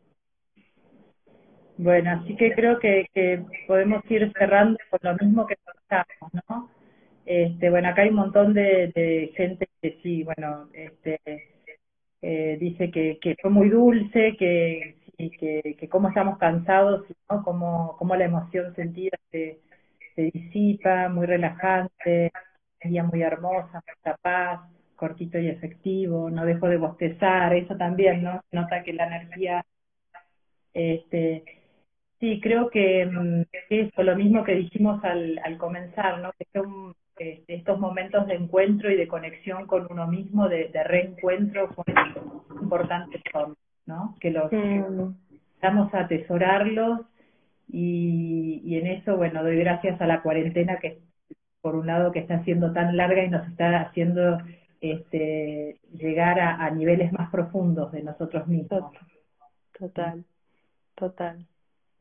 Bueno, 1.78 2.10
así 2.12 2.36
que 2.36 2.52
creo 2.52 2.78
que, 2.78 3.06
que 3.12 3.44
podemos 3.66 4.02
ir 4.10 4.32
cerrando 4.38 4.78
con 4.90 5.00
lo 5.02 5.14
mismo 5.16 5.46
que 5.46 5.54
empezamos, 5.54 6.32
¿no? 6.48 6.70
Este, 7.26 7.70
bueno, 7.70 7.88
acá 7.88 8.02
hay 8.02 8.10
un 8.10 8.16
montón 8.16 8.54
de, 8.54 8.92
de 8.94 9.32
gente 9.36 9.68
que 9.82 9.98
sí, 10.02 10.22
bueno, 10.22 10.68
este, 10.72 11.20
eh, 12.22 12.56
dice 12.60 12.90
que, 12.90 13.36
fue 13.42 13.50
muy 13.50 13.68
dulce, 13.68 14.36
que 14.38 14.96
sí, 15.18 15.30
que, 15.30 15.76
que 15.78 15.88
cómo 15.88 16.08
estamos 16.08 16.38
cansados, 16.38 17.04
¿no? 17.30 17.42
Cómo, 17.44 18.16
la 18.16 18.24
emoción 18.24 18.74
sentida 18.74 19.16
se, 19.30 19.60
se 20.14 20.22
disipa, 20.32 21.08
muy 21.08 21.26
relajante, 21.26 22.32
día 22.84 23.04
muy 23.04 23.22
hermosa, 23.22 23.82
mucha 23.86 24.16
paz, 24.22 24.60
cortito 24.96 25.38
y 25.38 25.48
efectivo, 25.48 26.30
no 26.30 26.44
dejo 26.46 26.68
de 26.68 26.78
bostezar, 26.78 27.54
eso 27.54 27.76
también, 27.76 28.22
¿no? 28.22 28.40
nota 28.52 28.82
que 28.82 28.92
la 28.92 29.06
energía, 29.06 29.64
este, 30.74 31.44
sí, 32.20 32.40
creo 32.40 32.70
que, 32.70 33.06
mm, 33.06 33.42
es 33.70 33.90
lo 33.96 34.16
mismo 34.16 34.44
que 34.44 34.54
dijimos 34.54 35.02
al, 35.04 35.40
al 35.44 35.58
comenzar, 35.58 36.20
¿no? 36.20 36.32
Que 36.38 36.46
son 36.52 36.94
este, 37.18 37.44
estos 37.48 37.78
momentos 37.78 38.26
de 38.26 38.34
encuentro 38.34 38.90
y 38.90 38.96
de 38.96 39.08
conexión 39.08 39.66
con 39.66 39.86
uno 39.90 40.06
mismo, 40.06 40.48
de, 40.48 40.70
reencuentro, 40.84 41.74
son 41.74 41.84
importantes 42.60 43.22
¿no? 43.86 44.16
Que 44.20 44.30
los 44.30 44.50
vamos 45.62 45.94
a 45.94 46.00
atesorarlos 46.00 47.00
y, 47.68 48.60
y 48.64 48.78
en 48.78 48.86
eso, 48.88 49.16
bueno, 49.16 49.42
doy 49.42 49.56
gracias 49.56 50.00
a 50.00 50.06
la 50.06 50.22
cuarentena 50.22 50.78
que 50.78 50.98
por 51.60 51.74
un 51.74 51.86
lado 51.86 52.12
que 52.12 52.20
está 52.20 52.44
siendo 52.44 52.72
tan 52.72 52.96
larga 52.96 53.24
y 53.24 53.30
nos 53.30 53.46
está 53.48 53.80
haciendo 53.80 54.38
este, 54.80 55.80
llegar 55.92 56.38
a, 56.38 56.64
a 56.64 56.70
niveles 56.70 57.12
más 57.12 57.30
profundos 57.30 57.92
de 57.92 58.02
nosotros 58.02 58.46
mismos. 58.46 58.92
Total, 59.78 60.24
total. 60.94 61.46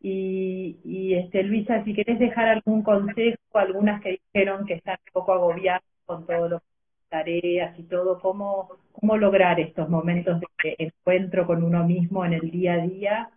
Y, 0.07 0.77
y 0.83 1.15
este, 1.15 1.41
Luisa, 1.41 1.83
si 1.83 1.95
querés 1.95 2.19
dejar 2.19 2.47
algún 2.47 2.83
consejo, 2.83 3.39
algunas 3.53 4.03
que 4.03 4.19
dijeron 4.33 4.67
que 4.67 4.75
están 4.75 4.99
un 5.07 5.13
poco 5.13 5.33
agobiadas 5.33 5.81
con 6.05 6.27
todo 6.27 6.47
lo 6.47 6.61
tareas 7.09 7.73
y 7.79 7.83
todo, 7.85 8.19
¿cómo, 8.19 8.69
cómo 8.91 9.17
lograr 9.17 9.59
estos 9.59 9.89
momentos 9.89 10.39
de 10.61 10.75
encuentro 10.77 11.47
con 11.47 11.63
uno 11.63 11.83
mismo 11.85 12.23
en 12.23 12.33
el 12.33 12.51
día 12.51 12.73
a 12.73 12.85
día? 12.85 13.29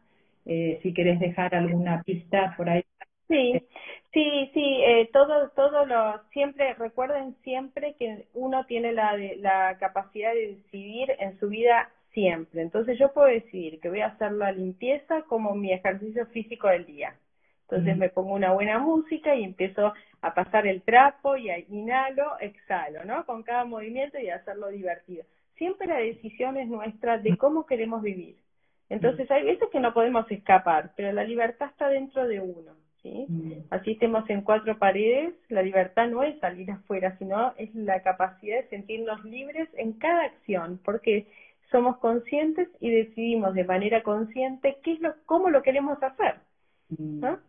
Eh, 0.45 0.79
si 0.83 0.93
querés 0.93 1.19
dejar 1.21 1.55
alguna 1.55 2.03
pista 2.03 2.53
por 2.55 2.69
ahí. 2.69 2.85
Sí, 3.29 3.67
sí, 4.13 4.51
sí, 4.53 4.83
eh, 4.85 5.09
todo, 5.11 5.49
todo 5.57 5.87
lo, 5.87 6.21
siempre, 6.33 6.75
recuerden 6.75 7.35
siempre 7.45 7.95
que 7.99 8.27
uno 8.35 8.67
tiene 8.67 8.93
la, 8.93 9.17
la 9.39 9.79
capacidad 9.79 10.35
de 10.35 10.57
decidir 10.57 11.13
en 11.19 11.39
su 11.41 11.49
vida 11.49 11.89
siempre. 12.19 12.63
Entonces 12.63 12.99
yo 12.99 13.13
puedo 13.13 13.29
decidir 13.29 13.79
que 13.79 13.89
voy 13.89 14.01
a 14.01 14.09
hacer 14.09 14.33
la 14.33 14.51
limpieza 14.51 15.23
como 15.23 15.55
mi 15.55 15.73
ejercicio 15.73 16.27
físico 16.27 16.67
del 16.67 16.85
día. 16.85 17.15
Entonces 17.63 17.97
me 17.97 18.09
pongo 18.09 18.35
una 18.35 18.53
buena 18.53 18.79
música 18.79 19.37
y 19.37 19.45
empiezo 19.45 19.93
a 20.23 20.35
pasar 20.35 20.67
el 20.67 20.83
trapo 20.83 21.37
y 21.37 21.51
a 21.51 21.59
inhalo, 21.59 22.39
exhalo, 22.41 23.05
¿no? 23.05 23.25
Con 23.25 23.43
cada 23.43 23.65
movimiento 23.65 24.19
y 24.19 24.31
hacerlo 24.31 24.69
divertido. 24.69 25.23
Siempre 25.57 25.87
la 25.87 25.99
decisión 25.99 26.57
es 26.57 26.67
nuestra 26.67 27.19
de 27.19 27.37
cómo 27.37 27.67
queremos 27.67 28.03
vivir. 28.03 28.37
Entonces 28.89 29.31
hay 29.31 29.45
veces 29.45 29.69
que 29.71 29.81
no 29.81 29.93
podemos 29.93 30.29
escapar, 30.31 30.93
pero 30.97 31.13
la 31.13 31.23
libertad 31.23 31.69
está 31.69 31.89
dentro 31.89 32.27
de 32.27 32.41
uno, 32.41 32.73
¿sí? 33.03 33.27
Así 33.71 33.93
estemos 33.93 34.29
en 34.31 34.41
cuatro 34.41 34.79
paredes, 34.79 35.35
la 35.51 35.63
libertad 35.63 36.09
no 36.09 36.23
es 36.23 36.39
salir 36.41 36.71
afuera, 36.71 37.15
sino 37.19 37.53
es 37.59 37.73
la 37.75 38.03
capacidad 38.03 38.57
de 38.63 38.69
sentirnos 38.71 39.23
libres 39.25 39.69
en 39.77 39.93
cada 39.93 40.25
acción, 40.25 40.81
porque 40.83 41.27
somos 41.71 41.99
conscientes 41.99 42.69
y 42.81 42.91
decidimos 42.91 43.55
de 43.55 43.65
manera 43.65 44.03
consciente 44.03 44.79
qué 44.83 44.93
es 44.93 45.01
lo, 45.01 45.15
cómo 45.27 45.51
lo 45.51 45.63
queremos 45.63 46.03
hacer, 46.03 46.37
¿no? 46.99 47.33
Mm. 47.33 47.41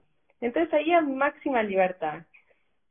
Entonces 0.42 0.74
ahí 0.74 0.92
hay 0.92 1.06
máxima 1.06 1.64
libertad, 1.64 2.24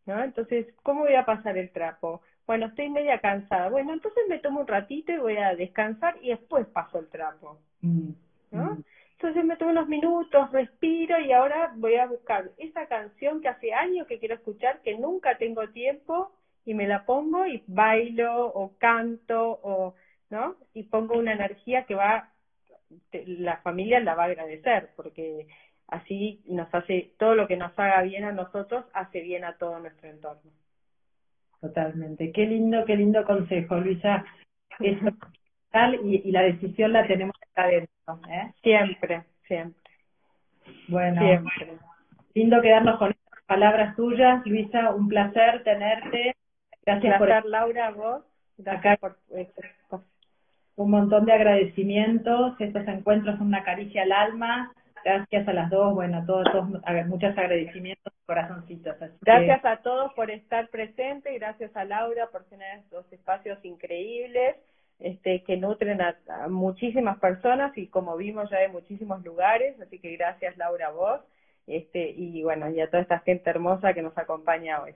¿no? 0.07 0.23
Entonces, 0.23 0.67
¿cómo 0.83 1.03
voy 1.03 1.15
a 1.15 1.25
pasar 1.25 1.57
el 1.57 1.71
trapo? 1.71 2.21
Bueno, 2.47 2.67
estoy 2.67 2.89
media 2.91 3.21
cansada. 3.21 3.69
Bueno, 3.69 3.93
entonces 3.93 4.23
me 4.29 4.39
tomo 4.39 4.61
un 4.61 4.67
ratito 4.67 5.13
y 5.13 5.19
voy 5.19 5.37
a 5.37 5.55
descansar 5.55 6.17
y 6.23 6.31
después 6.31 6.67
paso 6.67 6.99
el 6.99 7.09
trapo, 7.09 7.59
mm. 7.83 8.11
¿no? 8.53 8.65
Mm. 8.75 8.85
Entonces 9.13 9.45
me 9.45 9.57
tomo 9.57 9.73
unos 9.73 9.89
minutos, 9.89 10.53
respiro 10.53 11.19
y 11.21 11.33
ahora 11.33 11.73
voy 11.75 11.97
a 11.97 12.07
buscar 12.07 12.51
esa 12.57 12.87
canción 12.87 13.41
que 13.41 13.49
hace 13.49 13.75
años 13.75 14.07
que 14.07 14.21
quiero 14.21 14.37
escuchar, 14.37 14.81
que 14.83 14.97
nunca 14.97 15.37
tengo 15.39 15.69
tiempo 15.71 16.31
y 16.65 16.75
me 16.75 16.87
la 16.87 17.05
pongo 17.05 17.45
y 17.45 17.63
bailo 17.67 18.47
o 18.47 18.73
canto 18.79 19.59
o, 19.63 19.95
¿no? 20.31 20.57
Y 20.75 20.85
pongo 20.85 21.19
una 21.19 21.33
energía 21.33 21.85
que 21.85 21.95
va, 21.95 22.31
la 23.13 23.59
familia 23.59 24.01
la 24.01 24.15
va 24.15 24.25
a 24.25 24.27
agradecer 24.27 24.91
porque 24.97 25.47
así 25.89 26.43
nos 26.47 26.73
hace, 26.75 27.13
todo 27.19 27.35
lo 27.35 27.47
que 27.47 27.57
nos 27.57 27.77
haga 27.79 28.03
bien 28.03 28.25
a 28.25 28.33
nosotros 28.33 28.85
hace 28.93 29.21
bien 29.21 29.45
a 29.45 29.57
todo 29.57 29.79
nuestro 29.79 30.09
entorno. 30.09 30.51
Totalmente. 31.61 32.31
Qué 32.33 32.47
lindo, 32.47 32.85
qué 32.85 32.97
lindo 32.97 33.25
consejo, 33.25 33.77
Luisa. 33.77 34.25
Eso 34.79 35.07
y, 36.05 36.29
y 36.29 36.31
la 36.31 36.43
decisión 36.43 36.93
la 36.93 37.07
tenemos 37.07 37.35
acá 37.51 37.65
adentro. 37.65 38.21
¿eh? 38.31 38.53
Siempre, 38.63 39.25
siempre. 39.47 39.83
Bueno, 40.89 41.21
siempre. 41.21 41.79
lindo 42.35 42.61
quedarnos 42.61 42.99
con 42.99 43.11
estas 43.11 43.45
palabras 43.47 43.97
tuyas, 43.97 44.45
Luisa. 44.47 44.95
Un 44.95 45.09
placer 45.09 45.63
tenerte. 45.65 46.37
Gracias 46.85 47.19
por 47.19 47.47
Laura, 47.47 47.91
vos. 47.91 48.25
Gracias 48.57 48.99
por 48.99 49.17
un 50.79 50.91
montón 50.91 51.27
de 51.27 51.33
agradecimientos. 51.33 52.59
Estos 52.61 52.87
encuentros 52.87 53.37
son 53.37 53.49
una 53.49 53.65
caricia 53.65 54.03
al 54.03 54.13
alma. 54.13 54.73
Gracias 55.05 55.47
a 55.49 55.53
las 55.53 55.71
dos, 55.71 55.95
bueno, 55.95 56.25
todos, 56.27 56.45
todos 56.53 56.69
muchos 57.07 57.37
agradecimientos, 57.37 58.13
corazoncitos. 58.27 58.97
gracias 59.21 59.65
a 59.65 59.77
todos 59.79 60.13
por 60.15 60.31
estar 60.31 60.69
presentes, 60.69 61.33
gracias 61.35 61.75
a 61.77 61.85
Laura 61.85 62.29
por 62.31 62.45
tener 62.45 62.81
estos 62.81 63.11
espacios 63.13 63.65
increíbles 63.65 64.57
este, 64.99 65.45
que 65.45 65.57
nutren 65.57 66.01
a, 66.03 66.17
muchísimas 66.49 67.19
personas 67.19 67.77
y 67.79 67.87
como 67.87 68.17
vimos 68.17 68.51
ya 68.51 68.63
en 68.63 68.73
muchísimos 68.73 69.25
lugares, 69.25 69.81
así 69.81 69.99
que 69.99 70.17
gracias 70.17 70.57
Laura 70.57 70.89
a 70.89 70.93
vos 70.93 71.21
este, 71.67 72.11
y 72.11 72.43
bueno, 72.43 72.69
y 72.71 72.81
a 72.81 72.91
toda 72.91 73.03
esta 73.03 73.21
gente 73.21 73.49
hermosa 73.49 73.95
que 73.95 74.03
nos 74.03 74.17
acompaña 74.19 74.83
hoy. 74.83 74.95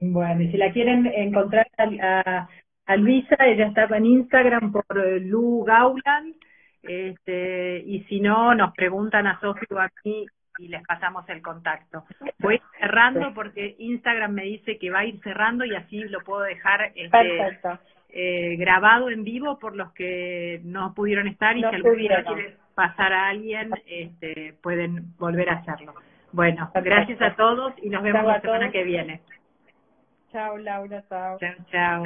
Bueno, 0.00 0.42
y 0.42 0.50
si 0.50 0.56
la 0.56 0.72
quieren 0.72 1.06
encontrar 1.06 1.68
a, 1.78 1.84
a, 2.20 2.48
Luisa, 2.94 3.36
ella 3.40 3.66
estaba 3.66 3.96
en 3.96 4.06
Instagram 4.06 4.70
por 4.70 4.84
eh, 4.96 5.18
Lu 5.18 5.64
Gauland, 5.64 6.34
este, 6.82 7.82
y 7.84 8.04
si 8.04 8.20
no, 8.20 8.54
nos 8.54 8.72
preguntan 8.74 9.26
a 9.26 9.40
Sofía 9.40 9.66
o 9.70 9.78
a 9.78 9.90
mí 10.04 10.26
y 10.58 10.68
les 10.68 10.82
pasamos 10.86 11.28
el 11.28 11.42
contacto. 11.42 12.04
Voy 12.38 12.60
cerrando 12.78 13.34
porque 13.34 13.74
Instagram 13.78 14.32
me 14.32 14.44
dice 14.44 14.78
que 14.78 14.90
va 14.90 15.00
a 15.00 15.04
ir 15.04 15.20
cerrando 15.22 15.64
y 15.64 15.74
así 15.74 16.04
lo 16.04 16.20
puedo 16.20 16.42
dejar 16.42 16.92
este, 16.94 17.58
eh, 18.10 18.56
grabado 18.56 19.10
en 19.10 19.24
vivo 19.24 19.58
por 19.58 19.76
los 19.76 19.92
que 19.92 20.60
no 20.64 20.94
pudieron 20.94 21.26
estar 21.28 21.56
y 21.56 21.60
si 21.60 21.66
alguno 21.66 21.96
quiere 21.96 22.56
pasar 22.74 23.12
a 23.12 23.28
alguien, 23.28 23.70
este, 23.86 24.54
pueden 24.62 25.16
volver 25.18 25.50
a 25.50 25.54
hacerlo. 25.54 25.94
Bueno, 26.32 26.70
gracias 26.74 27.20
a 27.22 27.34
todos 27.34 27.74
y 27.82 27.88
nos 27.88 28.02
vemos 28.02 28.24
la 28.24 28.40
semana 28.40 28.70
que 28.70 28.84
viene. 28.84 29.22
Chao, 30.30 30.58
Laura, 30.58 31.02
chao. 31.08 31.38
Chao, 31.38 31.54
chao. 31.70 32.04